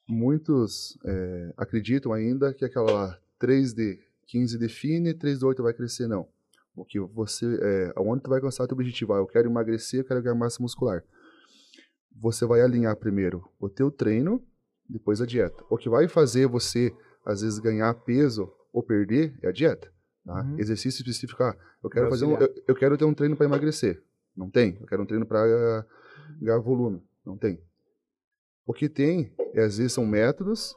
muitos 0.07 0.97
é, 1.05 1.53
acreditam 1.57 2.12
ainda 2.12 2.55
que 2.55 2.64
aquela 2.64 3.18
3D 3.40 3.99
15 4.27 4.57
define, 4.57 5.14
3D 5.14 5.42
8 5.45 5.62
vai 5.62 5.75
crescer, 5.75 6.07
não. 6.07 6.29
O 6.77 6.85
que 6.85 6.99
você, 7.01 7.45
é, 7.61 7.92
aonde 7.97 8.23
tu 8.23 8.31
vai 8.31 8.38
alcançar 8.38 8.66
teu 8.68 8.77
objetivo? 8.77 9.12
Ah, 9.12 9.18
eu 9.18 9.27
quero 9.27 9.49
emagrecer, 9.49 10.01
eu 10.01 10.05
quero 10.05 10.23
ganhar 10.23 10.37
massa 10.37 10.62
muscular. 10.62 11.05
Você 12.20 12.46
vai 12.46 12.61
alinhar 12.61 12.96
primeiro 12.96 13.48
o 13.59 13.68
teu 13.68 13.90
treino, 13.90 14.42
depois 14.88 15.20
a 15.20 15.27
dieta. 15.27 15.64
O 15.68 15.77
que 15.77 15.88
vai 15.88 16.07
fazer 16.09 16.46
você, 16.46 16.94
às 17.25 17.40
vezes, 17.42 17.59
ganhar 17.59 17.92
peso 17.94 18.53
ou 18.72 18.83
perder 18.83 19.37
é 19.42 19.48
a 19.48 19.53
dieta. 19.53 19.92
Tá? 20.25 20.40
Uhum. 20.42 20.59
Exercício 20.59 21.01
específico, 21.01 21.42
ah, 21.42 21.57
eu 21.83 21.90
quero, 21.90 22.09
fazer 22.09 22.27
um, 22.27 22.37
eu, 22.38 22.55
eu 22.68 22.75
quero 22.75 22.96
ter 22.96 23.05
um 23.05 23.14
treino 23.14 23.37
para 23.37 23.46
emagrecer. 23.46 24.03
Não 24.37 24.48
tem. 24.48 24.77
Eu 24.81 24.87
quero 24.87 25.03
um 25.03 25.07
treino 25.07 25.27
para 25.27 25.85
ganhar 26.40 26.59
volume. 26.59 27.03
Não 27.25 27.37
tem. 27.37 27.61
O 28.64 28.72
que 28.72 28.88
tem, 28.88 29.35
é, 29.55 29.64
às 29.64 29.79
vezes, 29.79 29.92
são 29.92 30.07
métodos 30.07 30.75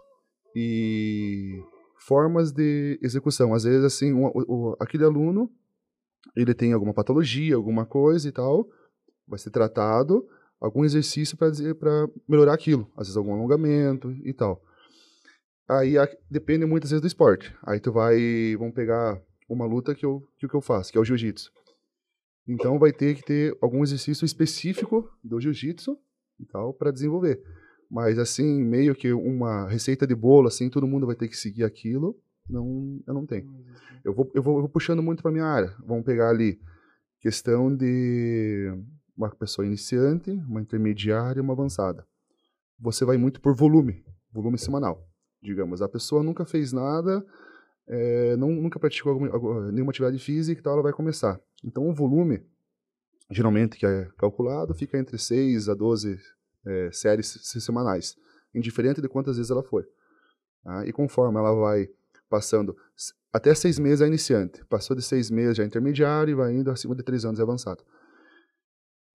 e 0.55 1.61
formas 1.97 2.51
de 2.51 2.99
execução. 3.01 3.53
Às 3.53 3.63
vezes, 3.63 3.83
assim, 3.83 4.13
um- 4.13 4.75
aquele 4.79 5.03
aluno, 5.03 5.51
ele 6.35 6.53
tem 6.53 6.73
alguma 6.73 6.93
patologia, 6.93 7.55
alguma 7.55 7.85
coisa 7.85 8.27
e 8.27 8.31
tal, 8.31 8.67
vai 9.27 9.37
ser 9.37 9.51
tratado, 9.51 10.27
algum 10.65 10.83
exercício 10.83 11.37
para 11.37 11.51
melhorar 12.27 12.53
aquilo. 12.53 12.89
Às 12.97 13.07
vezes, 13.07 13.17
algum 13.17 13.33
alongamento 13.33 14.11
e 14.23 14.33
tal. 14.33 14.61
Aí 15.67 15.97
a- 15.97 16.09
depende 16.29 16.65
muitas 16.65 16.89
vezes 16.91 17.01
do 17.01 17.07
esporte. 17.07 17.53
Aí 17.63 17.79
tu 17.79 17.91
vai, 17.91 18.55
vamos 18.57 18.73
pegar 18.73 19.21
uma 19.49 19.65
luta 19.65 19.93
que 19.95 20.05
eu, 20.05 20.27
que, 20.37 20.45
o 20.45 20.49
que 20.49 20.55
eu 20.55 20.61
faço, 20.61 20.91
que 20.91 20.97
é 20.97 21.01
o 21.01 21.05
jiu-jitsu. 21.05 21.51
Então 22.47 22.77
vai 22.77 22.91
ter 22.91 23.15
que 23.15 23.23
ter 23.23 23.57
algum 23.61 23.83
exercício 23.83 24.25
específico 24.25 25.09
do 25.23 25.39
jiu-jitsu 25.39 25.97
e 26.39 26.45
tal 26.45 26.73
para 26.73 26.91
desenvolver. 26.91 27.41
Mas 27.89 28.19
assim, 28.19 28.61
meio 28.63 28.95
que 28.95 29.11
uma 29.13 29.67
receita 29.67 30.05
de 30.05 30.15
bolo 30.15 30.47
assim, 30.47 30.69
todo 30.69 30.87
mundo 30.87 31.07
vai 31.07 31.15
ter 31.15 31.27
que 31.27 31.37
seguir 31.37 31.63
aquilo, 31.63 32.19
não, 32.49 32.99
eu 33.07 33.13
não 33.13 33.25
tenho. 33.25 33.47
Eu 34.03 34.13
vou, 34.13 34.31
eu 34.35 34.43
vou, 34.43 34.55
eu 34.57 34.61
vou 34.61 34.69
puxando 34.69 35.01
muito 35.01 35.23
para 35.23 35.31
minha 35.31 35.45
área. 35.45 35.75
Vamos 35.85 36.05
pegar 36.05 36.29
ali 36.29 36.59
questão 37.19 37.75
de 37.75 38.71
uma 39.15 39.29
pessoa 39.29 39.65
iniciante, 39.65 40.31
uma 40.31 40.61
intermediária 40.61 41.39
e 41.39 41.41
uma 41.41 41.53
avançada. 41.53 42.05
Você 42.79 43.05
vai 43.05 43.17
muito 43.17 43.39
por 43.41 43.55
volume, 43.55 44.03
volume 44.31 44.57
semanal. 44.57 45.07
Digamos, 45.41 45.81
a 45.81 45.87
pessoa 45.87 46.23
nunca 46.23 46.45
fez 46.45 46.73
nada, 46.73 47.25
é, 47.87 48.35
não, 48.35 48.49
nunca 48.49 48.79
praticou 48.79 49.13
alguma, 49.13 49.71
nenhuma 49.71 49.91
atividade 49.91 50.17
física 50.19 50.59
e 50.59 50.63
tal, 50.63 50.73
ela 50.73 50.83
vai 50.83 50.91
começar. 50.93 51.39
Então, 51.63 51.87
o 51.87 51.93
volume, 51.93 52.43
geralmente, 53.31 53.77
que 53.77 53.85
é 53.85 54.09
calculado, 54.17 54.73
fica 54.73 54.97
entre 54.97 55.17
6 55.17 55.69
a 55.69 55.73
12 55.73 56.19
é, 56.65 56.89
séries 56.91 57.27
se- 57.27 57.61
semanais, 57.61 58.15
indiferente 58.53 59.01
de 59.01 59.07
quantas 59.07 59.37
vezes 59.37 59.51
ela 59.51 59.63
foi. 59.63 59.83
tá? 60.63 60.85
E 60.85 60.91
conforme 60.91 61.37
ela 61.37 61.53
vai 61.53 61.87
passando, 62.29 62.75
até 63.31 63.53
seis 63.53 63.77
meses 63.77 64.01
é 64.01 64.07
iniciante, 64.07 64.65
passou 64.65 64.95
de 64.95 65.01
seis 65.03 65.29
meses 65.29 65.57
já 65.57 65.63
é 65.63 65.67
intermediário 65.67 66.31
e 66.31 66.35
vai 66.35 66.53
indo 66.53 66.71
acima 66.71 66.95
de 66.95 67.03
três 67.03 67.23
anos 67.23 67.39
é 67.39 67.43
avançado. 67.43 67.83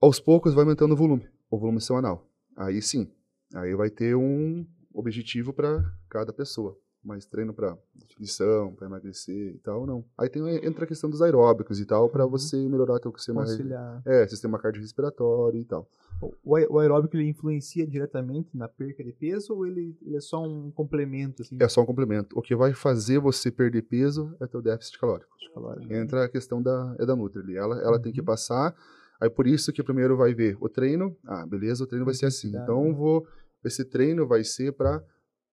Aos 0.01 0.19
poucos 0.19 0.55
vai 0.55 0.65
aumentando 0.65 0.93
o 0.93 0.97
volume, 0.97 1.29
o 1.51 1.59
volume 1.59 1.81
semanal. 1.81 2.27
Aí 2.57 2.81
sim, 2.81 3.11
aí 3.55 3.75
vai 3.75 3.91
ter 3.91 4.15
um 4.17 4.67
objetivo 4.95 5.53
para 5.53 5.85
cada 6.09 6.33
pessoa. 6.33 6.77
Mais 7.03 7.25
treino 7.25 7.55
para 7.55 7.79
definição, 7.95 8.75
para 8.75 8.87
emagrecer 8.87 9.55
e 9.55 9.59
tal, 9.59 9.87
não. 9.87 10.05
Aí 10.19 10.29
tem, 10.29 10.43
entra 10.67 10.85
a 10.85 10.87
questão 10.87 11.09
dos 11.09 11.23
aeróbicos 11.23 11.81
e 11.81 11.87
tal, 11.87 12.11
para 12.11 12.25
Uhum. 12.25 12.31
você 12.31 12.57
melhorar 12.69 12.99
teu 12.99 13.11
sistema, 13.17 13.43
Conciliar. 13.43 14.03
é, 14.07 14.27
sistema 14.29 14.59
cardiorrespiratório 14.59 15.61
e 15.61 15.65
tal. 15.65 15.89
O, 16.21 16.35
o 16.45 16.79
aeróbico 16.79 17.17
ele 17.17 17.29
influencia 17.29 17.87
diretamente 17.87 18.55
na 18.55 18.69
perca 18.69 19.03
de 19.03 19.13
peso 19.13 19.55
ou 19.55 19.67
ele, 19.67 19.97
ele 20.03 20.17
é 20.17 20.21
só 20.21 20.43
um 20.43 20.71
complemento 20.71 21.41
assim? 21.41 21.57
É 21.59 21.67
só 21.69 21.81
um 21.81 21.87
complemento. 21.87 22.39
O 22.39 22.43
que 22.43 22.55
vai 22.55 22.75
fazer 22.75 23.19
você 23.19 23.51
perder 23.51 23.83
peso 23.83 24.35
é 24.39 24.47
teu 24.47 24.61
déficit 24.61 24.99
calórico. 24.99 25.31
calórico, 25.55 25.87
né? 25.87 26.01
Entra 26.03 26.25
a 26.25 26.29
questão 26.29 26.61
da, 26.63 26.95
é 26.99 27.07
da 27.07 27.17
Nutri. 27.17 27.57
Ela, 27.57 27.79
ela 27.81 27.99
tem 27.99 28.13
que 28.13 28.21
Uhum. 28.21 28.27
passar 28.27 28.75
Aí 29.21 29.29
por 29.29 29.47
isso 29.47 29.73
que 29.73 29.83
primeiro 29.83 30.17
vai 30.17 30.35
ver 30.35 30.57
o 30.61 30.69
treino. 30.69 31.17
Ah, 31.25 31.47
beleza, 31.47 31.85
o 31.85 31.87
treino 31.87 32.05
vai 32.05 32.15
ser 32.15 32.27
assim. 32.27 32.49
Então 32.49 32.85
né? 32.85 32.93
vou 32.93 33.27
esse 33.65 33.85
treino 33.85 34.27
vai 34.27 34.43
ser 34.43 34.73
para 34.73 35.05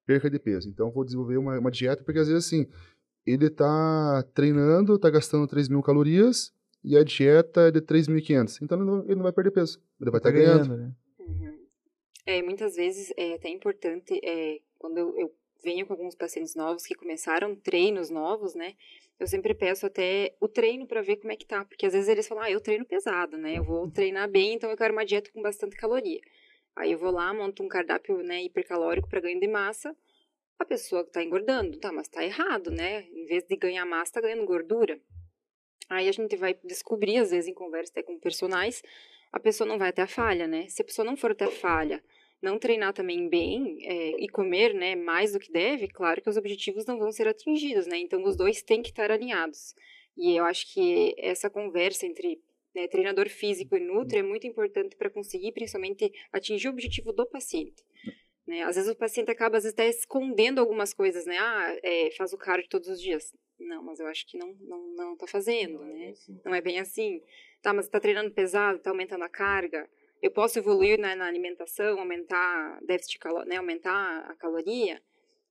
perca 0.05 0.30
de 0.30 0.39
peso. 0.39 0.70
Então 0.70 0.89
vou 0.89 1.03
desenvolver 1.03 1.38
uma, 1.38 1.59
uma 1.59 1.72
dieta 1.72 2.03
porque 2.03 2.20
às 2.20 2.28
vezes 2.28 2.45
assim 2.45 2.65
ele 3.26 3.49
tá 3.49 4.24
treinando, 4.34 4.97
tá 4.97 5.09
gastando 5.09 5.45
3 5.47 5.68
mil 5.68 5.84
calorias 5.84 6.53
e 6.82 6.95
a 6.95 7.03
dieta 7.03 7.68
é 7.68 7.72
de 7.72 7.82
3.500. 7.82 8.59
Então 8.61 8.78
ele 8.78 8.88
não, 8.88 9.03
ele 9.03 9.15
não 9.15 9.24
vai 9.24 9.34
perder 9.34 9.51
peso. 9.51 9.82
Ele 9.99 10.09
vai 10.09 10.20
estar 10.20 10.32
Tá 10.32 10.38
ganhando. 10.38 10.78
né? 10.78 10.93
Uhum. 11.20 11.59
É, 12.26 12.41
muitas 12.41 12.76
vezes 12.76 13.11
é 13.18 13.36
até 13.36 13.49
importante, 13.49 14.18
é, 14.24 14.59
quando 14.78 14.97
eu, 14.97 15.18
eu 15.18 15.32
venho 15.64 15.86
com 15.86 15.93
alguns 15.93 16.16
pacientes 16.16 16.55
novos 16.55 16.86
que 16.86 16.95
começaram 16.95 17.55
treinos 17.55 18.10
novos, 18.10 18.53
né? 18.55 18.76
Eu 19.20 19.28
sempre 19.28 19.53
peço 19.53 19.86
até 19.86 20.36
o 20.39 20.47
treino 20.47 20.86
para 20.86 21.01
ver 21.01 21.18
como 21.18 21.32
é 21.32 21.36
que 21.36 21.45
tá, 21.45 21.66
porque 21.66 21.86
às 21.86 21.93
vezes 21.93 22.08
eles 22.08 22.28
falam, 22.28 22.43
ah, 22.43 22.51
eu 22.51 22.62
treino 22.62 22.86
pesado, 22.86 23.38
né? 23.38 23.58
Eu 23.58 23.64
vou 23.64 23.89
treinar 23.89 24.30
bem, 24.30 24.53
então 24.53 24.70
eu 24.70 24.78
quero 24.78 24.93
uma 24.93 25.05
dieta 25.05 25.32
com 25.32 25.41
bastante 25.41 25.76
caloria. 25.76 26.22
Aí 26.76 26.91
eu 26.91 26.97
vou 26.97 27.12
lá, 27.12 27.34
monto 27.34 27.64
um 27.64 27.68
cardápio, 27.68 28.22
né, 28.22 28.43
hipercalórico 28.43 29.10
para 29.10 29.20
ganho 29.20 29.39
de 29.39 29.47
massa. 29.47 29.95
A 30.60 30.66
pessoa 30.66 31.03
que 31.03 31.12
tá 31.12 31.24
engordando, 31.24 31.78
tá, 31.80 31.91
mas 31.91 32.08
tá 32.08 32.24
errado, 32.24 32.70
né? 32.70 33.08
Em 33.12 33.26
vez 33.26 33.43
de 33.43 33.55
ganhar 33.55 33.86
massa, 33.86 34.14
tá 34.14 34.22
ganhando 34.22 34.45
gordura. 34.45 34.99
Aí 35.89 36.08
a 36.08 36.12
gente 36.12 36.36
vai 36.36 36.55
descobrir, 36.64 37.18
às 37.18 37.32
vezes, 37.32 37.49
em 37.49 37.53
conversa 37.53 37.91
até 37.91 38.03
com 38.03 38.20
personagens, 38.20 38.84
a 39.32 39.39
pessoa 39.39 39.68
não 39.68 39.78
vai 39.78 39.89
até 39.89 40.01
a 40.01 40.08
falha, 40.08 40.47
né? 40.47 40.68
Se 40.70 40.82
a 40.82 40.86
pessoa 40.86 41.05
não 41.05 41.16
for 41.16 41.32
até 41.32 41.45
a 41.45 41.51
falha, 41.51 42.03
não 42.42 42.60
treinar 42.60 42.94
também 42.94 43.28
bem 43.28 43.80
é, 43.84 44.24
e 44.24 44.30
comer, 44.30 44.74
né, 44.74 44.96
mais 44.96 45.34
do 45.34 45.40
que 45.40 45.52
deve, 45.52 45.88
claro 45.88 46.22
que 46.22 46.30
os 46.30 46.38
objetivos 46.38 46.86
não 46.86 46.98
vão 46.98 47.12
ser 47.12 47.28
atingidos, 47.28 47.88
né? 47.88 47.98
Então 47.98 48.24
os 48.24 48.36
dois 48.36 48.62
têm 48.62 48.82
que 48.82 48.90
estar 48.90 49.12
alinhados. 49.12 49.74
E 50.16 50.36
eu 50.36 50.46
acho 50.46 50.72
que 50.74 51.16
essa 51.18 51.50
conversa 51.50 52.06
entre 52.06 52.40
né, 52.74 52.88
treinador 52.88 53.30
físico 53.30 53.76
e 53.76 53.80
nutri 53.80 54.20
é 54.20 54.24
muito 54.24 54.46
importante 54.46 54.96
para 54.96 55.10
conseguir, 55.10 55.52
principalmente, 55.52 56.12
atingir 56.32 56.68
o 56.68 56.72
objetivo 56.72 57.12
do 57.12 57.26
paciente. 57.26 57.84
Né? 58.48 58.64
Às 58.64 58.76
vezes 58.76 58.90
o 58.90 58.96
paciente 58.96 59.30
acaba, 59.30 59.58
às 59.58 59.64
vezes, 59.64 59.74
até 59.74 59.90
escondendo 59.90 60.60
algumas 60.60 60.94
coisas, 60.94 61.26
né? 61.26 61.38
Ah, 61.38 61.78
é, 61.84 62.12
faz 62.12 62.34
o 62.34 62.38
cardio 62.38 62.70
todos 62.70 62.88
os 62.88 63.02
dias. 63.02 63.34
Não, 63.60 63.84
mas 63.84 64.00
eu 64.00 64.08
acho 64.08 64.26
que 64.28 64.38
não, 64.38 64.54
não, 64.62 64.96
não 64.96 65.18
tá 65.18 65.28
fazendo, 65.28 65.80
Não 65.80 65.86
é 65.88 65.94
né? 65.94 66.10
assim. 66.10 66.42
Não 66.46 66.56
é 66.56 66.62
bem 66.62 66.80
assim. 66.80 67.22
Tá, 67.62 67.74
mas 67.74 67.90
tá 67.90 68.00
treinando 68.00 68.32
pesado, 68.32 68.80
tá 68.80 68.92
aumentando 68.92 69.24
a 69.24 69.30
carga. 69.30 69.90
Eu 70.22 70.32
posso 70.32 70.57
evoluir 70.57 70.99
né, 70.99 71.15
na 71.15 71.26
alimentação, 71.26 71.99
aumentar 71.99 72.80
déficit 72.86 73.20
calo 73.20 73.43
né, 73.45 73.57
aumentar 73.57 74.30
a 74.30 74.36
caloria, 74.36 75.01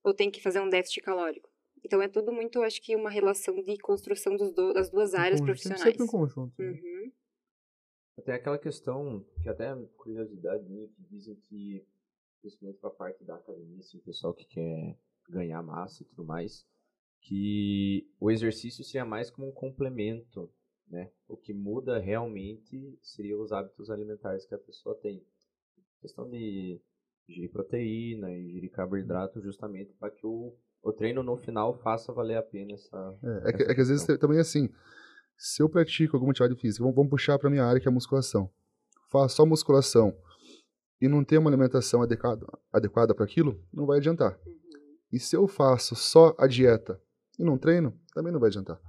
ou 0.03 0.13
tem 0.13 0.29
que 0.29 0.41
fazer 0.41 0.59
um 0.59 0.69
déficit 0.69 1.01
calórico? 1.01 1.49
Então 1.83 2.01
é 2.01 2.07
tudo 2.07 2.31
muito, 2.31 2.61
acho 2.63 2.81
que 2.81 2.95
uma 2.95 3.09
relação 3.09 3.61
de 3.63 3.77
construção 3.77 4.35
dos 4.35 4.53
do, 4.53 4.73
das 4.73 4.89
duas 4.89 5.13
áreas 5.13 5.39
Um 5.39 5.45
conjunto, 5.45 5.45
profissionais. 5.45 5.83
Sempre 5.83 6.03
um 6.03 6.07
conjunto. 6.07 6.61
né? 6.61 6.69
Uhum. 6.71 7.11
Tem 8.25 8.33
aquela 8.33 8.57
questão, 8.57 9.25
que 9.41 9.47
até 9.47 9.71
é 9.71 9.75
curiosidade 9.95 10.67
minha, 10.67 10.87
que 10.87 11.03
dizem 11.03 11.35
que, 11.47 11.85
principalmente 12.41 12.79
para 12.79 12.89
a 12.89 12.93
parte 12.93 13.23
da 13.23 13.35
academia, 13.35 13.79
assim, 13.79 13.99
o 13.99 14.01
pessoal 14.01 14.33
que 14.33 14.45
quer 14.45 14.97
ganhar 15.29 15.61
massa 15.61 16.03
e 16.03 16.05
tudo 16.05 16.25
mais, 16.25 16.65
que 17.21 18.09
o 18.19 18.31
exercício 18.31 18.83
seria 18.83 19.05
mais 19.05 19.29
como 19.29 19.47
um 19.47 19.51
complemento, 19.51 20.51
né? 20.89 21.09
O 21.27 21.35
que 21.35 21.53
muda 21.53 21.99
realmente 21.99 22.97
seria 23.01 23.37
os 23.37 23.51
hábitos 23.51 23.89
alimentares 23.89 24.45
que 24.45 24.55
a 24.55 24.59
pessoa 24.59 24.95
tem. 24.95 25.23
questão 26.01 26.29
de 26.29 26.81
ingerir 27.27 27.51
proteína, 27.51 28.31
ingerir 28.31 28.71
carboidrato, 28.71 29.41
justamente 29.41 29.93
para 29.93 30.09
que 30.09 30.25
o, 30.25 30.53
o 30.81 30.93
treino 30.93 31.21
no 31.21 31.37
final 31.37 31.77
faça 31.79 32.13
valer 32.13 32.37
a 32.37 32.43
pena 32.43 32.73
essa. 32.73 33.17
É, 33.23 33.49
é 33.49 33.53
que, 33.53 33.63
é 33.63 33.75
que 33.75 33.81
às 33.81 33.89
vezes 33.89 34.05
também 34.17 34.39
assim, 34.39 34.69
se 35.37 35.61
eu 35.61 35.69
pratico 35.69 36.15
alguma 36.15 36.31
atividade 36.31 36.59
física, 36.59 36.83
vamos, 36.83 36.95
vamos 36.95 37.09
puxar 37.09 37.37
para 37.37 37.49
minha 37.49 37.65
área 37.65 37.81
que 37.81 37.87
é 37.87 37.91
a 37.91 37.93
musculação. 37.93 38.49
Faço 39.09 39.37
só 39.37 39.45
musculação 39.45 40.17
e 40.99 41.07
não 41.07 41.23
tenho 41.23 41.41
uma 41.41 41.49
alimentação 41.49 42.01
adequada, 42.01 42.45
adequada 42.71 43.13
para 43.13 43.25
aquilo, 43.25 43.61
não 43.73 43.85
vai 43.85 43.97
adiantar. 43.97 44.39
E 45.11 45.19
se 45.19 45.35
eu 45.35 45.47
faço 45.47 45.95
só 45.95 46.35
a 46.37 46.47
dieta 46.47 46.99
e 47.39 47.43
não 47.43 47.57
treino, 47.57 47.97
também 48.13 48.31
não 48.31 48.39
vai 48.39 48.49
adiantar. 48.49 48.79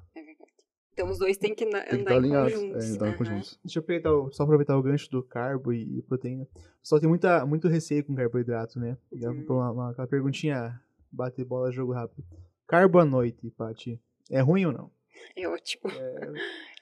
É. 0.99 1.03
Então 1.03 1.11
os 1.13 1.19
dois 1.19 1.37
têm 1.37 1.55
que 1.55 1.65
na- 1.65 1.81
Tem 1.83 1.91
que 1.91 2.03
andar 2.03 2.17
alinhados. 2.17 2.53
conjuntos. 2.55 2.85
É, 2.85 2.95
andar 2.95 3.17
conjuntos. 3.17 3.61
Deixa 3.65 3.79
eu 3.79 3.83
aproveitar 3.83 4.11
só 4.33 4.43
aproveitar 4.43 4.77
o 4.77 4.83
gancho 4.83 5.11
do 5.11 5.23
carbo 5.23 5.73
e, 5.73 6.03
proteína. 6.03 6.47
Só 6.83 6.99
tem 6.99 7.09
muita, 7.09 7.47
muito 7.47 7.69
receio 7.69 8.05
com 8.05 8.15
carboidrato, 8.15 8.79
né? 8.81 8.97
É 9.13 9.29
Uhum. 9.29 9.45
uma, 9.49 9.71
uma- 9.71 9.91
aquela 9.91 10.09
perguntinha, 10.09 10.81
bate 11.13 11.45
bola, 11.45 11.71
jogo 11.71 11.93
rápido. 11.93 12.25
Carbo 12.67 12.99
à 12.99 13.05
noite, 13.05 13.51
Paty. 13.51 14.01
É 14.31 14.41
ruim 14.41 14.67
ou 14.67 14.73
não? 14.73 14.91
É 15.35 15.49
ótimo. 15.49 15.83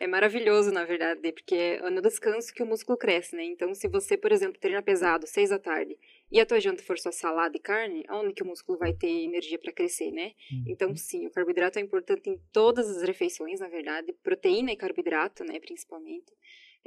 É 0.00 0.06
maravilhoso, 0.08 0.70
na 0.72 0.84
verdade, 0.84 1.32
porque 1.32 1.54
é 1.54 1.90
no 1.90 2.02
descanso 2.02 2.52
que 2.52 2.62
o 2.62 2.66
músculo 2.66 2.98
cresce, 2.98 3.34
né? 3.36 3.44
Então, 3.44 3.74
se 3.74 3.86
você, 3.88 4.16
por 4.16 4.32
exemplo, 4.32 4.58
treina 4.60 4.82
pesado, 4.82 5.26
seis 5.26 5.50
da 5.50 5.58
tarde, 5.58 5.96
e 6.30 6.40
a 6.40 6.46
tua 6.46 6.60
janta 6.60 6.82
for 6.82 6.98
só 6.98 7.12
salada 7.12 7.56
e 7.56 7.60
carne, 7.60 8.04
onde 8.10 8.34
que 8.34 8.42
o 8.42 8.46
músculo 8.46 8.78
vai 8.78 8.92
ter 8.92 9.08
energia 9.08 9.58
para 9.58 9.72
crescer, 9.72 10.10
né? 10.10 10.32
Então, 10.66 10.94
sim, 10.96 11.26
o 11.26 11.30
carboidrato 11.30 11.78
é 11.78 11.82
importante 11.82 12.28
em 12.28 12.38
todas 12.52 12.88
as 12.88 13.02
refeições, 13.02 13.60
na 13.60 13.68
verdade, 13.68 14.12
proteína 14.22 14.72
e 14.72 14.76
carboidrato, 14.76 15.44
né, 15.44 15.60
principalmente. 15.60 16.32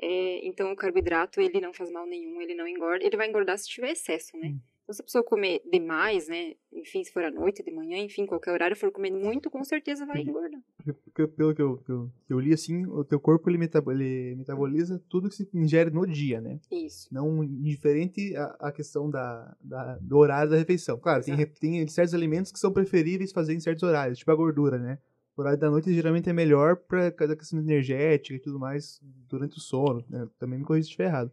É, 0.02 0.46
então, 0.46 0.72
o 0.72 0.76
carboidrato, 0.76 1.42
ele 1.42 1.60
não 1.60 1.74
faz 1.74 1.92
mal 1.92 2.06
nenhum, 2.06 2.42
ele 2.42 2.54
não 2.54 2.68
engorda, 2.68 3.06
ele 3.06 3.18
vai 3.18 3.28
engordar 3.28 3.58
se 3.58 3.68
tiver 3.68 3.92
excesso, 3.92 4.38
né? 4.38 4.50
Hum. 4.50 4.60
Se 4.92 5.02
a 5.02 5.04
pessoa 5.06 5.24
comer 5.24 5.62
demais, 5.72 6.28
né, 6.28 6.56
enfim, 6.74 7.04
se 7.04 7.12
for 7.12 7.24
à 7.24 7.30
noite, 7.30 7.62
de 7.64 7.70
manhã, 7.72 7.98
enfim, 8.00 8.26
qualquer 8.26 8.52
horário 8.52 8.76
for 8.76 8.92
comer 8.92 9.12
muito, 9.12 9.50
com 9.50 9.64
certeza 9.64 10.06
vai 10.06 10.22
engordar. 10.22 10.60
Porque, 11.04 11.28
pelo 11.28 11.54
que 11.54 11.62
eu, 11.62 11.78
que, 11.78 11.92
eu, 11.92 12.12
que 12.26 12.34
eu 12.34 12.40
li, 12.40 12.54
assim, 12.54 12.86
o 12.88 13.04
teu 13.04 13.20
corpo 13.20 13.50
ele, 13.50 13.60
ele 13.64 14.36
metaboliza 14.36 15.00
tudo 15.08 15.30
que 15.30 15.36
se 15.36 15.48
ingere 15.54 15.92
no 15.92 16.08
dia, 16.08 16.42
né? 16.42 16.60
Isso. 16.72 17.08
Não 17.12 17.44
indiferente 17.44 18.34
a 18.60 18.72
questão 18.72 19.10
da, 19.10 19.56
da- 19.62 19.98
do 20.02 20.18
horário 20.18 20.50
da 20.52 20.58
refeição. 20.58 20.98
Claro, 20.98 21.24
tem, 21.24 21.46
tem 21.46 21.88
certos 21.88 22.14
alimentos 22.16 22.52
que 22.52 22.60
são 22.60 22.72
preferíveis 22.74 23.32
fazer 23.32 23.54
em 23.54 23.60
certos 23.60 23.84
horários, 23.84 24.18
tipo 24.18 24.32
a 24.32 24.36
gordura, 24.36 24.78
né? 24.80 24.98
O 25.38 25.42
horário 25.42 25.60
da 25.60 25.70
noite 25.70 25.94
geralmente 25.94 26.30
é 26.30 26.34
melhor 26.34 26.76
para 26.76 27.12
cada 27.12 27.36
questão 27.36 27.60
energética 27.60 28.36
e 28.36 28.40
tudo 28.40 28.60
mais 28.60 29.00
durante 29.30 29.58
o 29.58 29.62
sono, 29.62 30.04
né? 30.10 30.28
Também 30.40 30.58
me 30.60 30.66
corrija 30.66 30.84
se 30.86 30.90
estiver 30.90 31.06
errado. 31.06 31.32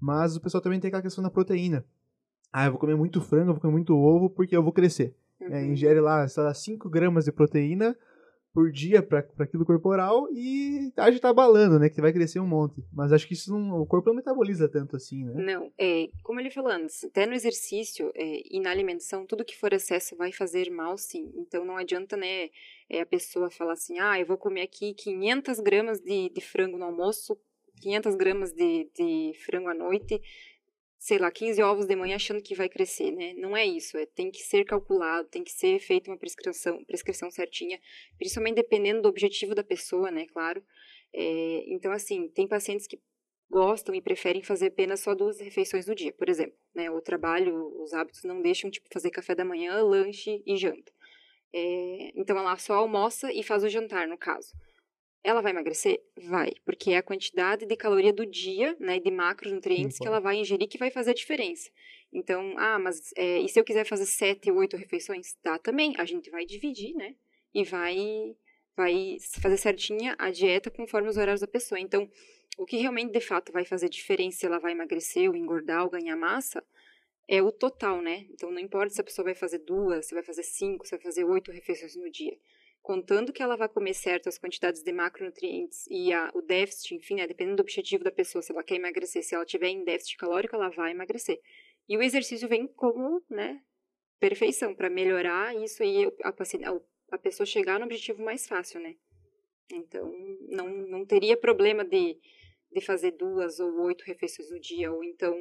Mas 0.00 0.36
o 0.36 0.40
pessoal 0.40 0.62
também 0.62 0.80
tem 0.80 0.88
aquela 0.88 1.02
questão 1.02 1.22
da 1.22 1.30
proteína. 1.30 1.84
Ah, 2.52 2.66
eu 2.66 2.72
vou 2.72 2.80
comer 2.80 2.96
muito 2.96 3.20
frango, 3.20 3.50
eu 3.50 3.54
vou 3.54 3.60
comer 3.60 3.72
muito 3.72 3.96
ovo 3.96 4.30
porque 4.30 4.56
eu 4.56 4.62
vou 4.62 4.72
crescer. 4.72 5.14
É, 5.40 5.46
Uhum. 5.60 5.72
ingere 5.72 6.00
lá, 6.00 6.26
sei 6.26 6.42
lá, 6.42 6.52
5 6.52 6.88
gramas 6.90 7.24
de 7.26 7.32
proteína 7.32 7.96
por 8.52 8.72
dia 8.72 9.00
para 9.02 9.24
aquilo 9.38 9.64
corporal 9.64 10.26
e 10.32 10.90
a 10.96 11.10
gente 11.10 11.20
tá 11.20 11.28
abalando, 11.28 11.78
né? 11.78 11.88
Que 11.88 12.00
vai 12.00 12.12
crescer 12.12 12.40
um 12.40 12.46
monte. 12.46 12.82
Mas 12.92 13.12
acho 13.12 13.28
que 13.28 13.34
isso 13.34 13.52
não, 13.56 13.80
o 13.80 13.86
corpo 13.86 14.08
não 14.08 14.16
metaboliza 14.16 14.68
tanto 14.68 14.96
assim, 14.96 15.22
né? 15.24 15.34
Não, 15.36 15.70
é, 15.78 16.08
como 16.24 16.40
ele 16.40 16.50
falou 16.50 16.72
antes, 16.72 17.04
até 17.04 17.24
no 17.24 17.34
exercício 17.34 18.10
é, 18.16 18.42
e 18.50 18.58
na 18.58 18.70
alimentação, 18.70 19.24
tudo 19.26 19.44
que 19.44 19.56
for 19.56 19.72
excesso 19.72 20.16
vai 20.16 20.32
fazer 20.32 20.70
mal, 20.70 20.98
sim. 20.98 21.30
Então 21.36 21.64
não 21.64 21.76
adianta, 21.76 22.16
né, 22.16 22.48
é, 22.90 23.00
a 23.02 23.06
pessoa 23.06 23.48
falar 23.50 23.74
assim, 23.74 24.00
ah, 24.00 24.18
eu 24.18 24.26
vou 24.26 24.36
comer 24.38 24.62
aqui 24.62 24.92
500 24.94 25.60
gramas 25.60 26.00
de, 26.00 26.28
de 26.30 26.40
frango 26.40 26.76
no 26.78 26.86
almoço, 26.86 27.38
500 27.80 28.16
gramas 28.16 28.50
de, 28.52 28.90
de 28.92 29.32
frango 29.46 29.68
à 29.68 29.74
noite, 29.74 30.20
sei 30.98 31.18
lá, 31.18 31.30
15 31.30 31.62
ovos 31.62 31.86
de 31.86 31.94
manhã 31.94 32.16
achando 32.16 32.42
que 32.42 32.54
vai 32.54 32.68
crescer, 32.68 33.12
né? 33.12 33.32
Não 33.34 33.56
é 33.56 33.64
isso, 33.64 33.96
é, 33.96 34.04
tem 34.06 34.30
que 34.30 34.40
ser 34.42 34.64
calculado, 34.64 35.28
tem 35.28 35.44
que 35.44 35.52
ser 35.52 35.78
feita 35.78 36.10
uma 36.10 36.16
prescrição, 36.16 36.84
prescrição 36.84 37.30
certinha, 37.30 37.80
principalmente 38.18 38.56
dependendo 38.56 39.02
do 39.02 39.08
objetivo 39.08 39.54
da 39.54 39.62
pessoa, 39.62 40.10
né, 40.10 40.26
claro. 40.26 40.62
É, 41.14 41.64
então, 41.68 41.92
assim, 41.92 42.28
tem 42.28 42.46
pacientes 42.46 42.86
que 42.86 43.00
gostam 43.50 43.94
e 43.94 44.02
preferem 44.02 44.42
fazer 44.42 44.66
apenas 44.66 45.00
só 45.00 45.14
duas 45.14 45.40
refeições 45.40 45.86
no 45.86 45.94
dia, 45.94 46.12
por 46.12 46.28
exemplo. 46.28 46.56
Né? 46.74 46.90
O 46.90 47.00
trabalho, 47.00 47.82
os 47.82 47.92
hábitos 47.94 48.24
não 48.24 48.42
deixam, 48.42 48.70
tipo, 48.70 48.88
fazer 48.92 49.10
café 49.10 49.34
da 49.34 49.44
manhã, 49.44 49.82
lanche 49.82 50.42
e 50.46 50.56
janta. 50.56 50.92
É, 51.52 52.12
então, 52.14 52.36
ela 52.38 52.56
só 52.58 52.74
almoça 52.74 53.32
e 53.32 53.42
faz 53.42 53.64
o 53.64 53.68
jantar, 53.68 54.06
no 54.06 54.18
caso. 54.18 54.52
Ela 55.22 55.40
vai 55.40 55.52
emagrecer? 55.52 56.00
Vai, 56.16 56.52
porque 56.64 56.92
é 56.92 56.98
a 56.98 57.02
quantidade 57.02 57.66
de 57.66 57.76
caloria 57.76 58.12
do 58.12 58.24
dia, 58.24 58.76
né, 58.78 59.00
de 59.00 59.10
macronutrientes 59.10 59.98
que 59.98 60.06
ela 60.06 60.20
vai 60.20 60.36
ingerir 60.36 60.68
que 60.68 60.78
vai 60.78 60.90
fazer 60.90 61.10
a 61.10 61.14
diferença. 61.14 61.70
Então, 62.12 62.54
ah, 62.56 62.78
mas 62.78 63.12
é, 63.16 63.40
e 63.40 63.48
se 63.48 63.58
eu 63.58 63.64
quiser 63.64 63.84
fazer 63.84 64.06
sete 64.06 64.50
ou 64.50 64.58
oito 64.58 64.76
refeições? 64.76 65.34
Tá, 65.42 65.58
também. 65.58 65.94
A 65.98 66.04
gente 66.04 66.30
vai 66.30 66.46
dividir, 66.46 66.94
né, 66.94 67.14
e 67.52 67.64
vai, 67.64 68.36
vai 68.76 69.16
fazer 69.42 69.56
certinha 69.56 70.14
a 70.18 70.30
dieta 70.30 70.70
conforme 70.70 71.08
os 71.08 71.16
horários 71.16 71.40
da 71.40 71.48
pessoa. 71.48 71.80
Então, 71.80 72.08
o 72.56 72.64
que 72.64 72.76
realmente, 72.76 73.12
de 73.12 73.20
fato, 73.20 73.52
vai 73.52 73.64
fazer 73.64 73.88
diferença 73.88 74.38
se 74.38 74.46
ela 74.46 74.58
vai 74.58 74.72
emagrecer 74.72 75.28
ou 75.28 75.36
engordar 75.36 75.84
ou 75.84 75.90
ganhar 75.90 76.16
massa 76.16 76.64
é 77.28 77.42
o 77.42 77.52
total, 77.52 78.00
né? 78.00 78.26
Então, 78.30 78.50
não 78.50 78.58
importa 78.58 78.94
se 78.94 79.00
a 79.00 79.04
pessoa 79.04 79.24
vai 79.24 79.34
fazer 79.34 79.58
duas, 79.58 80.06
se 80.06 80.14
vai 80.14 80.22
fazer 80.22 80.42
cinco, 80.42 80.86
se 80.86 80.92
vai 80.92 81.00
fazer 81.00 81.24
oito 81.24 81.52
refeições 81.52 81.94
no 81.94 82.10
dia. 82.10 82.36
Contando 82.88 83.34
que 83.34 83.42
ela 83.42 83.54
vai 83.54 83.68
comer 83.68 83.92
certas 83.92 84.38
quantidades 84.38 84.82
de 84.82 84.90
macronutrientes 84.92 85.86
e 85.90 86.10
a, 86.10 86.30
o 86.32 86.40
déficit, 86.40 86.94
enfim, 86.94 87.16
né? 87.16 87.26
Dependendo 87.26 87.56
do 87.56 87.60
objetivo 87.60 88.02
da 88.02 88.10
pessoa, 88.10 88.40
se 88.40 88.50
ela 88.50 88.62
quer 88.62 88.76
emagrecer, 88.76 89.22
se 89.22 89.34
ela 89.34 89.44
tiver 89.44 89.68
em 89.68 89.84
déficit 89.84 90.16
calórico, 90.16 90.56
ela 90.56 90.70
vai 90.70 90.92
emagrecer. 90.92 91.38
E 91.86 91.98
o 91.98 92.02
exercício 92.02 92.48
vem 92.48 92.66
como, 92.66 93.22
né? 93.28 93.60
Perfeição, 94.18 94.74
para 94.74 94.88
melhorar 94.88 95.54
isso 95.54 95.82
aí, 95.82 96.06
a, 96.24 96.30
a, 96.30 96.80
a 97.12 97.18
pessoa 97.18 97.46
chegar 97.46 97.78
no 97.78 97.84
objetivo 97.84 98.22
mais 98.22 98.46
fácil, 98.46 98.80
né? 98.80 98.96
Então, 99.70 100.10
não, 100.48 100.68
não 100.68 101.04
teria 101.04 101.36
problema 101.36 101.84
de 101.84 102.18
de 102.72 102.80
fazer 102.80 103.12
duas 103.12 103.60
ou 103.60 103.82
oito 103.82 104.04
refeições 104.04 104.50
no 104.50 104.60
dia, 104.60 104.92
ou 104.92 105.02
então 105.02 105.34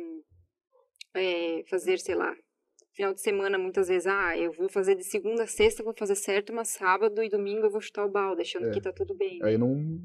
é, 1.14 1.64
fazer, 1.70 2.00
sei 2.00 2.16
lá, 2.16 2.36
final 2.98 3.14
de 3.14 3.22
semana, 3.22 3.58
muitas 3.60 3.88
vezes, 3.88 4.08
ah, 4.08 4.36
eu 4.36 4.52
vou 4.52 4.68
fazer 4.68 4.96
de 4.96 5.04
segunda 5.04 5.44
a 5.44 5.48
sexta, 5.48 5.84
vou 5.84 5.94
fazer 5.98 6.16
certo, 6.16 6.52
mas 6.52 6.70
sábado 6.70 7.22
e 7.24 7.30
domingo 7.30 7.68
eu 7.68 7.70
vou 7.70 7.80
chutar 7.80 8.04
o 8.04 8.10
balde, 8.10 8.42
achando 8.42 8.66
É. 8.68 8.72
que 8.72 8.82
tá 8.82 8.92
tudo 8.92 9.14
bem. 9.14 9.40
Aí 9.44 9.56
não, 9.58 10.02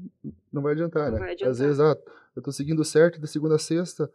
não 0.51 0.61
vai 0.61 0.73
adiantar, 0.73 1.05
Não 1.07 1.13
né? 1.13 1.19
vai 1.19 1.29
Às 1.29 1.41
adiantar. 1.41 1.65
vezes, 1.65 1.79
ah, 1.79 1.97
eu 2.35 2.41
tô 2.41 2.51
seguindo 2.51 2.85
certo 2.85 3.19
de 3.19 3.27
segunda 3.27 3.55
a 3.55 3.59
sexta, 3.59 4.09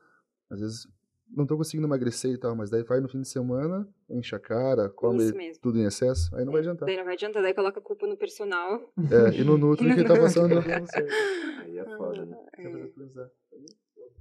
às 0.49 0.61
vezes 0.61 0.87
não 1.31 1.45
tô 1.45 1.57
conseguindo 1.57 1.87
emagrecer 1.87 2.31
e 2.31 2.39
tal, 2.39 2.55
mas 2.57 2.71
daí 2.71 2.83
vai 2.85 3.01
no 3.01 3.09
fim 3.09 3.21
de 3.21 3.29
semana, 3.29 3.87
enche 4.09 4.35
a 4.35 4.39
cara, 4.39 4.89
come 4.89 5.31
tudo 5.61 5.79
em 5.79 5.85
excesso, 5.85 6.35
aí 6.37 6.45
não 6.45 6.53
vai 6.53 6.61
adiantar. 6.61 6.87
Daí 6.87 6.97
não 6.97 7.05
vai 7.05 7.15
adiantar, 7.15 7.43
daí 7.43 7.53
coloca 7.53 7.81
a 7.81 7.83
culpa 7.83 8.07
no 8.07 8.17
personal. 8.17 8.91
É, 9.11 9.37
e 9.37 9.45
no 9.45 9.59
Nutri 9.59 9.89
que 9.95 10.05
tá 10.05 10.15
passando. 10.19 10.55
Aí 10.61 11.77
é 11.79 11.85
foda, 11.97 12.25
né? 12.25 12.39
É. 12.57 12.63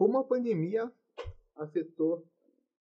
como 0.00 0.16
a 0.16 0.24
pandemia 0.24 0.90
afetou 1.54 2.26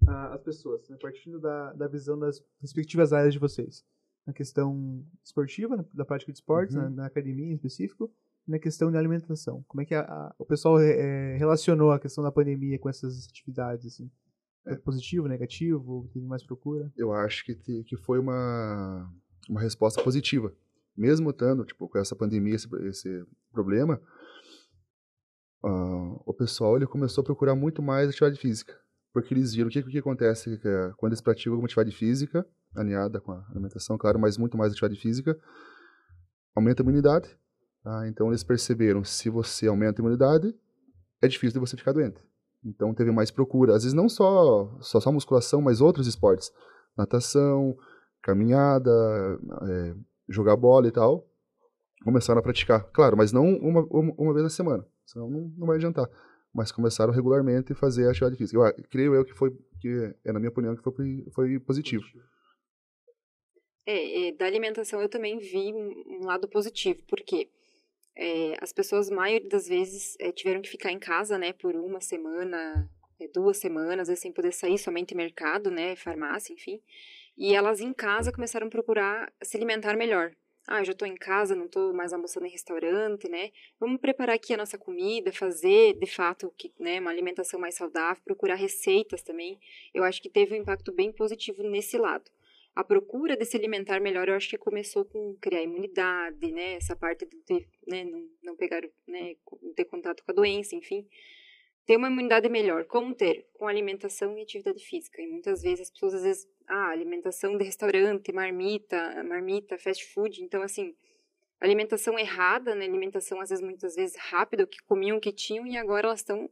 ah, 0.06 0.34
as 0.34 0.42
pessoas, 0.42 0.90
né, 0.90 0.98
partindo 1.02 1.40
da, 1.40 1.72
da 1.72 1.88
visão 1.88 2.20
das 2.20 2.44
respectivas 2.60 3.14
áreas 3.14 3.34
de 3.34 3.40
vocês? 3.40 3.86
Na 4.26 4.34
questão 4.34 5.06
esportiva, 5.24 5.78
na- 5.78 5.86
da 5.94 6.04
prática 6.04 6.34
de 6.34 6.38
esportes, 6.40 6.76
Uhum. 6.76 6.82
na, 6.84 6.90
na 6.90 7.06
academia 7.06 7.46
em 7.50 7.54
específico, 7.56 8.12
e 8.46 8.52
na 8.52 8.60
questão 8.60 8.92
de 8.92 8.98
alimentação. 8.98 9.64
Como 9.70 9.82
é 9.82 9.86
que 9.86 9.96
a- 9.96 10.02
a- 10.02 10.36
o 10.38 10.46
pessoal 10.46 10.82
eh, 10.82 11.38
relacionou 11.38 11.92
a 11.92 12.00
questão 12.00 12.22
da 12.22 12.32
pandemia 12.32 12.78
com 12.78 12.90
essas 12.90 13.26
atividades? 13.26 13.86
Assim? 13.86 14.12
Foi 14.66 14.74
É. 14.74 14.76
positivo, 14.78 15.30
negativo? 15.30 16.10
Teve 16.14 16.26
mais 16.26 16.44
procura? 16.44 16.92
Eu 16.98 17.14
acho 17.14 17.46
que, 17.46 17.56
te- 17.56 17.86
que 17.86 17.96
foi 17.96 18.20
uma, 18.20 19.10
uma 19.50 19.62
resposta 19.62 20.04
positiva. 20.04 20.54
Mesmo 20.96 21.30
estando, 21.30 21.64
tipo, 21.64 21.88
com 21.88 21.98
essa 22.00 22.16
pandemia, 22.18 22.56
esse, 22.56 22.68
esse 22.90 23.26
problema, 23.54 24.02
ah, 25.64 26.22
o 26.26 26.34
pessoal 26.34 26.76
ele 26.76 26.88
começou 26.88 27.22
a 27.22 27.26
procurar 27.26 27.56
muito 27.56 27.82
mais 27.82 28.10
atividade 28.10 28.40
física. 28.40 28.74
Porque 29.14 29.34
eles 29.34 29.54
viram 29.54 29.68
o 29.68 29.72
que, 29.72 29.82
que 29.82 29.98
acontece 29.98 30.60
é, 30.64 30.92
quando 30.98 31.14
eles 31.14 31.22
praticam 31.22 31.54
alguma 31.54 31.66
atividade 31.66 31.96
física, 31.96 32.46
alinhada 32.76 33.20
com 33.20 33.32
a 33.32 33.44
alimentação, 33.50 33.98
claro, 33.98 34.20
mas 34.20 34.38
muito 34.38 34.58
mais 34.58 34.72
atividade 34.72 35.00
física, 35.00 35.38
aumenta 36.56 36.82
a 36.82 36.86
imunidade. 36.86 37.30
tá? 37.84 38.08
Então 38.08 38.28
eles 38.28 38.44
perceberam, 38.44 39.04
se 39.04 39.30
você 39.30 39.68
aumenta 39.68 40.02
a 40.02 40.04
imunidade, 40.04 40.54
é 41.22 41.28
difícil 41.28 41.60
de 41.60 41.68
você 41.68 41.76
ficar 41.76 41.94
doente. 41.94 42.22
Então 42.64 42.94
teve 42.94 43.12
mais 43.12 43.32
procura. 43.32 43.76
Às 43.76 43.84
vezes 43.84 43.94
não 43.94 44.10
só, 44.10 44.78
só, 44.82 45.00
só 45.00 45.12
musculação, 45.12 45.62
mas 45.62 45.82
outros 45.82 46.06
esportes. 46.06 46.52
Natação, 46.98 47.76
caminhada, 48.22 48.92
é, 49.70 49.96
jogar 50.30 50.56
bola 50.56 50.88
e 50.88 50.92
tal. 50.92 51.28
Começaram 52.04 52.40
a 52.40 52.44
praticar. 52.44 52.84
Claro, 52.92 53.18
mas 53.18 53.32
não 53.32 53.46
uma, 53.46 53.82
uma, 53.90 54.14
uma 54.18 54.34
vez 54.34 54.44
na 54.44 54.50
semana. 54.50 54.86
Senão 55.08 55.30
não, 55.30 55.52
não 55.58 55.68
vai 55.68 55.78
adiantar. 55.78 56.08
Mas 56.54 56.72
começaram 56.72 57.14
regularmente 57.14 57.72
a 57.74 57.76
fazer 57.76 58.08
a 58.08 58.10
atividade 58.10 58.36
física. 58.38 58.58
Eu, 58.58 58.64
a- 58.64 58.74
creio 58.90 59.16
eu 59.16 59.24
que 59.26 59.34
foi, 59.34 59.52
que 59.80 60.14
é 60.24 60.32
na 60.32 60.40
minha 60.40 60.50
opinião, 60.50 60.76
que 60.76 60.84
foi, 60.84 61.26
foi 61.34 61.60
positivo. 61.60 62.04
É, 63.86 64.28
é, 64.28 64.32
da 64.34 64.46
alimentação 64.46 65.02
eu 65.02 65.08
também 65.08 65.40
vi 65.40 65.74
um, 65.74 66.26
lado 66.26 66.48
positivo, 66.50 67.02
porque 67.08 67.50
é, 68.18 68.58
as 68.62 68.74
pessoas, 68.74 69.10
a 69.10 69.16
maioria 69.16 69.48
das 69.48 69.68
vezes, 69.68 70.18
é, 70.20 70.30
tiveram 70.32 70.62
que 70.62 70.70
ficar 70.70 70.92
em 70.92 71.00
casa, 71.00 71.38
né, 71.38 71.54
por 71.54 71.74
uma 71.74 72.02
semana, 72.02 72.90
é, 73.18 73.30
duas 73.30 73.58
semanas, 73.58 74.10
sem 74.20 74.34
poder 74.34 74.52
sair, 74.52 74.78
somente 74.78 75.16
mercado, 75.16 75.72
né, 75.72 75.96
farmácia, 75.96 76.54
enfim. 76.54 76.82
E 77.38 77.54
elas 77.56 77.80
em 77.80 77.94
casa 77.94 78.32
começaram 78.32 78.68
a 78.68 78.70
procurar 78.70 79.32
se 79.42 79.56
alimentar 79.56 79.96
melhor. 79.96 80.34
Ah, 80.68 80.84
já 80.84 80.92
estou 80.92 81.08
em 81.08 81.16
casa, 81.16 81.56
não 81.56 81.66
estou 81.66 81.94
mais 81.94 82.12
almoçando 82.12 82.46
em 82.46 82.50
restaurante, 82.50 83.30
né? 83.30 83.52
Vamos 83.80 84.02
preparar 84.02 84.36
aqui 84.36 84.54
a 84.54 84.58
nossa 84.58 84.78
comida, 84.78 85.32
fazer, 85.32 85.94
de 85.94 86.06
fato, 86.06 86.54
que, 86.58 86.74
né, 86.78 87.00
uma 87.00 87.10
alimentação 87.10 87.58
mais 87.58 87.76
saudável, 87.76 88.22
procurar 88.26 88.56
receitas 88.56 89.22
também. 89.24 89.58
Eu 89.94 90.04
acho 90.04 90.22
que 90.22 90.30
teve 90.30 90.54
um 90.54 90.58
impacto 90.62 90.92
bem 90.92 91.12
positivo 91.12 91.64
nesse 91.64 91.98
lado 91.98 92.30
a 92.78 92.84
procura 92.84 93.36
de 93.36 93.44
se 93.44 93.58
alimentar 93.58 94.00
melhor, 94.00 94.30
eu 94.30 94.36
acho 94.36 94.48
que 94.50 94.56
começou 94.56 95.04
com 95.04 95.36
criar 95.42 95.64
imunidade, 95.64 96.52
né? 96.52 96.76
Essa 96.76 96.96
parte 96.96 97.26
de 97.26 97.36
ter, 97.38 97.68
né, 97.88 98.04
não, 98.04 98.30
não 98.44 98.56
pegar, 98.56 98.84
né, 99.08 99.36
ter 99.76 99.86
contato 99.86 100.24
com 100.24 100.32
a 100.32 100.36
doença, 100.36 100.76
enfim. 100.76 101.04
Ter 101.88 101.96
uma 101.96 102.10
imunidade 102.10 102.50
melhor. 102.50 102.86
Como 102.86 103.16
ter? 103.16 103.48
Com 103.54 103.66
alimentação 103.66 104.38
e 104.38 104.42
atividade 104.42 104.86
física. 104.86 105.22
E 105.22 105.28
muitas 105.28 105.62
vezes 105.62 105.82
as 105.88 105.90
pessoas, 105.90 106.16
às 106.16 106.24
vezes, 106.24 106.48
ah, 106.68 106.90
alimentação 106.90 107.58
de 107.58 107.64
restaurante, 107.64 108.32
marmita, 108.34 109.24
marmita, 109.24 109.78
fast 109.80 110.06
food. 110.14 110.44
Então, 110.44 110.62
assim, 110.62 110.94
alimentação 111.62 112.20
errada, 112.20 112.76
né? 112.76 112.86
Alimentação, 112.86 113.40
às 113.40 113.50
vezes, 113.50 113.64
muitas 113.64 113.96
vezes 113.96 114.18
rápida, 114.18 114.66
o 114.66 114.68
que 114.68 114.84
comiam, 114.84 115.18
o 115.18 115.22
que 115.22 115.32
tinham, 115.32 115.66
e 115.66 115.78
agora 115.78 116.08
elas 116.08 116.20
estão 116.20 116.50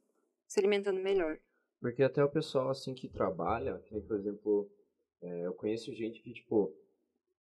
se 0.48 0.58
alimentando 0.60 1.02
melhor. 1.02 1.38
Porque 1.82 2.02
até 2.02 2.24
o 2.24 2.30
pessoal, 2.30 2.70
assim, 2.70 2.94
que 2.96 3.10
trabalha, 3.10 3.78
que 3.80 4.00
por 4.00 4.16
exemplo, 4.16 4.72
é, 5.22 5.46
eu 5.46 5.54
conheço 5.54 5.94
gente 5.94 6.22
que, 6.22 6.34
tipo, 6.34 6.74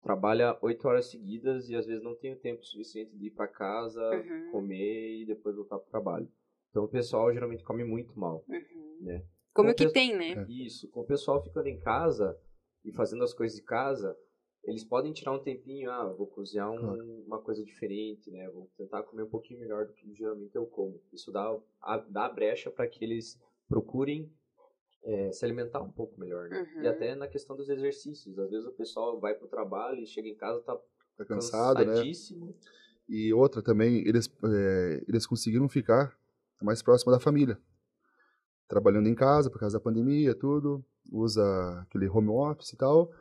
trabalha 0.01 0.57
oito 0.63 0.87
horas 0.87 1.11
seguidas 1.11 1.69
e 1.69 1.75
às 1.75 1.85
vezes 1.85 2.03
não 2.03 2.15
tem 2.15 2.33
o 2.33 2.39
tempo 2.39 2.65
suficiente 2.65 3.15
de 3.15 3.27
ir 3.27 3.31
pra 3.31 3.47
casa, 3.47 4.01
Uhum. 4.15 4.51
comer 4.51 5.21
e 5.21 5.25
depois 5.25 5.55
voltar 5.55 5.77
pro 5.77 5.89
trabalho. 5.91 6.27
Então 6.73 6.85
o 6.85 6.87
pessoal 6.87 7.31
geralmente 7.31 7.63
come 7.63 7.83
muito 7.83 8.19
mal, 8.19 8.43
Uhum. 8.49 8.97
né? 9.01 9.23
Como 9.53 9.69
Com 9.69 9.75
que 9.75 9.85
pe- 9.85 9.93
tem, 9.93 10.17
né? 10.17 10.43
Isso, 10.49 10.89
com 10.89 11.01
o 11.01 11.05
pessoal 11.05 11.39
ficando 11.43 11.67
em 11.67 11.79
casa 11.79 12.35
e 12.83 12.91
fazendo 12.91 13.23
as 13.23 13.31
coisas 13.31 13.55
de 13.55 13.63
casa, 13.63 14.17
eles 14.63 14.83
podem 14.83 15.13
tirar 15.13 15.33
um 15.33 15.43
tempinho, 15.43 15.91
ah, 15.91 16.11
vou 16.11 16.25
cozinhar 16.25 16.71
um- 16.71 16.79
Claro. 16.79 17.23
uma 17.27 17.39
coisa 17.39 17.63
diferente, 17.63 18.31
né? 18.31 18.49
Vou 18.49 18.71
tentar 18.75 19.03
comer 19.03 19.21
um 19.21 19.29
pouquinho 19.29 19.59
melhor 19.59 19.85
do 19.85 19.93
que 19.93 20.11
geralmente 20.15 20.55
eu 20.55 20.65
como. 20.65 20.99
Isso 21.13 21.31
dá 21.31 21.55
a, 21.79 21.97
dá 21.99 22.27
brecha 22.27 22.71
para 22.71 22.87
que 22.87 23.03
eles 23.05 23.39
procurem 23.69 24.33
eh, 25.03 25.31
se 25.31 25.45
alimentar 25.45 25.79
um 25.81 25.91
pouco 25.91 26.19
melhor, 26.19 26.49
né? 26.49 26.59
Uhum. 26.75 26.81
E 26.81 26.87
até 26.87 27.13
na 27.13 27.27
questão 27.27 27.55
dos 27.55 27.69
exercícios, 27.69 28.39
às 28.39 28.49
vezes 28.49 28.65
o 28.65 28.71
pessoal 28.71 29.19
vai 29.19 29.35
pro 29.35 29.47
trabalho 29.47 29.99
e 30.01 30.07
chega 30.07 30.27
em 30.27 30.35
casa 30.35 30.59
tá 30.63 30.75
Tá 31.17 31.25
cansado, 31.25 31.79
né? 31.85 31.85
cansadíssimo. 31.91 32.55
E 33.07 33.31
outra 33.33 33.61
também, 33.61 33.97
eles, 34.07 34.27
é, 34.43 35.03
eles 35.07 35.27
conseguiram 35.27 35.69
ficar 35.69 36.17
mais 36.63 36.81
próximo 36.81 37.11
da 37.11 37.19
família. 37.19 37.57
Trabalhando 38.67 39.07
em 39.07 39.15
casa, 39.15 39.49
por 39.49 39.59
causa 39.59 39.77
da 39.77 39.83
pandemia, 39.83 40.33
tudo. 40.33 40.83
Usa 41.11 41.43
aquele 41.81 42.07
home 42.07 42.29
office 42.29 42.71
e 42.73 42.77
tal. 42.77 43.11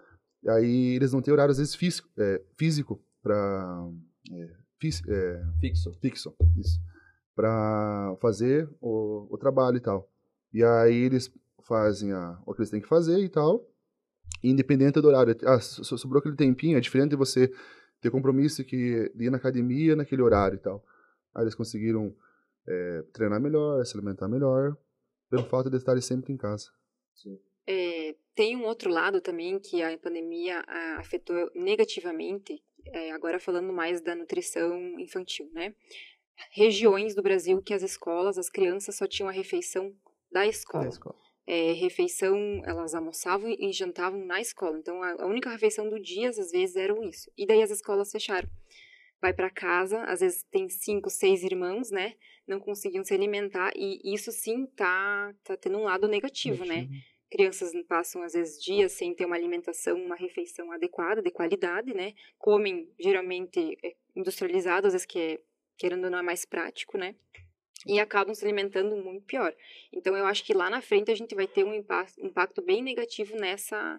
E 0.43 0.49
aí 0.51 0.95
eles 0.95 1.13
não 1.13 1.21
têm 1.21 1.33
horário, 1.33 1.51
às 1.53 1.59
vezes, 1.59 1.75
físico, 1.75 2.09
é, 2.17 2.43
físico 2.57 3.01
para... 3.23 3.89
É, 4.33 4.51
fis- 4.81 5.03
é, 5.09 5.45
Fixo. 5.61 5.93
fixo, 6.01 6.35
isso. 6.57 6.81
Pra 7.35 8.17
fazer 8.21 8.69
o, 8.81 9.27
o 9.31 9.39
trabalho 9.39 9.77
e 9.77 9.81
tal. 9.81 10.09
E 10.53 10.63
aí 10.63 10.95
eles 10.97 11.33
fazem 11.63 12.13
a, 12.13 12.41
o 12.47 12.53
que 12.55 12.61
eles 12.61 12.71
têm 12.71 12.81
que 12.81 12.89
fazer 12.89 13.19
e 13.19 13.29
tal. 13.29 13.67
Independente 14.43 15.01
do 15.01 15.09
horário. 15.09 15.37
Ah, 15.45 15.61
so- 15.61 15.85
so- 15.85 15.99
sobrou 15.99 16.21
aquele 16.21 16.37
tempinho, 16.37 16.77
é 16.77 16.81
diferente 16.81 17.11
de 17.11 17.17
você 17.17 17.53
ter 18.01 18.11
compromisso 18.11 18.65
que, 18.65 19.13
ir 19.17 19.31
na 19.31 19.37
academia 19.37 19.95
naquele 19.97 20.23
horário 20.23 20.57
e 20.57 20.61
tal. 20.61 20.85
Aí 21.35 21.43
eles 21.45 21.55
conseguiram 21.55 22.15
é, 22.67 23.03
treinar 23.13 23.41
melhor, 23.41 23.85
se 23.85 23.97
alimentar 23.97 24.29
melhor, 24.29 24.77
pelo 25.31 25.45
fato 25.45 25.71
de 25.71 25.77
estarem 25.77 26.03
sempre 26.03 26.33
em 26.33 26.37
casa. 26.37 26.71
É, 27.67 28.15
tem 28.35 28.57
um 28.57 28.65
outro 28.65 28.91
lado 28.91 29.21
também 29.21 29.59
que 29.59 29.83
a 29.83 29.97
pandemia 29.99 30.65
ah, 30.67 30.97
afetou 30.99 31.51
negativamente, 31.55 32.63
é, 32.87 33.13
agora 33.13 33.39
falando 33.39 33.73
mais 33.73 34.01
da 34.01 34.15
nutrição 34.15 34.99
infantil, 34.99 35.49
né? 35.53 35.75
Regiões 36.51 37.15
do 37.15 37.23
Brasil 37.23 37.63
que 37.63 37.75
as 37.75 37.83
escolas, 37.83 38.37
as 38.37 38.51
crianças 38.51 38.97
só 38.97 39.07
tinham 39.07 39.29
a 39.29 39.33
refeição 39.33 39.95
da 40.31 40.47
escola. 40.47 40.85
Da 40.85 40.91
escola. 40.91 41.15
É, 41.47 41.73
refeição, 41.73 42.37
elas 42.65 42.95
almoçavam 42.95 43.51
e 43.51 43.73
jantavam 43.73 44.25
na 44.25 44.41
escola. 44.41 44.79
Então, 44.79 45.03
a, 45.03 45.23
a 45.23 45.27
única 45.27 45.51
refeição 45.51 45.89
do 45.89 46.01
dia, 46.01 46.31
às 46.31 46.51
vezes, 46.51 46.77
eram 46.77 47.03
isso. 47.03 47.31
E 47.37 47.47
daí 47.47 47.63
as 47.63 47.71
escolas 47.71 48.11
fecharam. 48.11 48.49
Vai 49.21 49.33
para 49.33 49.51
casa, 49.51 50.03
às 50.05 50.21
vezes 50.21 50.43
tem 50.51 50.69
cinco, 50.69 51.11
seis 51.11 51.45
irmãos, 51.45 51.91
né? 51.91 52.15
Não 52.47 52.59
conseguiam 52.61 53.05
se 53.05 53.15
alimentar. 53.15 53.73
E 53.77 54.01
isso 54.15 54.33
sim 54.33 54.67
tá, 54.67 55.35
tá 55.45 55.57
tendo 55.57 55.79
um 55.79 55.85
lado 55.85 56.09
negativo, 56.09 56.65
né? 56.65 56.89
crianças 57.33 57.73
passam 57.89 58.23
às 58.23 58.35
vezes 58.35 58.63
dias 58.63 58.93
sem 58.93 59.15
ter 59.15 59.25
uma 59.25 59.35
alimentação, 59.35 59.97
uma 59.97 60.15
refeição 60.15 60.71
adequada, 60.71 61.23
de 61.23 61.31
qualidade, 61.31 61.95
né? 61.95 62.13
Comem 62.39 62.93
geralmente 63.01 63.79
é, 63.83 63.95
industrializado, 64.15 64.87
às 64.87 64.93
vezes 64.93 65.07
que 65.07 65.19
é, 65.19 65.41
querendo 65.79 66.05
ou 66.05 66.11
não 66.11 66.19
é 66.19 66.23
mais 66.23 66.45
prático, 66.45 66.99
né? 66.99 67.15
E 67.87 67.99
acabam 67.99 68.35
se 68.35 68.45
alimentando 68.45 68.95
muito 68.97 69.25
pior. 69.25 69.55
Então 69.91 70.15
eu 70.15 70.27
acho 70.27 70.45
que 70.45 70.53
lá 70.53 70.69
na 70.69 70.83
frente 70.83 71.11
a 71.11 71.15
gente 71.15 71.35
vai 71.35 71.47
ter 71.47 71.65
um 71.65 71.75
impacto, 71.75 72.21
impacto 72.21 72.61
bem 72.61 72.83
negativo 72.83 73.35
nessa 73.37 73.99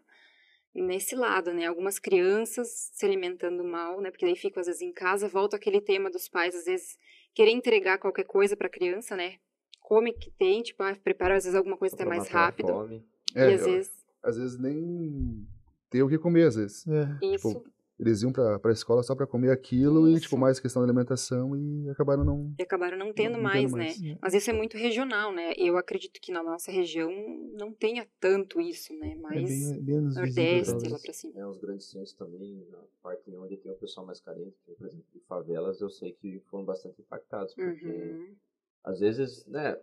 nesse 0.75 1.15
lado, 1.15 1.53
né? 1.53 1.65
Algumas 1.65 1.97
crianças 1.97 2.91
se 2.93 3.03
alimentando 3.03 3.63
mal, 3.63 3.99
né? 3.99 4.11
Porque 4.11 4.25
daí 4.25 4.35
ficam 4.35 4.61
às 4.61 4.67
vezes 4.67 4.81
em 4.83 4.91
casa, 4.91 5.27
volta 5.27 5.55
aquele 5.55 5.81
tema 5.81 6.09
dos 6.11 6.27
pais 6.29 6.55
às 6.55 6.65
vezes 6.65 6.99
querer 7.33 7.51
entregar 7.51 7.97
qualquer 7.97 8.25
coisa 8.25 8.55
para 8.55 8.67
a 8.67 8.69
criança, 8.69 9.15
né? 9.15 9.35
Come 9.81 10.13
que 10.13 10.31
tem, 10.31 10.61
tipo, 10.61 10.81
ah, 10.83 10.95
prepara 11.03 11.35
às 11.35 11.43
vezes 11.43 11.57
alguma 11.57 11.77
coisa 11.77 11.95
até 11.95 12.05
mais 12.05 12.27
rápido. 12.29 12.67
fome. 12.67 13.05
É, 13.35 13.49
e 13.49 13.53
às 13.55 13.61
eu- 13.61 13.67
vezes 13.73 13.91
às 14.23 14.37
vezes 14.37 14.57
nem 14.57 15.45
ter 15.89 16.01
o 16.01 16.07
que 16.07 16.17
comer, 16.17 16.47
às 16.47 16.55
vezes. 16.55 16.87
É. 16.87 17.25
Isso. 17.35 17.49
Tipo, 17.49 17.65
eles 17.99 18.21
iam 18.23 18.31
pra, 18.31 18.59
pra 18.59 18.71
escola 18.71 19.03
só 19.03 19.15
pra 19.15 19.27
comer 19.27 19.51
aquilo 19.51 20.09
e, 20.09 20.13
Isso. 20.13 20.23
tipo, 20.23 20.37
mais 20.37 20.59
questão 20.59 20.81
da 20.81 20.87
alimentação 20.87 21.55
e 21.55 21.89
acabaram 21.89 22.23
não... 22.23 22.53
E 22.59 22.63
acabaram 22.63 22.97
não 22.97 23.13
tendo 23.13 23.33
não 23.33 23.41
mais, 23.43 23.63
tendo 23.65 23.77
né? 23.77 23.83
mais. 23.85 24.17
Mas 24.21 24.33
isso 24.33 24.49
é 24.49 24.53
muito 24.53 24.75
regional, 24.77 25.31
né? 25.31 25.53
Eu 25.57 25.77
acredito 25.77 26.19
que 26.19 26.31
na 26.31 26.41
nossa 26.43 26.71
região 26.71 27.09
não 27.53 27.71
tenha 27.71 28.07
tanto 28.19 28.59
isso, 28.59 28.93
né? 28.97 29.11
É 29.11 29.15
Mas 29.15 29.47
bem, 29.49 29.81
menos 29.83 30.15
visível, 30.17 30.43
Nordeste, 30.65 30.89
lá 30.89 30.99
pra 30.99 31.13
cima. 31.13 31.33
É, 31.39 31.45
os 31.45 31.57
grandes 31.57 31.89
centros 31.89 32.13
também, 32.13 32.65
na 32.71 32.79
parte 33.01 33.29
onde 33.35 33.57
tem 33.57 33.71
o 33.71 33.75
pessoal 33.75 34.05
mais 34.05 34.19
carente, 34.19 34.57
que, 34.65 34.73
por 34.73 34.87
exemplo, 34.87 35.05
de 35.13 35.19
favelas, 35.21 35.79
eu 35.79 35.89
sei 35.89 36.13
que 36.13 36.39
foram 36.49 36.65
bastante 36.65 36.99
impactados, 37.01 37.53
porque 37.53 37.85
Uhum. 37.87 38.35
às 38.83 38.99
vezes, 38.99 39.45
né, 39.45 39.77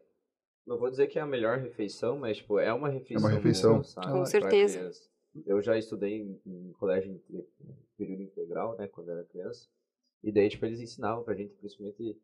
não 0.67 0.79
vou 0.79 0.91
dizer 0.91 1.07
que 1.07 1.19
é 1.19 1.23
a 1.23 1.27
melhor 1.27 1.59
refeição, 1.59 2.19
mas, 2.19 2.39
tipo, 2.39 2.59
é 2.59 2.73
uma 2.73 2.89
refeição. 2.89 3.31
refeição. 3.31 3.73
boa, 3.75 3.85
sabe? 3.85 4.13
Com 4.13 4.25
certeza. 4.27 4.91
Eu 5.47 5.63
já 5.63 5.79
estudei 5.79 6.21
em, 6.23 6.41
em 6.45 6.73
colégio 6.73 7.21
período 8.01 8.23
integral, 8.23 8.77
né, 8.79 8.89
quando 8.89 9.11
era 9.11 9.25
criança, 9.25 9.69
e 10.23 10.33
daí, 10.33 10.49
tipo, 10.49 10.65
eles 10.65 10.81
ensinavam 10.81 11.23
pra 11.23 11.35
gente, 11.35 11.55
principalmente, 11.55 12.17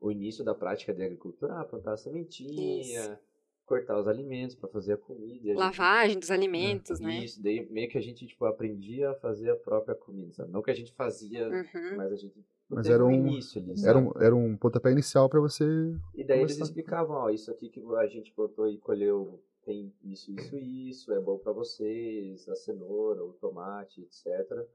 o 0.00 0.10
início 0.10 0.42
da 0.44 0.54
prática 0.54 0.94
de 0.94 1.02
agricultura, 1.02 1.60
ah, 1.60 1.64
plantar 1.64 1.92
a 1.92 1.96
sementinha, 1.96 3.18
cortar 3.66 3.98
os 4.00 4.08
alimentos 4.08 4.54
para 4.56 4.68
fazer 4.68 4.94
a 4.94 4.96
comida. 4.96 5.44
a 5.50 5.52
gente- 5.52 5.56
Lavagem 5.58 6.18
dos 6.18 6.30
alimentos, 6.30 7.00
né? 7.00 7.24
Isso, 7.24 7.42
daí 7.42 7.68
meio 7.70 7.88
que 7.90 7.98
a 7.98 8.00
gente, 8.00 8.26
tipo, 8.26 8.44
aprendia 8.46 9.10
a 9.10 9.14
fazer 9.14 9.50
a 9.50 9.56
própria 9.56 9.94
comida, 9.94 10.32
sabe? 10.32 10.50
Não 10.50 10.62
que 10.62 10.70
a 10.70 10.74
gente 10.74 10.92
fazia, 10.94 11.48
Uhum. 11.48 11.96
mas 11.96 12.12
a 12.12 12.16
gente 12.16 12.44
Mas 12.70 12.86
era 12.88 13.04
um 13.04 13.10
início 13.10 13.60
ali, 13.60 13.72
Era 13.84 13.98
um, 13.98 14.12
era 14.20 14.36
um 14.36 14.56
pontapé 14.56 14.90
inicial 14.92 15.28
pra 15.28 15.40
você... 15.40 15.64
E 16.14 16.22
daí 16.24 16.40
eles 16.40 16.52
começar. 16.52 16.64
explicavam, 16.64 17.16
ó, 17.16 17.30
isso 17.30 17.50
aqui 17.50 17.68
que 17.70 17.80
a 17.96 18.06
gente 18.06 18.32
botou 18.34 18.68
e 18.68 18.76
colheu 18.78 19.42
tem 19.64 19.92
isso, 20.04 20.30
isso, 20.32 20.56
isso, 20.56 21.12
é 21.12 21.20
bom 21.20 21.38
pra 21.38 21.52
vocês, 21.52 22.48
a 22.48 22.54
cenoura, 22.56 23.22
o 23.24 23.32
tomate, 23.34 24.00
etc. 24.02 24.66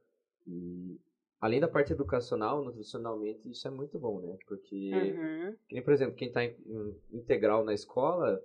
E 0.48 1.00
além 1.40 1.60
da 1.60 1.68
parte 1.68 1.92
educacional, 1.92 2.64
nutricionalmente, 2.64 3.50
isso 3.52 3.68
é 3.68 3.72
muito 3.72 4.00
bom, 4.00 4.22
né? 4.22 4.38
Porque, 4.48 4.92
Uhum. 4.94 5.56
que 5.68 5.76
nem, 5.76 5.84
por 5.84 5.94
exemplo, 5.94 6.16
quem 6.16 6.32
tá 6.32 6.44
em, 6.44 6.56
em 6.66 7.18
integral 7.18 7.64
na 7.64 7.74
escola... 7.74 8.42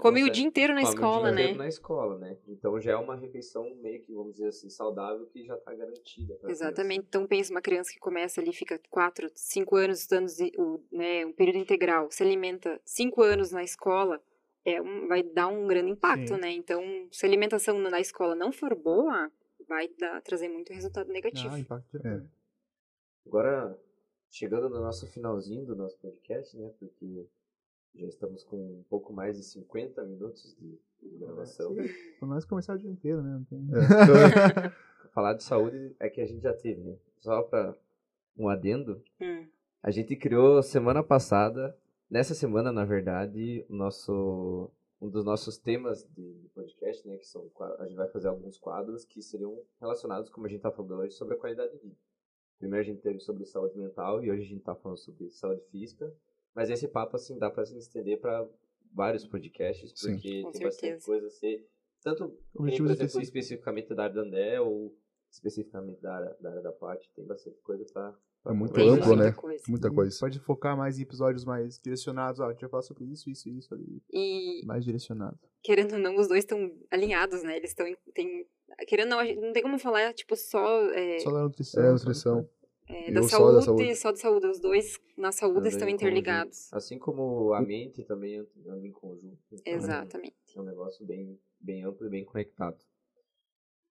Come 0.00 0.22
o 0.22 0.30
dia 0.30 0.44
inteiro 0.44 0.74
na 0.74 0.82
come 0.82 0.90
o 0.90 0.94
escola, 0.94 1.26
dia 1.28 1.34
né? 1.34 1.42
inteiro 1.42 1.58
na 1.58 1.68
escola, 1.68 2.18
né? 2.18 2.36
Então 2.46 2.78
já 2.78 2.92
é 2.92 2.96
uma 2.96 3.16
refeição 3.16 3.74
meio 3.76 4.02
que, 4.02 4.12
vamos 4.12 4.34
dizer 4.34 4.48
assim, 4.48 4.68
saudável 4.68 5.24
que 5.32 5.42
já 5.46 5.56
tá 5.56 5.74
garantida. 5.74 6.38
Exatamente. 6.46 7.06
Então 7.08 7.26
pensa 7.26 7.50
uma 7.50 7.62
criança 7.62 7.90
que 7.90 7.98
começa 7.98 8.38
ali, 8.38 8.52
fica 8.52 8.78
quatro, 8.90 9.30
cinco 9.34 9.76
anos 9.76 10.00
estudando 10.00 10.26
né, 10.92 11.24
um 11.24 11.32
período 11.32 11.56
integral, 11.56 12.10
se 12.10 12.22
alimenta 12.22 12.78
cinco 12.84 13.22
anos 13.22 13.50
na 13.50 13.64
escola, 13.64 14.20
é 14.62 14.82
um, 14.82 15.08
vai 15.08 15.22
dar 15.22 15.48
um 15.48 15.66
grande 15.66 15.90
impacto, 15.92 16.34
Sim. 16.34 16.40
né? 16.40 16.50
Então, 16.50 16.82
se 17.10 17.24
a 17.24 17.28
alimentação 17.28 17.78
na 17.78 17.98
escola 17.98 18.34
não 18.34 18.52
for 18.52 18.74
boa, 18.74 19.32
vai 19.68 19.88
dar, 19.98 20.20
trazer 20.22 20.48
muito 20.48 20.72
resultado 20.72 21.12
negativo. 21.12 21.54
Ah, 21.54 21.58
impacto. 21.60 21.96
É. 22.06 22.22
Agora, 23.26 23.78
chegando 24.30 24.68
no 24.68 24.80
nosso 24.80 25.06
finalzinho 25.06 25.66
do 25.66 25.76
nosso 25.76 25.98
podcast, 25.98 26.56
né? 26.56 26.72
Porque 26.78 27.26
já 27.94 28.06
estamos 28.06 28.42
com 28.44 28.56
um 28.56 28.84
pouco 28.88 29.12
mais 29.12 29.36
de 29.36 29.44
50 29.44 30.02
minutos 30.04 30.56
de 30.58 30.78
de 31.02 31.16
gravação. 31.16 31.76
Pra 32.18 32.26
nós 32.28 32.44
começar 32.44 32.74
o 32.74 32.78
dia 32.78 32.90
inteiro, 32.90 33.22
né? 33.22 33.30
Não 33.34 33.44
tem... 33.44 33.60
Falar 35.14 35.34
de 35.34 35.42
saúde 35.44 35.94
é 36.00 36.08
que 36.08 36.20
a 36.20 36.26
gente 36.26 36.42
já 36.42 36.52
teve, 36.52 36.80
né? 36.82 36.96
Só 37.20 37.42
para 37.42 37.76
um 38.36 38.48
adendo, 38.48 39.02
Hum. 39.20 39.46
a 39.82 39.90
gente 39.90 40.14
criou 40.16 40.62
semana 40.62 41.02
passada, 41.02 41.76
nessa 42.10 42.34
semana, 42.34 42.72
na 42.72 42.84
verdade, 42.84 43.64
o 43.68 43.74
nosso 43.74 44.70
um 45.00 45.08
dos 45.08 45.24
nossos 45.24 45.58
temas 45.58 46.04
de, 46.14 46.34
de 46.34 46.48
podcast, 46.48 47.06
né, 47.06 47.16
que 47.16 47.26
são 47.26 47.50
a 47.78 47.86
gente 47.86 47.96
vai 47.96 48.08
fazer 48.08 48.28
alguns 48.28 48.58
quadros 48.58 49.04
que 49.04 49.22
seriam 49.22 49.62
relacionados, 49.80 50.28
como 50.28 50.46
a 50.46 50.48
gente 50.48 50.58
está 50.58 50.70
falando 50.70 50.94
hoje, 50.94 51.14
sobre 51.14 51.34
a 51.34 51.38
qualidade 51.38 51.72
de 51.72 51.78
vida. 51.78 51.96
Primeiro 52.58 52.84
a 52.84 52.86
gente 52.86 53.00
teve 53.00 53.20
sobre 53.20 53.44
saúde 53.44 53.78
mental 53.78 54.22
e 54.22 54.30
hoje 54.30 54.42
a 54.42 54.46
gente 54.46 54.58
está 54.58 54.74
falando 54.74 54.98
sobre 54.98 55.30
saúde 55.30 55.62
física, 55.70 56.12
mas 56.54 56.70
esse 56.70 56.88
papo 56.88 57.14
assim 57.14 57.38
dá 57.38 57.48
para 57.48 57.64
se 57.64 57.78
estender 57.78 58.20
para 58.20 58.48
vários 58.92 59.24
podcasts, 59.26 59.92
Sim. 59.94 60.14
porque 60.14 60.42
Com 60.42 60.50
tem 60.50 60.62
bastante 60.62 61.04
coisa 61.04 61.26
a 61.26 61.30
ser 61.30 61.68
tanto 62.02 62.38
nem, 62.58 62.78
por 62.78 62.90
exemplo, 62.90 63.20
especificamente 63.20 63.94
da 63.94 64.04
área 64.04 64.14
da 64.14 64.22
Andé 64.22 64.60
ou 64.60 64.96
especificamente 65.30 66.00
da 66.00 66.14
área 66.14 66.36
da, 66.40 66.50
área 66.50 66.62
da 66.62 66.72
parte, 66.72 67.10
tem 67.14 67.24
bastante 67.24 67.60
coisa 67.60 67.84
para 67.92 68.16
É 68.46 68.52
muito 68.52 68.72
Tem 68.72 68.88
amplo, 68.88 69.08
muita 69.08 69.24
né? 69.24 69.32
coisa. 69.32 69.64
Muita 69.68 69.90
coisa. 69.90 70.16
Pode 70.18 70.38
focar 70.40 70.76
mais 70.76 70.98
em 70.98 71.02
episódios 71.02 71.44
mais 71.44 71.78
direcionados. 71.78 72.40
Ó, 72.40 72.46
a 72.46 72.52
gente 72.52 72.60
vai 72.62 72.70
falar 72.70 72.82
sobre 72.82 73.04
isso, 73.04 73.28
isso 73.28 73.48
e 73.48 73.58
isso 73.58 73.74
ali. 73.74 74.02
E, 74.10 74.64
Mais 74.64 74.84
direcionado. 74.84 75.38
querendo 75.62 75.94
ou 75.94 75.98
não, 75.98 76.16
os 76.16 76.28
dois 76.28 76.40
estão 76.44 76.72
alinhados, 76.90 77.42
né? 77.42 77.56
Eles 77.56 77.70
estão. 77.70 77.86
Tem, 78.14 78.46
querendo 78.86 79.06
ou 79.06 79.10
não, 79.16 79.18
a 79.18 79.26
gente 79.26 79.40
não 79.40 79.52
tem 79.52 79.62
como 79.62 79.78
falar, 79.78 80.14
tipo, 80.14 80.34
só. 80.36 80.82
É, 80.92 81.18
Só 81.18 81.30
da 81.30 81.42
nutrição. 81.42 81.82
É, 81.84 81.92
nutrição. 81.92 82.48
é, 82.88 83.10
e 83.10 83.12
da 83.12 83.20
o 83.20 83.24
só 83.24 83.36
saúde, 83.36 83.54
da 83.56 83.62
saúde. 83.62 83.94
só 83.96 84.12
de 84.12 84.20
saúde. 84.20 84.46
Os 84.46 84.60
dois 84.60 84.98
na 85.16 85.30
saúde 85.32 85.58
Andam 85.58 85.68
estão 85.70 85.88
interligados. 85.88 86.58
conjunto. 86.70 86.76
Assim 86.76 86.98
como 86.98 87.52
a 87.52 87.60
mente 87.60 88.02
também 88.04 88.38
anda 88.66 88.86
em 88.86 88.92
conjunto. 88.92 89.36
Então, 89.52 89.74
Exatamente. 89.74 90.36
É 90.56 90.60
um 90.60 90.64
negócio 90.64 91.04
bem, 91.04 91.38
bem 91.60 91.82
amplo 91.84 92.06
e 92.06 92.10
bem 92.10 92.24
conectado. 92.24 92.78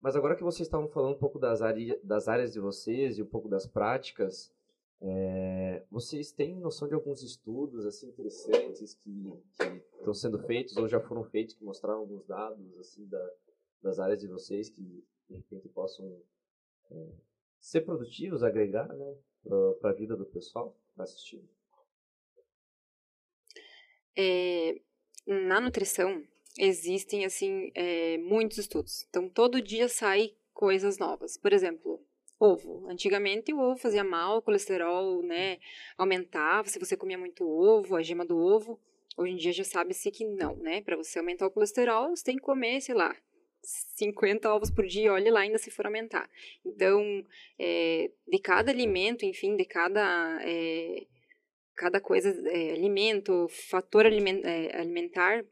Mas 0.01 0.15
agora 0.15 0.35
que 0.35 0.43
vocês 0.43 0.67
estavam 0.67 0.87
falando 0.87 1.15
um 1.15 1.19
pouco 1.19 1.39
das, 1.39 1.61
área, 1.61 1.99
das 2.03 2.27
áreas 2.27 2.53
de 2.53 2.59
vocês 2.59 3.17
e 3.17 3.23
um 3.23 3.27
pouco 3.27 3.49
das 3.49 3.65
práticas, 3.65 4.53
é, 5.01 5.83
vocês 5.91 6.31
têm 6.31 6.55
noção 6.59 6.87
de 6.87 6.93
alguns 6.93 7.21
estudos 7.21 7.85
assim 7.85 8.07
interessantes 8.07 8.95
que, 8.95 9.31
que 9.55 9.97
estão 9.97 10.13
sendo 10.13 10.39
feitos 10.39 10.75
ou 10.75 10.87
já 10.87 10.99
foram 10.99 11.23
feitos 11.23 11.53
que 11.53 11.63
mostraram 11.63 11.99
alguns 11.99 12.25
dados 12.25 12.77
assim 12.79 13.05
da, 13.05 13.31
das 13.81 13.99
áreas 13.99 14.19
de 14.19 14.27
vocês 14.27 14.69
que 14.69 14.81
de 14.81 15.35
repente 15.35 15.69
possam 15.69 16.19
é, 16.89 17.07
ser 17.59 17.81
produtivos, 17.81 18.43
agregar 18.43 18.87
né, 18.87 19.15
para 19.79 19.91
a 19.91 19.93
vida 19.93 20.15
do 20.15 20.25
pessoal 20.25 20.71
que 20.71 20.89
está 20.91 21.03
assistindo? 21.03 21.47
É, 24.15 24.81
na 25.27 25.61
nutrição 25.61 26.25
existem 26.59 27.25
assim 27.25 27.71
é, 27.75 28.17
muitos 28.17 28.57
estudos. 28.57 29.05
Então 29.09 29.29
todo 29.29 29.61
dia 29.61 29.87
sai 29.87 30.33
coisas 30.53 30.97
novas. 30.97 31.37
Por 31.37 31.53
exemplo, 31.53 32.01
ovo. 32.39 32.87
Antigamente 32.89 33.53
o 33.53 33.59
ovo 33.59 33.77
fazia 33.77 34.03
mal, 34.03 34.37
o 34.37 34.41
colesterol, 34.41 35.21
né, 35.23 35.57
aumentava 35.97 36.67
se 36.67 36.79
você 36.79 36.95
comia 36.95 37.17
muito 37.17 37.47
ovo, 37.47 37.95
a 37.95 38.01
gema 38.01 38.25
do 38.25 38.37
ovo. 38.37 38.79
Hoje 39.15 39.33
em 39.33 39.37
dia 39.37 39.51
já 39.51 39.63
sabe-se 39.63 40.11
que 40.11 40.23
não, 40.23 40.55
né? 40.57 40.81
Para 40.81 40.95
você 40.95 41.17
aumentar 41.17 41.47
o 41.47 41.51
colesterol, 41.51 42.15
você 42.15 42.23
tem 42.23 42.35
que 42.35 42.43
comer, 42.43 42.81
sei 42.81 42.93
lá, 42.93 43.15
50 43.63 44.53
ovos 44.53 44.69
por 44.69 44.85
dia, 44.85 45.11
olhe 45.11 45.31
lá 45.31 45.39
ainda 45.39 45.57
se 45.57 45.71
for 45.71 45.87
aumentar. 45.87 46.29
Então, 46.63 47.25
é, 47.57 48.11
de 48.27 48.39
cada 48.39 48.71
alimento, 48.71 49.25
enfim, 49.25 49.55
de 49.55 49.65
cada 49.65 50.39
é, 50.43 51.07
cada 51.75 51.99
coisa, 51.99 52.29
é, 52.49 52.71
alimento, 52.73 53.47
fator 53.49 54.05
é, 54.05 54.11
alimentar, 54.79 55.45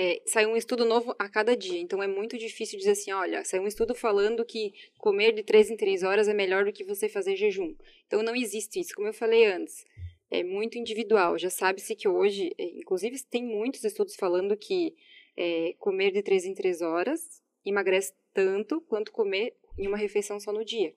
é, 0.00 0.22
sai 0.24 0.46
um 0.46 0.56
estudo 0.56 0.84
novo 0.84 1.12
a 1.18 1.28
cada 1.28 1.56
dia. 1.56 1.80
Então 1.80 2.00
é 2.00 2.06
muito 2.06 2.38
difícil 2.38 2.78
dizer 2.78 2.92
assim, 2.92 3.10
olha, 3.10 3.44
sai 3.44 3.58
um 3.58 3.66
estudo 3.66 3.96
falando 3.96 4.44
que 4.44 4.72
comer 4.96 5.32
de 5.32 5.42
três 5.42 5.70
em 5.70 5.76
três 5.76 6.04
horas 6.04 6.28
é 6.28 6.32
melhor 6.32 6.64
do 6.64 6.72
que 6.72 6.84
você 6.84 7.08
fazer 7.08 7.34
jejum. 7.34 7.74
Então 8.06 8.22
não 8.22 8.36
existe 8.36 8.78
isso, 8.78 8.94
como 8.94 9.08
eu 9.08 9.12
falei 9.12 9.46
antes. 9.46 9.84
É 10.30 10.44
muito 10.44 10.78
individual. 10.78 11.36
Já 11.36 11.50
sabe-se 11.50 11.96
que 11.96 12.06
hoje, 12.06 12.54
é, 12.56 12.64
inclusive 12.78 13.20
tem 13.24 13.42
muitos 13.42 13.82
estudos 13.82 14.14
falando 14.14 14.56
que 14.56 14.94
é, 15.36 15.74
comer 15.80 16.12
de 16.12 16.22
três 16.22 16.44
em 16.44 16.54
três 16.54 16.80
horas 16.80 17.42
emagrece 17.66 18.12
tanto 18.32 18.80
quanto 18.82 19.10
comer 19.10 19.56
em 19.76 19.88
uma 19.88 19.96
refeição 19.96 20.38
só 20.38 20.52
no 20.52 20.64
dia. 20.64 20.94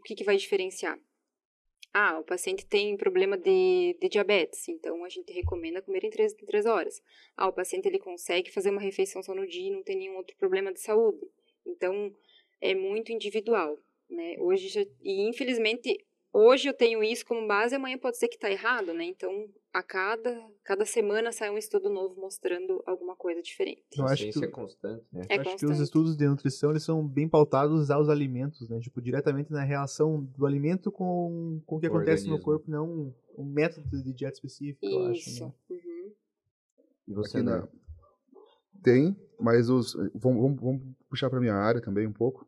O 0.00 0.02
que, 0.04 0.14
que 0.14 0.24
vai 0.24 0.38
diferenciar? 0.38 0.98
Ah, 2.00 2.16
o 2.16 2.22
paciente 2.22 2.64
tem 2.64 2.96
problema 2.96 3.36
de, 3.36 3.96
de 4.00 4.08
diabetes, 4.08 4.68
então 4.68 5.04
a 5.04 5.08
gente 5.08 5.32
recomenda 5.32 5.82
comer 5.82 6.04
em 6.04 6.10
3, 6.10 6.32
em 6.32 6.46
três 6.46 6.64
horas. 6.64 7.02
Ah, 7.36 7.48
o 7.48 7.52
paciente 7.52 7.86
ele 7.86 7.98
consegue 7.98 8.52
fazer 8.52 8.70
uma 8.70 8.80
refeição 8.80 9.20
só 9.20 9.34
no 9.34 9.44
dia 9.44 9.66
e 9.66 9.72
não 9.72 9.82
tem 9.82 9.96
nenhum 9.96 10.16
outro 10.16 10.36
problema 10.36 10.72
de 10.72 10.78
saúde. 10.80 11.18
Então, 11.66 12.14
é 12.60 12.72
muito 12.72 13.10
individual, 13.10 13.76
né? 14.08 14.36
Hoje, 14.38 14.68
já, 14.68 14.82
e 15.02 15.28
infelizmente, 15.28 15.98
hoje 16.38 16.68
eu 16.68 16.74
tenho 16.74 17.02
isso 17.02 17.24
como 17.26 17.46
base, 17.46 17.74
amanhã 17.74 17.98
pode 17.98 18.16
ser 18.18 18.28
que 18.28 18.36
está 18.36 18.50
errado, 18.50 18.92
né? 18.94 19.04
Então, 19.04 19.30
a 19.72 19.82
cada, 19.82 20.40
cada 20.64 20.84
semana 20.86 21.30
sai 21.32 21.50
um 21.50 21.58
estudo 21.58 21.88
novo 21.90 22.20
mostrando 22.20 22.82
alguma 22.86 23.14
coisa 23.16 23.42
diferente. 23.42 23.82
Eu 23.96 24.04
a 24.06 24.12
acho 24.12 24.22
ciência 24.22 24.40
que- 24.40 24.46
é 24.46 24.50
constante, 24.50 25.04
né? 25.12 25.26
É 25.28 25.36
Eu 25.36 25.40
acho 25.42 25.56
que 25.56 25.66
os 25.66 25.80
estudos 25.80 26.16
de 26.16 26.26
nutrição 26.28 26.70
eles 26.70 26.82
são 26.82 27.06
bem 27.06 27.28
pautados 27.28 27.90
aos 27.90 28.08
alimentos, 28.08 28.68
né? 28.68 28.78
Tipo, 28.80 29.00
diretamente 29.02 29.50
na 29.52 29.62
relação 29.64 30.22
do 30.22 30.46
alimento 30.46 30.90
com, 30.90 31.60
com 31.66 31.76
o 31.76 31.80
que 31.80 31.86
O 31.86 31.90
acontece 31.90 32.26
no 32.26 32.34
organismo. 32.34 32.44
corpo, 32.44 32.70
não 32.70 32.86
um, 32.88 33.14
um 33.38 33.44
método 33.44 34.02
de 34.02 34.12
dieta 34.12 34.34
específico, 34.34 34.84
eu 34.86 35.06
acho. 35.06 35.28
Isso. 35.28 35.44
Né? 35.44 35.52
Uhum. 35.70 36.12
E 37.08 37.14
você, 37.14 37.38
Aqui 37.38 37.46
né? 37.46 37.68
Tem, 38.82 39.16
mas 39.40 39.68
os. 39.68 39.94
Vamos, 40.14 40.40
vamos, 40.42 40.60
vamos 40.60 40.82
puxar 41.08 41.28
para 41.28 41.40
minha 41.40 41.54
área 41.54 41.80
também 41.80 42.06
um 42.06 42.12
pouco. 42.12 42.46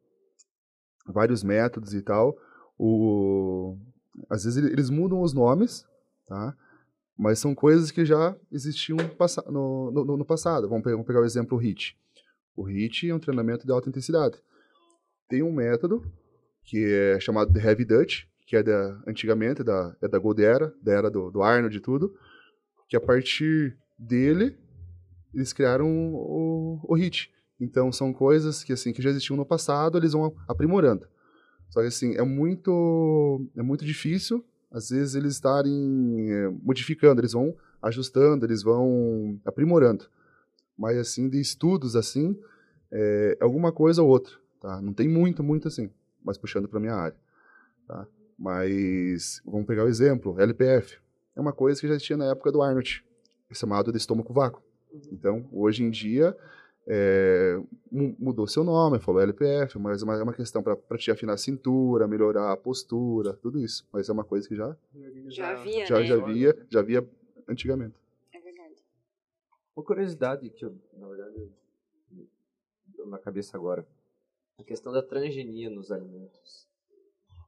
Vários 1.06 1.42
métodos 1.42 1.92
e 1.94 2.02
tal. 2.02 2.36
O... 2.82 3.76
Às 4.30 4.44
vezes 4.44 4.56
ele- 4.56 4.72
eles 4.72 4.88
mudam 4.88 5.20
os 5.20 5.34
nomes, 5.34 5.86
tá? 6.26 6.56
Mas 7.16 7.38
são 7.38 7.54
coisas 7.54 7.90
que 7.90 8.06
já 8.06 8.34
existiam 8.50 8.96
no, 9.48 9.90
no, 9.90 10.16
no 10.16 10.24
passado. 10.24 10.66
Vamos 10.66 10.82
pegar, 10.82 10.96
vamos 10.96 11.06
pegar 11.06 11.20
o 11.20 11.24
exemplo 11.26 11.58
HIIT. 11.58 11.94
O 12.56 12.62
HIIT 12.66 13.10
é 13.10 13.14
um 13.14 13.18
treinamento 13.18 13.66
de 13.66 13.72
alta 13.72 13.90
intensidade. 13.90 14.38
Tem 15.28 15.42
um 15.42 15.52
método 15.52 16.02
que 16.64 16.82
é 16.82 17.20
chamado 17.20 17.52
The 17.52 17.60
Heavy 17.60 17.84
Dutch, 17.84 18.24
que 18.46 18.56
é 18.56 18.62
da, 18.62 18.98
antigamente 19.06 19.62
da, 19.62 19.94
é 20.00 20.08
da 20.08 20.18
Gold 20.18 20.42
Era, 20.42 20.74
da 20.82 20.92
era 20.92 21.10
do, 21.10 21.30
do 21.30 21.42
Arnold 21.42 21.76
e 21.76 21.80
tudo, 21.80 22.14
que 22.88 22.96
a 22.96 23.00
partir 23.00 23.76
dele 23.98 24.56
eles 25.34 25.52
criaram 25.52 25.86
o, 26.14 26.80
o 26.82 26.94
hit. 26.94 27.30
Então 27.60 27.92
são 27.92 28.10
coisas 28.10 28.64
que 28.64 28.72
assim 28.72 28.90
que 28.92 29.02
já 29.02 29.10
existiam 29.10 29.36
no 29.36 29.44
passado, 29.44 29.98
eles 29.98 30.12
vão 30.12 30.34
aprimorando. 30.48 31.06
Só 31.70 31.80
que 31.80 31.86
assim, 31.86 32.14
é 32.16 32.22
muito 32.22 33.46
é 33.56 33.62
muito 33.62 33.84
difícil 33.84 34.44
às 34.70 34.90
vezes 34.90 35.14
eles 35.14 35.34
estarem 35.34 36.30
é, 36.30 36.48
modificando, 36.62 37.20
eles 37.20 37.32
vão 37.32 37.56
ajustando, 37.82 38.46
eles 38.46 38.62
vão 38.62 39.40
aprimorando. 39.44 40.06
Mas 40.78 40.96
assim, 40.96 41.28
de 41.28 41.40
estudos 41.40 41.96
assim, 41.96 42.38
é, 42.90 43.36
alguma 43.40 43.72
coisa 43.72 44.02
ou 44.02 44.08
outra, 44.08 44.32
tá? 44.60 44.80
Não 44.80 44.92
tem 44.92 45.08
muito, 45.08 45.42
muito 45.42 45.66
assim, 45.66 45.90
mas 46.22 46.38
puxando 46.38 46.68
para 46.68 46.78
minha 46.78 46.94
área, 46.94 47.16
tá? 47.86 48.06
Mas 48.38 49.42
vamos 49.44 49.66
pegar 49.66 49.84
o 49.84 49.88
exemplo, 49.88 50.40
LPF. 50.40 50.98
É 51.36 51.40
uma 51.40 51.52
coisa 51.52 51.80
que 51.80 51.88
já 51.88 51.94
existia 51.94 52.16
na 52.16 52.30
época 52.30 52.52
do 52.52 52.62
Arnold, 52.62 53.04
chamado 53.52 53.90
de 53.90 53.98
estômago 53.98 54.32
vácuo. 54.32 54.62
Então, 55.12 55.48
hoje 55.52 55.82
em 55.82 55.90
dia, 55.90 56.36
é, 56.92 57.62
mudou 57.92 58.48
seu 58.48 58.64
nome, 58.64 58.98
falou 58.98 59.20
LPF, 59.20 59.78
mas 59.78 60.02
é 60.02 60.04
uma, 60.04 60.16
é 60.16 60.22
uma 60.24 60.34
questão 60.34 60.60
para 60.60 60.98
te 60.98 61.08
afinar 61.12 61.34
a 61.34 61.36
cintura, 61.36 62.08
melhorar 62.08 62.50
a 62.50 62.56
postura, 62.56 63.32
tudo 63.34 63.60
isso. 63.60 63.86
Mas 63.92 64.08
é 64.08 64.12
uma 64.12 64.24
coisa 64.24 64.48
que 64.48 64.56
já 64.56 64.76
já 65.28 65.52
havia, 65.52 65.86
já, 65.86 66.00
né? 66.00 66.04
já 66.04 66.14
havia, 66.16 66.66
já 66.68 66.80
havia 66.80 67.08
antigamente. 67.48 67.94
É 68.32 68.40
verdade. 68.40 68.74
Uma 69.76 69.84
curiosidade 69.84 70.50
que 70.50 70.64
eu, 70.64 70.74
na 70.94 71.06
verdade, 71.06 71.48
deu 72.86 73.06
na 73.06 73.18
cabeça 73.18 73.56
agora. 73.56 73.86
A 74.58 74.64
questão 74.64 74.92
da 74.92 75.00
transgenia 75.00 75.70
nos 75.70 75.92
alimentos. 75.92 76.68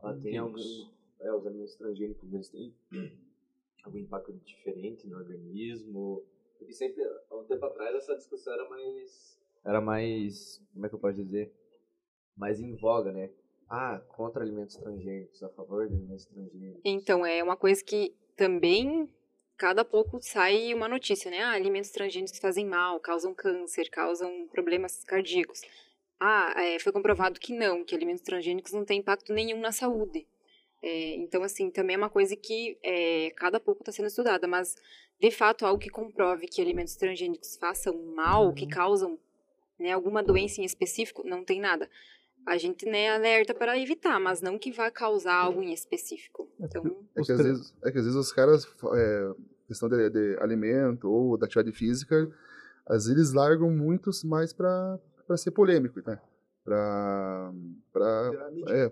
Ela 0.01 0.17
tem 0.21 0.39
algum, 0.39 0.61
é, 1.19 1.35
os 1.35 1.45
alimentos 1.45 1.75
transgênicos, 1.75 2.33
eles 2.33 2.49
têm 2.49 2.73
algum 3.83 3.99
impacto 3.99 4.33
diferente 4.45 5.09
no 5.09 5.17
organismo? 5.17 6.23
Porque 6.63 6.75
sempre, 6.75 7.03
há 7.03 7.37
um 7.37 7.45
tempo 7.45 7.65
atrás, 7.67 7.95
essa 7.97 8.17
discussão 8.17 8.55
era 8.55 8.69
mais. 8.69 9.39
Era 9.65 9.81
mais. 9.81 10.63
Como 10.73 10.87
é 10.87 10.89
que 10.89 10.95
eu 10.95 10.99
posso 10.99 11.17
dizer? 11.17 11.53
Mais 12.37 12.61
em 12.61 12.75
voga, 12.77 13.13
né? 13.13 13.31
Ah, 13.69 14.01
contra 14.09 14.43
alimentos 14.43 14.77
transgênicos, 14.77 15.43
a 15.43 15.49
favor 15.49 15.89
de 15.89 15.95
alimentos 15.95 16.27
transgênicos. 16.27 16.81
Então, 16.85 17.27
é 17.27 17.43
uma 17.43 17.57
coisa 17.57 17.83
que 17.83 18.15
também 18.37 19.09
cada 19.57 19.85
pouco 19.85 20.21
sai 20.21 20.73
uma 20.73 20.89
notícia, 20.89 21.31
né? 21.31 21.43
Ah, 21.43 21.53
alimentos 21.53 21.91
transgênicos 21.91 22.39
fazem 22.39 22.65
mal, 22.65 23.01
causam 23.01 23.35
câncer, 23.35 23.89
causam 23.91 24.47
problemas 24.49 25.03
cardíacos. 25.05 25.63
Ah, 26.21 26.55
é, 26.57 26.79
foi 26.79 26.93
comprovado 26.93 27.41
que 27.41 27.53
não, 27.53 27.85
que 27.85 27.95
alimentos 27.95 28.23
transgênicos 28.23 28.73
não 28.73 28.85
têm 28.85 29.01
impacto 29.01 29.33
nenhum 29.33 29.59
na 29.59 29.73
saúde. 29.73 30.27
É, 30.81 31.15
então, 31.17 31.43
assim, 31.43 31.71
também 31.71 31.95
é 31.95 31.97
uma 31.97 32.11
coisa 32.11 32.37
que 32.37 32.79
é, 32.83 33.31
cada 33.37 33.59
pouco 33.59 33.83
está 33.83 33.93
sendo 33.93 34.07
estudada, 34.07 34.47
mas 34.47 34.77
de 35.23 35.31
fato 35.31 35.65
algo 35.65 35.79
que 35.79 35.89
comprove 35.89 36.49
que 36.49 36.61
alimentos 36.61 36.97
transgênicos 36.97 37.57
façam 37.57 37.97
mal, 38.17 38.53
que 38.53 38.67
causam 38.67 39.17
né, 39.79 39.93
alguma 39.93 40.21
doença 40.21 40.61
em 40.61 40.65
específico, 40.65 41.23
não 41.25 41.45
tem 41.45 41.61
nada. 41.61 41.89
A 42.45 42.59
gente 42.59 42.85
né, 42.87 43.09
alerta 43.09 43.55
para 43.55 43.79
evitar, 43.79 44.19
mas 44.19 44.41
não 44.41 44.59
que 44.59 44.73
vá 44.73 44.91
causar 44.91 45.35
algo 45.35 45.63
em 45.63 45.73
específico. 45.73 46.49
Então, 46.59 46.83
É 47.15 47.23
que 47.23 47.31
às 47.31 47.39
vezes, 47.39 47.75
é 47.85 47.93
que 47.93 47.99
às 47.99 48.05
vezes 48.05 48.17
os 48.17 48.33
caras, 48.33 48.67
é, 48.97 49.33
questão 49.69 49.89
de, 49.89 50.11
de 50.11 50.37
alimento 50.41 51.09
ou 51.09 51.39
da 51.39 51.47
atividade 51.47 51.71
física, 51.71 52.29
às 52.85 53.05
vezes 53.05 53.11
eles 53.11 53.33
largam 53.33 53.71
muitos 53.71 54.25
mais 54.25 54.53
para 54.53 54.99
ser 55.37 55.53
polêmico, 55.53 56.03
né? 56.05 56.21
Para 56.65 57.53
é, 58.71 58.91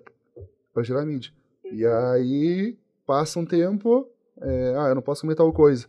pra 0.72 0.82
gerar 0.84 1.04
mídia. 1.04 1.32
E 1.64 1.84
aí 1.84 2.78
passa 3.04 3.40
um 3.40 3.44
tempo, 3.44 4.08
é, 4.40 4.74
ah, 4.76 4.88
eu 4.90 4.94
não 4.94 5.02
posso 5.02 5.22
comer 5.22 5.34
tal 5.34 5.52
coisa. 5.52 5.88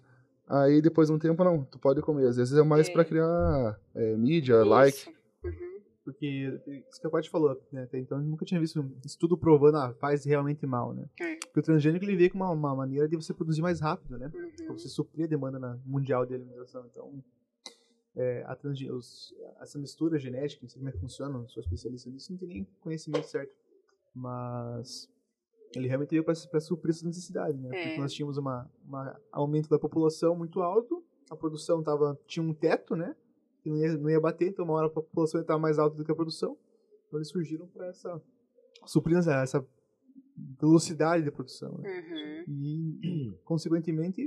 Aí 0.53 0.81
depois 0.81 1.07
de 1.07 1.13
um 1.13 1.19
tempo, 1.19 1.43
não, 1.43 1.63
tu 1.63 1.79
pode 1.79 2.01
comer. 2.01 2.27
Às 2.27 2.35
vezes 2.35 2.57
é 2.57 2.61
mais 2.63 2.89
É. 2.89 2.91
pra 2.91 3.05
criar 3.05 3.79
é, 3.95 4.15
mídia, 4.17 4.55
isso. 4.61 4.69
like. 4.69 5.15
Uhum. 5.45 5.71
Porque 6.03 6.59
isso 6.89 6.99
que 6.99 7.07
a 7.07 7.09
Paty 7.09 7.29
falou, 7.29 7.61
né? 7.71 7.83
Até 7.83 7.99
então 7.99 8.17
eu 8.17 8.23
nunca 8.23 8.43
tinha 8.43 8.59
visto 8.59 8.81
um 8.81 8.91
estudo 9.05 9.37
provando, 9.37 9.77
ah, 9.77 9.93
faz 9.99 10.25
realmente 10.25 10.65
mal, 10.65 10.93
né? 10.93 11.05
É. 11.21 11.35
Porque 11.37 11.59
o 11.59 11.63
transgênico 11.63 12.03
ele 12.03 12.15
veio 12.17 12.31
com 12.31 12.37
uma, 12.37 12.49
uma 12.49 12.75
maneira 12.75 13.07
de 13.07 13.15
você 13.15 13.33
produzir 13.33 13.61
mais 13.61 13.79
rápido, 13.79 14.17
né? 14.17 14.29
Uhum. 14.33 14.65
Pra 14.65 14.73
você 14.73 14.89
suprir 14.89 15.25
a 15.25 15.27
demanda 15.29 15.57
na- 15.59 15.77
mundial 15.85 16.25
de 16.25 16.33
alimentação. 16.33 16.85
Então, 16.91 17.23
é, 18.15 18.43
a 18.45 18.57
os- 18.93 19.33
essa 19.61 19.77
mistura 19.79 20.17
genética, 20.19 20.63
não 20.63 20.69
sei 20.69 20.79
como 20.79 20.89
é 20.89 20.91
que 20.91 20.99
funciona, 20.99 21.31
não 21.37 21.47
sou 21.47 21.61
especialista 21.61 22.09
nisso, 22.09 22.31
não 22.31 22.37
tem 22.39 22.47
nem 22.49 22.67
conhecimento 22.81 23.25
certo. 23.27 23.53
Mas 24.13 25.07
ele 25.75 25.87
realmente 25.87 26.11
veio 26.11 26.23
para 26.23 26.59
suprir 26.59 26.91
essa 26.91 27.05
necessidade, 27.05 27.57
né? 27.57 27.69
É. 27.73 27.83
Porque 27.83 28.01
nós 28.01 28.13
tínhamos 28.13 28.37
um 28.37 28.43
aumento 29.31 29.69
da 29.69 29.79
população 29.79 30.35
muito 30.35 30.61
alto, 30.61 31.03
a 31.29 31.35
produção 31.35 31.81
tava, 31.81 32.19
tinha 32.25 32.43
um 32.43 32.53
teto, 32.53 32.95
né? 32.95 33.15
Que 33.63 33.69
não 33.69 33.77
ia, 33.77 33.97
não 33.97 34.09
ia 34.09 34.19
bater, 34.19 34.49
então 34.49 34.65
uma 34.65 34.73
hora 34.73 34.87
a 34.87 34.89
população 34.89 35.39
ia 35.39 35.43
estar 35.43 35.57
mais 35.57 35.79
alta 35.79 35.95
do 35.95 36.03
que 36.03 36.11
a 36.11 36.15
produção. 36.15 36.57
Então 37.07 37.19
eles 37.19 37.29
surgiram 37.29 37.67
para 37.67 37.87
essa 37.87 38.21
suprir 38.85 39.17
essa, 39.17 39.33
essa 39.41 39.67
velocidade 40.59 41.23
de 41.23 41.31
produção. 41.31 41.77
Né? 41.77 41.89
Uhum. 41.89 42.43
E, 42.47 43.33
consequentemente, 43.45 44.21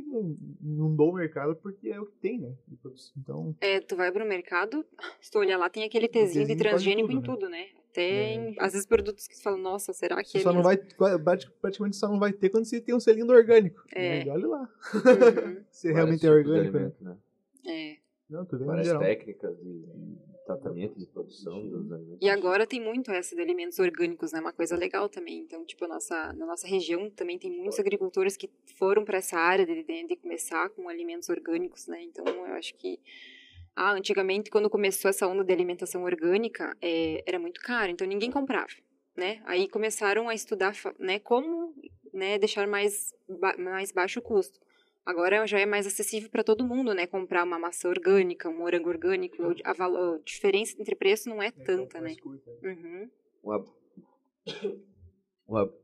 inundou 0.63 1.11
o 1.11 1.15
mercado 1.15 1.57
porque 1.57 1.89
é 1.89 2.01
o 2.01 2.07
que 2.07 2.17
tem, 2.19 2.39
né? 2.39 2.55
Então, 3.17 3.55
É, 3.61 3.81
tu 3.81 3.97
vai 3.97 4.13
pro 4.13 4.25
mercado, 4.25 4.85
se 5.21 5.31
tu 5.31 5.39
olhar 5.39 5.59
lá, 5.59 5.69
tem 5.69 5.85
aquele 5.85 6.09
tezinho 6.09 6.47
de 6.47 6.57
transgênico 6.57 7.09
tudo, 7.09 7.19
em 7.19 7.21
né? 7.21 7.27
tudo, 7.27 7.49
né? 7.49 7.84
Tem, 7.95 8.57
às 8.59 8.73
vezes, 8.73 8.87
produtos 8.87 9.27
que 9.29 9.37
tu 9.37 9.43
fala, 9.43 9.57
nossa, 9.57 9.93
será 9.93 10.23
que 10.23 10.29
você 10.29 10.39
é 10.39 10.41
só 10.43 10.53
não 10.53 10.63
mesmo? 10.63 10.85
vai, 10.99 11.19
prati- 11.19 11.51
praticamente 11.61 11.97
só 11.97 12.09
não 12.09 12.19
vai 12.19 12.33
ter 12.33 12.51
quando 12.51 12.65
você 12.65 12.81
tem 12.81 12.95
um 12.95 13.01
selinho 13.01 13.31
orgânico. 13.31 13.81
É. 13.95 14.25
né? 14.25 14.33
Olha 14.33 14.49
lá. 14.49 14.69
Uhum. 14.95 15.65
Se 15.71 15.93
realmente 15.93 16.27
é 16.27 16.31
orgânico, 16.31 16.77
né? 16.77 16.93
né? 17.01 17.17
É. 17.67 17.97
Não, 18.29 18.45
tu 18.45 18.57
vê 18.59 18.65
no 18.65 18.69
Várias 18.71 18.87
geral. 18.87 19.03
técnicas 19.03 19.57
de, 19.61 19.85
tratamento, 20.45 20.99
de 20.99 21.07
produção 21.07 21.67
dos 21.69 21.93
alimentos. 21.93 22.19
E 22.21 22.29
agora 22.29 22.67
tem 22.67 22.81
muito 22.81 23.11
essa 23.11 23.35
de 23.37 23.41
alimentos 23.41 23.79
orgânicos, 23.79 24.33
né? 24.33 24.41
Uma 24.41 24.53
coisa 24.53 24.77
legal 24.77 25.09
também. 25.09 25.39
Então, 25.41 25.65
tipo, 25.65 25.87
nossa, 25.87 26.33
na 26.33 26.45
nossa 26.47 26.67
região 26.67 27.09
também 27.11 27.39
tem 27.39 27.51
muitos 27.51 27.79
agricultores 27.79 28.37
que 28.37 28.51
foram 28.77 29.05
para 29.05 29.19
essa 29.19 29.39
área 29.39 29.65
de, 29.65 29.83
de, 29.85 30.07
de 30.09 30.17
começar 30.17 30.69
com 30.71 30.89
alimentos 30.89 31.29
orgânicos, 31.29 31.87
né? 31.87 32.03
Então, 32.03 32.25
eu 32.27 32.55
acho 32.55 32.75
que 32.75 32.99
ah, 33.77 33.93
antigamente, 33.93 34.51
quando 34.51 34.71
começou 34.71 35.09
essa 35.09 35.27
onda 35.27 35.43
de 35.45 35.53
alimentação 35.53 36.05
orgânica, 36.05 36.77
é, 36.81 37.23
era 37.27 37.39
muito 37.39 37.61
caro, 37.61 37.91
então 37.91 38.07
ninguém 38.07 38.31
comprava, 38.31 38.69
né? 39.17 39.43
Aí 39.45 39.69
começaram 39.69 40.29
a 40.29 40.35
estudar, 40.35 40.75
né, 40.99 41.19
como 41.19 41.75
né, 42.13 42.39
deixar 42.39 42.67
mais, 42.67 43.13
ba- 43.29 43.57
mais 43.59 43.91
baixo 43.91 44.21
o 44.21 44.23
custo. 44.23 44.59
Agora 45.07 45.47
já 45.47 45.59
é 45.59 45.67
mais 45.67 45.87
acessível 45.87 46.31
para 46.31 46.43
todo 46.43 46.65
mundo, 46.67 46.95
né? 46.95 47.07
Comprar 47.07 47.45
uma 47.45 47.59
maçã 47.59 47.89
orgânica, 47.91 48.49
um 48.49 48.57
morango 48.57 48.89
orgânico. 48.89 49.37
A, 49.63 49.73
valo- 49.75 50.15
a 50.15 50.19
diferença 50.25 50.81
entre 50.81 50.95
preço 50.95 51.29
não 51.29 51.43
é 51.43 51.51
tanta, 51.51 52.01
né? 52.01 52.15
Uhum. 52.63 53.11
Um 53.45 53.53
ab- 53.53 53.69
um 55.47 55.57
ab- 55.59 55.75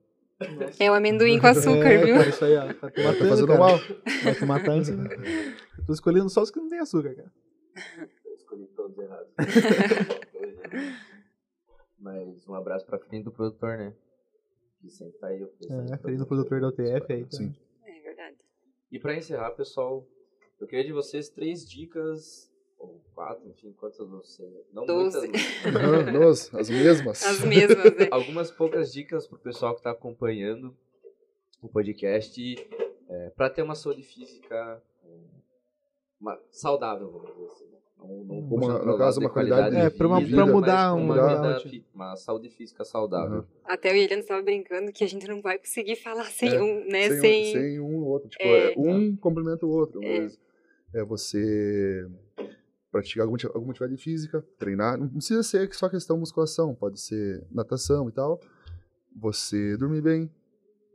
É 0.78 0.90
o 0.90 0.94
amendoim 0.94 1.38
com 1.38 1.46
açúcar, 1.48 1.92
é, 1.92 1.98
viu? 2.06 2.16
Cara, 2.16 2.30
isso 2.30 2.44
aí, 2.46 2.56
ó, 2.56 2.72
tá 2.72 2.90
Tá 2.90 3.14
fazendo 3.14 3.46
cara. 3.48 3.58
mal. 3.58 3.82
Vai 4.22 4.34
te 4.34 4.44
matar 4.46 4.72
antes. 4.72 4.88
né? 4.96 5.04
Eu 5.78 5.84
tô 5.84 5.92
escolhendo 5.92 6.30
só 6.30 6.40
os 6.40 6.50
que 6.50 6.58
não 6.58 6.68
tem 6.68 6.78
açúcar, 6.78 7.14
cara. 7.14 7.32
Eu 8.24 8.34
escolhi 8.34 8.66
todos 8.68 8.98
errados. 8.98 9.32
Mas 11.98 12.48
um 12.48 12.54
abraço 12.54 12.86
pra 12.86 12.98
frente 12.98 13.24
do 13.24 13.32
produtor, 13.32 13.76
né? 13.76 13.94
Que 14.80 14.88
sempre 14.88 15.18
tá 15.18 15.26
aí 15.26 15.42
É, 15.42 15.98
querido 15.98 16.26
produtor 16.26 16.60
da 16.60 16.68
UTF 16.68 17.12
aí. 17.12 17.24
Tá. 17.24 17.36
Sim. 17.36 17.54
É 17.84 18.00
verdade. 18.00 18.38
E 18.90 18.98
pra 18.98 19.14
encerrar, 19.14 19.50
pessoal, 19.50 20.06
eu 20.58 20.66
queria 20.66 20.86
de 20.86 20.92
vocês 20.92 21.28
três 21.28 21.68
dicas, 21.68 22.50
ou 22.78 22.98
quatro, 23.14 23.46
enfim, 23.48 23.72
quantas 23.72 24.08
não 24.08 24.22
sei. 24.22 24.66
Não 24.72 24.86
Doze. 24.86 25.18
muitas, 25.28 26.12
Nossa, 26.12 26.58
as 26.58 26.70
mesmas. 26.70 27.22
As 27.22 27.44
mesmas, 27.44 27.84
né? 27.84 28.08
algumas 28.10 28.50
poucas 28.50 28.90
dicas 28.92 29.26
pro 29.26 29.38
pessoal 29.38 29.76
que 29.76 29.82
tá 29.82 29.90
acompanhando 29.90 30.74
o 31.60 31.68
podcast 31.68 32.56
é, 33.08 33.30
para 33.30 33.50
ter 33.50 33.62
uma 33.62 33.74
saúde 33.74 34.02
física 34.02 34.82
é, 35.04 35.39
uma, 36.20 36.38
saudável, 36.50 37.10
vamos 37.10 37.30
dizer 37.30 37.46
assim. 37.46 37.64
né? 37.64 37.70
Não, 37.98 38.08
não 38.24 38.38
Uma- 38.40 38.78
no 38.84 38.96
caso, 38.98 39.20
uma 39.20 39.28
qualidade 39.30 39.76
É, 39.76 39.90
de 39.90 39.96
pra 39.96 40.06
uma- 40.06 40.20
vida, 40.20 40.34
pra 40.36 40.44
mas 40.46 40.54
mudar 40.54 40.94
uma, 40.94 41.14
um- 41.14 41.28
vida 41.58 41.84
uma 41.94 42.16
saúde 42.16 42.48
física 42.48 42.82
saudável. 42.84 43.38
Aham. 43.40 43.46
Até 43.64 43.90
o 43.90 43.94
Eliane 43.94 44.22
estava 44.22 44.40
brincando 44.42 44.90
que 44.90 45.04
a 45.04 45.06
gente 45.06 45.28
não 45.28 45.42
vai 45.42 45.58
conseguir 45.58 45.96
falar 45.96 46.24
sem 46.24 46.48
É, 46.54 46.62
um, 46.62 46.88
né? 46.88 47.08
sem, 47.10 47.20
Sem. 47.20 47.40
um, 47.48 47.52
sem 47.52 47.80
um 47.80 47.96
ou 47.98 48.06
outro. 48.08 48.28
Tipo, 48.30 48.42
É. 48.42 48.72
é, 48.72 48.74
um 48.78 49.14
complementa 49.16 49.66
o 49.66 49.70
outro. 49.70 50.02
É. 50.02 50.20
Mas 50.20 50.40
é 50.94 51.04
você 51.04 52.08
praticar 52.90 53.24
alguma, 53.26 53.38
alguma 53.54 53.72
atividade 53.72 54.02
física, 54.02 54.42
treinar. 54.58 54.98
Não 54.98 55.06
precisa 55.08 55.42
ser 55.42 55.72
só 55.74 55.88
questão 55.88 56.16
musculação, 56.18 56.74
pode 56.74 56.98
ser 57.00 57.44
natação 57.50 58.08
e 58.08 58.12
tal. 58.12 58.40
Você 59.14 59.76
dormir 59.76 60.00
bem, 60.00 60.30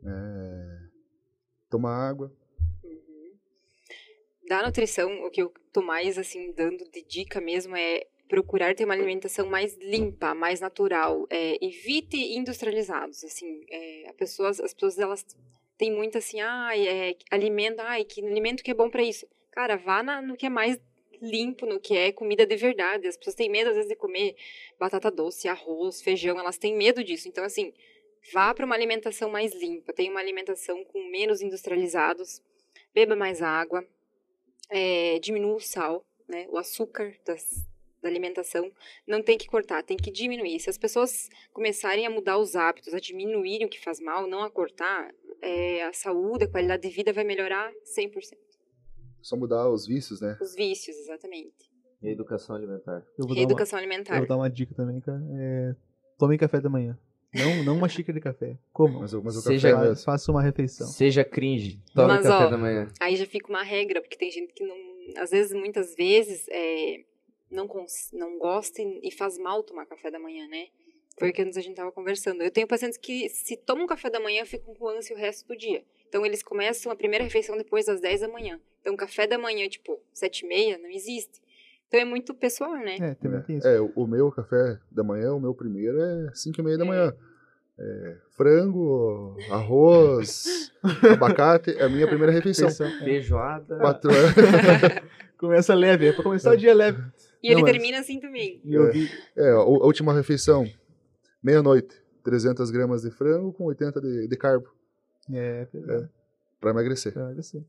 é, 0.03 0.79
tomar 1.69 1.93
água. 1.95 2.31
Da 4.47 4.63
nutrição, 4.63 5.23
o 5.23 5.31
que 5.31 5.41
eu 5.41 5.51
tô 5.73 5.81
mais, 5.81 6.17
assim, 6.17 6.51
dando 6.51 6.89
de 6.91 7.01
dica 7.03 7.41
mesmo 7.41 7.75
é 7.75 8.05
procurar 8.27 8.75
ter 8.75 8.85
uma 8.85 8.93
alimentação 8.93 9.47
mais 9.47 9.75
limpa, 9.77 10.33
mais 10.33 10.59
natural. 10.59 11.25
É, 11.29 11.57
evite 11.65 12.17
industrializados. 12.17 13.23
Assim, 13.23 13.65
é, 13.69 14.13
pessoas, 14.13 14.59
as 14.59 14.73
pessoas 14.73 14.99
elas 14.99 15.25
têm 15.77 15.91
muito 15.91 16.17
assim, 16.17 16.41
ah, 16.41 16.71
é, 16.77 17.15
alimento, 17.31 17.79
ai, 17.79 18.03
que 18.03 18.25
alimento 18.25 18.63
que 18.63 18.71
é 18.71 18.73
bom 18.73 18.89
para 18.89 19.03
isso. 19.03 19.27
Cara, 19.51 19.77
vá 19.77 20.03
na, 20.03 20.21
no 20.21 20.37
que 20.37 20.45
é 20.45 20.49
mais 20.49 20.79
limpo, 21.21 21.65
no 21.65 21.79
que 21.79 21.95
é 21.95 22.11
comida 22.11 22.45
de 22.45 22.55
verdade. 22.55 23.07
As 23.07 23.17
pessoas 23.17 23.35
têm 23.35 23.49
medo 23.49 23.69
às 23.69 23.75
vezes 23.75 23.89
de 23.89 23.95
comer 23.95 24.35
batata 24.79 25.09
doce, 25.09 25.47
arroz, 25.47 26.01
feijão, 26.01 26.39
elas 26.39 26.57
têm 26.57 26.75
medo 26.75 27.03
disso. 27.03 27.27
Então 27.27 27.43
assim, 27.43 27.73
vá 28.33 28.53
para 28.53 28.65
uma 28.65 28.75
alimentação 28.75 29.29
mais 29.29 29.53
limpa, 29.53 29.93
tenha 29.93 30.11
uma 30.11 30.19
alimentação 30.19 30.83
com 30.85 31.03
menos 31.09 31.41
industrializados, 31.41 32.41
beba 32.93 33.15
mais 33.15 33.41
água, 33.41 33.85
é, 34.69 35.19
diminua 35.19 35.55
o 35.55 35.59
sal, 35.59 36.05
né, 36.27 36.47
o 36.49 36.57
açúcar 36.57 37.13
das, 37.25 37.65
da 38.01 38.09
alimentação, 38.09 38.71
não 39.07 39.21
tem 39.21 39.37
que 39.37 39.47
cortar, 39.47 39.83
tem 39.83 39.97
que 39.97 40.11
diminuir. 40.11 40.59
Se 40.59 40.69
as 40.69 40.77
pessoas 40.77 41.29
começarem 41.53 42.05
a 42.05 42.09
mudar 42.09 42.37
os 42.37 42.55
hábitos, 42.55 42.93
a 42.93 42.99
diminuírem 42.99 43.65
o 43.65 43.69
que 43.69 43.83
faz 43.83 43.99
mal, 43.99 44.27
não 44.27 44.43
a 44.43 44.49
cortar, 44.49 45.13
é, 45.41 45.83
a 45.83 45.93
saúde, 45.93 46.45
a 46.45 46.47
qualidade 46.47 46.87
de 46.87 46.93
vida 46.93 47.13
vai 47.13 47.23
melhorar 47.23 47.71
100%. 47.97 48.37
Só 49.21 49.35
mudar 49.35 49.69
os 49.69 49.87
vícios, 49.87 50.21
né? 50.21 50.37
Os 50.39 50.53
vícios, 50.53 50.95
exatamente. 50.97 51.71
E 52.01 52.09
a 52.09 52.11
educação 52.11 52.55
alimentar. 52.55 53.03
Eu 53.17 53.25
vou, 53.25 53.29
dar 53.29 53.33
uma, 53.33 53.35
Reeducação 53.35 53.79
eu 53.79 53.81
alimentar. 53.81 54.17
vou 54.19 54.27
dar 54.27 54.37
uma 54.37 54.49
dica 54.49 54.75
também, 54.75 55.01
cara. 55.01 55.19
É, 55.33 55.75
tomem 56.17 56.37
café 56.37 56.61
da 56.61 56.69
manhã. 56.69 56.97
Não, 57.37 57.63
não 57.63 57.77
uma 57.77 57.89
xícara 57.89 58.13
de 58.17 58.21
café. 58.23 58.57
Como? 58.73 58.99
Mas, 59.01 59.13
mas 59.13 59.35
o 59.35 59.41
Seja- 59.41 59.71
café 59.71 59.87
mesmo. 59.89 60.03
Faça 60.03 60.31
uma 60.31 60.41
refeição. 60.41 60.87
Seja 60.87 61.23
cringe. 61.23 61.79
Tome 61.93 62.07
Mas, 62.07 62.23
café 62.25 62.45
ó, 62.45 62.49
da 62.49 62.57
manhã. 62.57 62.91
Aí 62.99 63.15
já 63.15 63.25
fica 63.25 63.49
uma 63.49 63.63
regra, 63.63 64.01
porque 64.01 64.17
tem 64.17 64.31
gente 64.31 64.53
que 64.53 64.63
não, 64.63 64.75
às 65.17 65.31
vezes, 65.31 65.53
muitas 65.53 65.95
vezes, 65.95 66.45
é, 66.49 67.01
não, 67.51 67.67
cons- 67.67 68.09
não 68.13 68.37
gosta 68.39 68.81
e, 68.81 68.99
e 69.03 69.11
faz 69.11 69.37
mal 69.37 69.61
tomar 69.63 69.85
café 69.85 70.09
da 70.09 70.19
manhã, 70.19 70.47
né? 70.47 70.67
Foi 71.17 71.29
o 71.29 71.33
que 71.33 71.41
antes 71.41 71.57
a 71.57 71.61
gente 71.61 71.75
tava 71.75 71.91
conversando. 71.93 72.41
Eu 72.41 72.51
tenho 72.51 72.67
pacientes 72.67 72.97
que, 72.97 73.29
se 73.29 73.55
tomam 73.55 73.87
café 73.87 74.09
da 74.09 74.19
manhã, 74.19 74.43
ficam 74.45 74.73
com 74.75 74.87
ânsia 74.89 75.15
o 75.15 75.19
resto 75.19 75.47
do 75.47 75.55
dia. 75.55 75.83
Então, 76.09 76.25
eles 76.25 76.43
começam 76.43 76.91
a 76.91 76.95
primeira 76.95 77.23
refeição 77.23 77.57
depois 77.57 77.85
das 77.85 78.01
10 78.01 78.21
da 78.21 78.27
manhã. 78.27 78.59
Então, 78.81 78.95
café 78.97 79.25
da 79.25 79.37
manhã, 79.37 79.67
tipo, 79.69 79.97
7 80.13 80.41
e 80.45 80.47
meia, 80.47 80.77
não 80.77 80.89
existe. 80.89 81.41
Então, 81.87 81.99
é 81.99 82.05
muito 82.05 82.33
pessoal, 82.33 82.73
né? 82.75 82.97
É, 82.99 83.15
também 83.15 83.41
tem 83.41 83.57
isso. 83.57 83.67
É, 83.67 83.79
o, 83.79 84.07
meu 84.07 84.31
café 84.31 84.79
da 84.91 85.03
manhã, 85.03 85.33
o 85.33 85.39
meu 85.39 85.53
primeiro 85.53 86.01
é 86.01 86.31
5 86.33 86.59
e 86.59 86.63
meia 86.63 86.77
da 86.77 86.85
manhã. 86.85 87.13
É, 87.77 88.17
frango, 88.31 89.35
arroz, 89.51 90.71
abacate, 91.13 91.71
é 91.77 91.83
a 91.83 91.89
minha 91.89 92.07
primeira 92.07 92.31
refeição. 92.31 92.67
É. 92.69 92.99
Feijoada. 93.03 93.77
Quatro 93.77 94.09
horas. 94.13 94.33
Começa 95.37 95.75
leve, 95.75 96.07
é 96.07 96.13
pra 96.13 96.23
começar 96.23 96.51
o 96.53 96.57
dia 96.57 96.73
leve. 96.73 97.01
E 97.43 97.47
ele 97.47 97.55
Não, 97.55 97.61
mas- 97.63 97.71
termina 97.73 97.99
assim 97.99 98.19
também. 98.19 98.61
E 98.63 98.73
eu 98.73 98.87
É. 98.87 98.91
vi. 98.91 99.09
É, 99.35 99.49
a 99.51 99.61
última 99.63 100.13
refeição, 100.13 100.65
meia-noite, 101.43 101.95
300 102.23 102.71
gramas 102.71 103.01
de 103.03 103.11
frango 103.11 103.51
com 103.53 103.65
80 103.65 104.01
de, 104.01 104.27
de 104.27 104.37
carbo, 104.37 104.67
É, 105.31 105.67
é. 105.73 106.07
pra 106.59 106.71
emagrecer. 106.71 107.11
pra 107.13 107.23
emagrecer. 107.23 107.61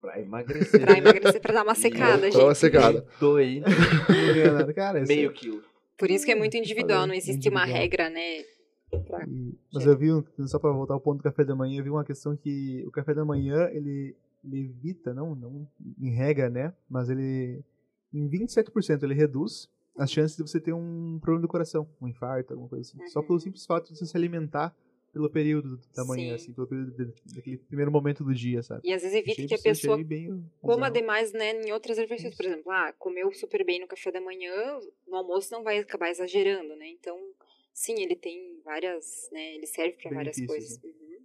Pra 0.00 0.20
emagrecer. 0.20 0.80
Pra 0.80 0.98
emagrecer, 0.98 1.40
pra 1.40 1.54
dar 1.54 1.62
uma 1.64 1.74
secada, 1.74 2.18
Pra 2.18 2.30
gente. 2.30 2.42
uma 2.42 2.54
secada. 2.54 3.06
Doei 3.20 3.60
Não 3.60 4.34
ganha 4.34 4.52
nada. 4.52 4.72
Cara, 4.74 5.02
meio 5.06 5.32
quilo. 5.32 5.62
Por 5.98 6.10
isso 6.10 6.24
que 6.26 6.32
é 6.32 6.34
muito 6.34 6.56
individual, 6.56 7.06
não 7.06 7.14
existe 7.14 7.48
uma 7.48 7.62
Individual. 7.62 7.82
regra, 7.82 8.10
né? 8.10 8.44
Pra... 9.06 9.24
E- 9.26 9.54
Mas 9.72 9.86
eu 9.86 9.96
vi, 9.96 10.12
um- 10.12 10.22
só 10.46 10.58
pra 10.58 10.70
voltar 10.70 10.94
ao 10.94 11.00
ponto 11.00 11.18
do 11.18 11.22
café 11.22 11.44
da 11.44 11.54
manhã, 11.56 11.78
eu 11.80 11.84
vi 11.84 11.90
uma 11.90 12.04
questão 12.04 12.36
que 12.36 12.84
o 12.86 12.90
café 12.90 13.14
da 13.14 13.24
manhã, 13.24 13.68
ele, 13.72 14.14
ele 14.44 14.60
evita, 14.60 15.12
não, 15.14 15.34
não 15.34 15.66
em 15.98 16.10
regra, 16.10 16.50
né? 16.50 16.72
Mas 16.88 17.08
ele, 17.08 17.62
em 18.12 18.28
27% 18.28 19.02
ele 19.02 19.14
reduz 19.14 19.68
as 19.98 20.10
chances 20.12 20.36
de 20.36 20.42
você 20.42 20.60
ter 20.60 20.74
um 20.74 21.18
problema 21.22 21.40
do 21.40 21.48
coração, 21.48 21.88
um 22.00 22.06
infarto, 22.06 22.52
alguma 22.52 22.68
coisa 22.68 22.82
assim. 22.82 23.06
Só 23.08 23.20
Uhum. 23.20 23.26
pelo 23.26 23.40
simples 23.40 23.64
fato 23.64 23.90
de 23.90 23.98
você 23.98 24.04
se 24.04 24.16
alimentar 24.16 24.74
pelo 25.16 25.30
período 25.30 25.80
da 25.94 26.04
manhã, 26.04 26.36
Sim. 26.36 26.44
assim, 26.44 26.52
pelo 26.52 26.66
período 26.66 26.90
de- 26.92 27.34
daquele 27.34 27.56
primeiro 27.56 27.90
momento 27.90 28.22
do 28.22 28.34
dia, 28.34 28.62
sabe? 28.62 28.82
E 28.86 28.92
às 28.92 29.00
vezes 29.00 29.16
evita 29.16 29.32
Achei- 29.32 29.46
que 29.48 29.54
a 29.54 29.58
pessoa 29.62 30.04
bem 30.04 30.26
coma 30.60 30.76
bizarro. 30.76 30.92
demais, 30.92 31.32
né, 31.32 31.62
em 31.66 31.72
outras 31.72 31.96
refeições. 31.96 32.36
Por 32.36 32.44
exemplo, 32.44 32.70
ah, 32.70 32.92
comeu 32.98 33.32
super 33.32 33.64
bem 33.64 33.80
no 33.80 33.86
café 33.86 34.12
da 34.12 34.20
manhã, 34.20 34.78
no 35.08 35.16
almoço 35.16 35.50
não 35.52 35.62
vai 35.62 35.78
acabar 35.78 36.10
exagerando, 36.10 36.76
né? 36.76 36.86
Então, 36.90 37.18
sim, 37.72 37.94
ele 38.02 38.14
tem 38.14 38.60
várias, 38.62 39.30
né, 39.32 39.54
ele 39.54 39.66
serve 39.66 39.96
para 40.02 40.10
várias 40.10 40.36
coisas. 40.44 40.78
Uhum. 40.84 41.16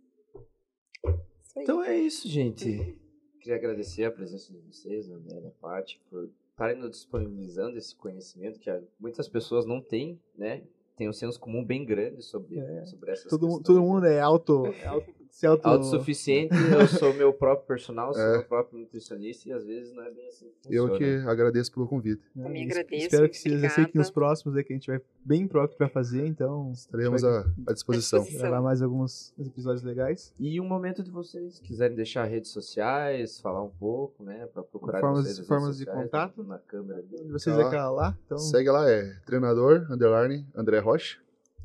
Isso 1.43 1.59
aí. 1.59 1.63
Então 1.63 1.83
é 1.83 1.97
isso, 1.99 2.29
gente. 2.29 2.97
Queria 3.41 3.55
agradecer 3.57 4.05
a 4.05 4.11
presença 4.11 4.53
de 4.53 4.59
vocês, 4.59 5.09
André 5.09 5.37
e 5.43 5.47
a 5.47 5.51
Paty, 5.51 5.99
por 6.09 6.29
estarem 6.51 6.77
nos 6.77 6.91
disponibilizando 6.91 7.77
esse 7.77 7.93
conhecimento 7.93 8.57
que 8.57 8.69
muitas 8.97 9.27
pessoas 9.27 9.65
não 9.65 9.81
têm, 9.81 10.17
né? 10.37 10.63
Tem 11.01 11.09
um 11.09 11.13
senso 11.13 11.39
comum 11.39 11.65
bem 11.65 11.83
grande 11.83 12.21
sobre, 12.21 12.59
É. 12.59 12.85
sobre 12.85 13.09
essas 13.09 13.25
Todo, 13.27 13.47
questões. 13.47 13.63
todo 13.65 13.81
mundo 13.81 14.05
é 14.05 14.19
auto, 14.19 14.67
é 14.67 14.85
auto 14.85 15.11
se 15.31 15.47
auto, 15.47 15.65
Autossuficiente, 15.65 16.53
eu 16.53 16.87
sou 16.87 17.13
meu 17.13 17.33
próprio 17.33 17.65
personal, 17.67 18.13
sou 18.13 18.21
É. 18.21 18.31
meu 18.33 18.43
próprio 18.43 18.79
nutricionista 18.79 19.47
e 19.49 19.53
às 19.53 19.65
vezes 19.65 19.93
não 19.93 20.03
é 20.03 20.11
bem 20.11 20.27
assim 20.27 20.51
que 20.61 20.75
Eu 20.75 20.93
que 20.97 21.03
agradeço 21.27 21.71
pelo 21.71 21.87
convite. 21.87 22.21
Também 22.35 22.65
agradeço, 22.65 23.05
Espero 23.05 23.29
que 23.29 23.37
vocês 23.37 23.63
aceitem 23.63 23.99
os 24.01 24.11
próximos 24.11 24.55
aí, 24.55 24.63
que 24.63 24.73
a 24.73 24.75
gente 24.75 24.87
vai 24.87 25.01
bem 25.25 25.47
próximo 25.47 25.77
pra 25.77 25.89
fazer, 25.89 26.25
então. 26.27 26.71
Estaremos 26.73 27.23
à, 27.23 27.45
à 27.67 27.73
disposição. 27.73 28.23
Gravar 28.33 28.61
mais 28.61 28.81
alguns 28.81 29.33
episódios 29.39 29.83
legais. 29.83 30.33
E 30.39 30.59
um 30.59 30.67
momento 30.67 31.01
de 31.01 31.09
vocês 31.09 31.59
quiserem 31.59 31.95
deixar 31.95 32.25
redes 32.25 32.51
sociais, 32.51 33.39
falar 33.39 33.63
um 33.63 33.69
pouco, 33.69 34.23
né? 34.23 34.47
Pra 34.53 34.61
procurar 34.63 34.99
Formas- 34.99 35.25
vocês 35.27 35.47
formas 35.47 35.77
de 35.77 35.85
contato. 35.85 36.43
Na 36.43 36.59
câmera. 36.59 37.01
Onde 37.13 37.31
vocês 37.31 37.55
Tá. 37.55 37.69
calar 37.69 37.91
lá, 37.93 38.17
então. 38.25 38.37
Segue 38.37 38.69
lá, 38.69 38.89
é 38.89 39.13
treinador, 39.25 39.87
underline, 39.91 40.45
André 40.55 40.79
Rocha, 40.79 41.17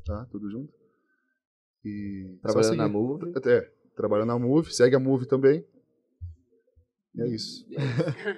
tá? 0.05 0.25
Tudo 0.31 0.49
junto. 0.49 0.73
E 1.85 2.37
Trabalhando 2.41 2.75
na 2.75 2.87
Move. 2.89 3.33
É, 3.45 3.71
trabalhando 3.95 4.27
na 4.27 4.39
Move, 4.39 4.73
segue 4.73 4.95
a 4.95 4.99
Move 4.99 5.25
também. 5.27 5.65
E 7.15 7.21
é 7.21 7.27
isso. 7.27 7.65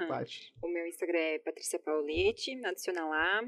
Paty. 0.07 0.53
O 0.63 0.67
meu 0.71 0.85
Instagram 0.87 1.17
é 1.17 1.39
Patrícia 1.39 1.79
Paulete, 1.79 2.55
me 2.55 2.65
adiciona 2.65 3.05
lá. 3.05 3.41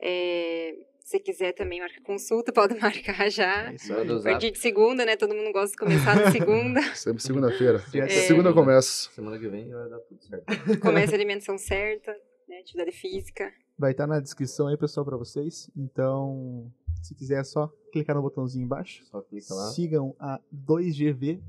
É, 0.00 0.74
se 1.00 1.18
quiser 1.18 1.52
também 1.52 1.80
marcar 1.80 2.00
consulta, 2.02 2.52
pode 2.54 2.78
marcar 2.78 3.30
já. 3.30 3.72
É 3.72 3.76
A 3.76 4.22
partir 4.22 4.50
de 4.52 4.58
segunda, 4.58 5.04
né? 5.04 5.16
Todo 5.16 5.34
mundo 5.34 5.52
gosta 5.52 5.70
de 5.70 5.76
começar 5.78 6.14
na 6.14 6.30
segunda. 6.32 6.80
Sempre 6.94 7.22
segunda-feira. 7.22 7.82
É. 7.94 8.08
Segunda 8.08 8.52
começa. 8.52 9.10
Semana 9.10 9.38
que 9.38 9.48
vem 9.48 9.70
vai 9.70 9.88
dar 9.88 9.98
tudo 10.00 10.22
certo. 10.22 10.80
Começa 10.80 11.12
a 11.12 11.14
alimentação 11.16 11.58
certa, 11.58 12.12
né? 12.48 12.58
Atividade 12.60 12.92
física. 12.92 13.52
Vai 13.78 13.90
estar 13.90 14.06
na 14.06 14.20
descrição 14.20 14.68
aí, 14.68 14.76
pessoal, 14.76 15.04
pra 15.04 15.16
vocês. 15.16 15.70
Então, 15.76 16.72
se 17.06 17.14
quiser, 17.14 17.40
é 17.40 17.44
só 17.44 17.72
clicar 17.92 18.16
no 18.16 18.22
botãozinho 18.22 18.64
embaixo. 18.64 19.04
Só 19.06 19.20
clica 19.22 19.54
lá. 19.54 19.70
Sigam 19.70 20.14
a 20.18 20.40
2GV 20.54 21.40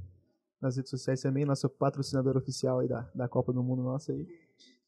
nas 0.62 0.76
redes 0.78 0.90
sociais 0.90 1.22
também, 1.22 1.46
nosso 1.46 1.70
patrocinador 1.70 2.38
oficial 2.38 2.80
aí 2.80 2.88
da, 2.88 3.10
da 3.14 3.28
Copa 3.28 3.54
do 3.54 3.64
Mundo 3.64 3.84
nossa 3.84 4.12
aí. 4.12 4.28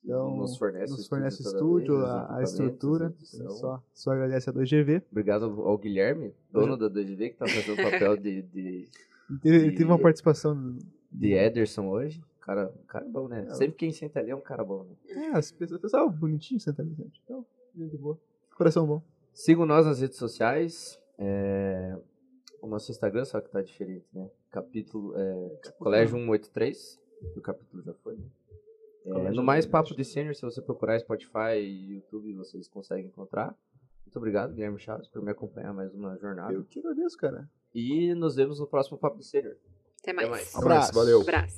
Então, 0.03 0.38
nos 0.38 0.57
fornece, 0.57 0.93
nos 0.93 1.07
fornece 1.07 1.41
estúdio, 1.43 1.97
os 1.97 2.03
a, 2.03 2.38
a 2.38 2.43
estrutura. 2.43 3.13
Então, 3.34 3.51
só, 3.51 3.84
só 3.93 4.11
agradece 4.11 4.49
a 4.49 4.53
2GV. 4.53 5.03
Obrigado 5.11 5.45
ao 5.45 5.78
Guilherme, 5.78 6.34
dono 6.51 6.78
da 6.78 6.89
2V, 6.89 7.32
que 7.32 7.36
tá 7.36 7.45
fazendo 7.45 7.74
o 7.74 7.91
papel 7.91 8.15
de, 8.15 8.41
de, 8.43 8.89
E 9.30 9.39
Teve, 9.39 9.84
uma 9.84 9.99
participação. 9.99 10.78
de 11.11 11.34
Ederson 11.34 11.88
hoje. 11.88 12.24
Cara, 12.41 12.74
cara 12.88 13.05
bom, 13.07 13.28
né? 13.28 13.47
Sempre 13.53 13.76
quem 13.76 13.91
senta 13.91 14.20
ali 14.20 14.32
é 14.32 14.36
um 14.36 14.41
cara 14.41 14.63
bom, 14.63 14.84
né? 14.84 14.95
É, 15.09 15.38
as 15.38 15.51
pessoas, 15.51 15.82
pessoal 15.82 16.09
bonitinho 16.09 16.59
sentado 16.59 16.89
gente. 16.95 17.22
Então, 17.26 17.45
gente 17.76 17.97
boa. 17.97 18.17
Coração 18.55 18.88
bom. 18.88 19.03
Sigam 19.40 19.66
nós 19.66 19.86
nas 19.86 20.02
redes 20.02 20.18
sociais. 20.18 21.00
é, 21.18 21.96
O 22.62 22.68
nosso 22.68 22.92
Instagram, 22.92 23.24
só 23.24 23.40
que 23.40 23.50
tá 23.50 23.62
diferente, 23.62 24.06
né? 24.12 24.30
Capítulo. 24.52 25.14
É... 25.16 25.72
Colégio 25.78 26.18
183. 26.18 27.00
que 27.32 27.40
O 27.40 27.42
capítulo 27.42 27.82
já 27.82 27.94
foi, 27.94 28.18
né? 28.18 28.26
É, 29.06 29.32
no 29.32 29.42
mais 29.42 29.64
183. 29.64 29.68
Papo 29.68 29.96
de 29.96 30.04
Sênior, 30.04 30.36
se 30.36 30.42
você 30.42 30.62
procurar 30.62 31.00
Spotify 31.00 31.56
e 31.58 31.94
YouTube, 31.94 32.34
vocês 32.34 32.68
conseguem 32.68 33.06
encontrar. 33.06 33.56
Muito 34.06 34.18
obrigado, 34.18 34.54
Guilherme 34.54 34.78
Chaves, 34.78 35.08
por 35.08 35.22
me 35.22 35.32
acompanhar 35.32 35.74
mais 35.74 35.94
uma 35.94 36.18
jornada. 36.18 36.52
Eu 36.52 36.66
que 36.66 36.80
agradeço, 36.80 37.16
cara. 37.16 37.50
E 37.74 38.14
nos 38.16 38.36
vemos 38.36 38.60
no 38.60 38.68
próximo 38.68 38.98
Papo 38.98 39.20
de 39.20 39.26
Sênior. 39.26 39.56
Até 40.02 40.12
Até 40.12 40.14
mais. 40.14 40.30
mais. 40.30 40.56
Um 40.56 40.60
abraço, 40.60 40.94
valeu. 40.94 41.22
Abraço. 41.22 41.56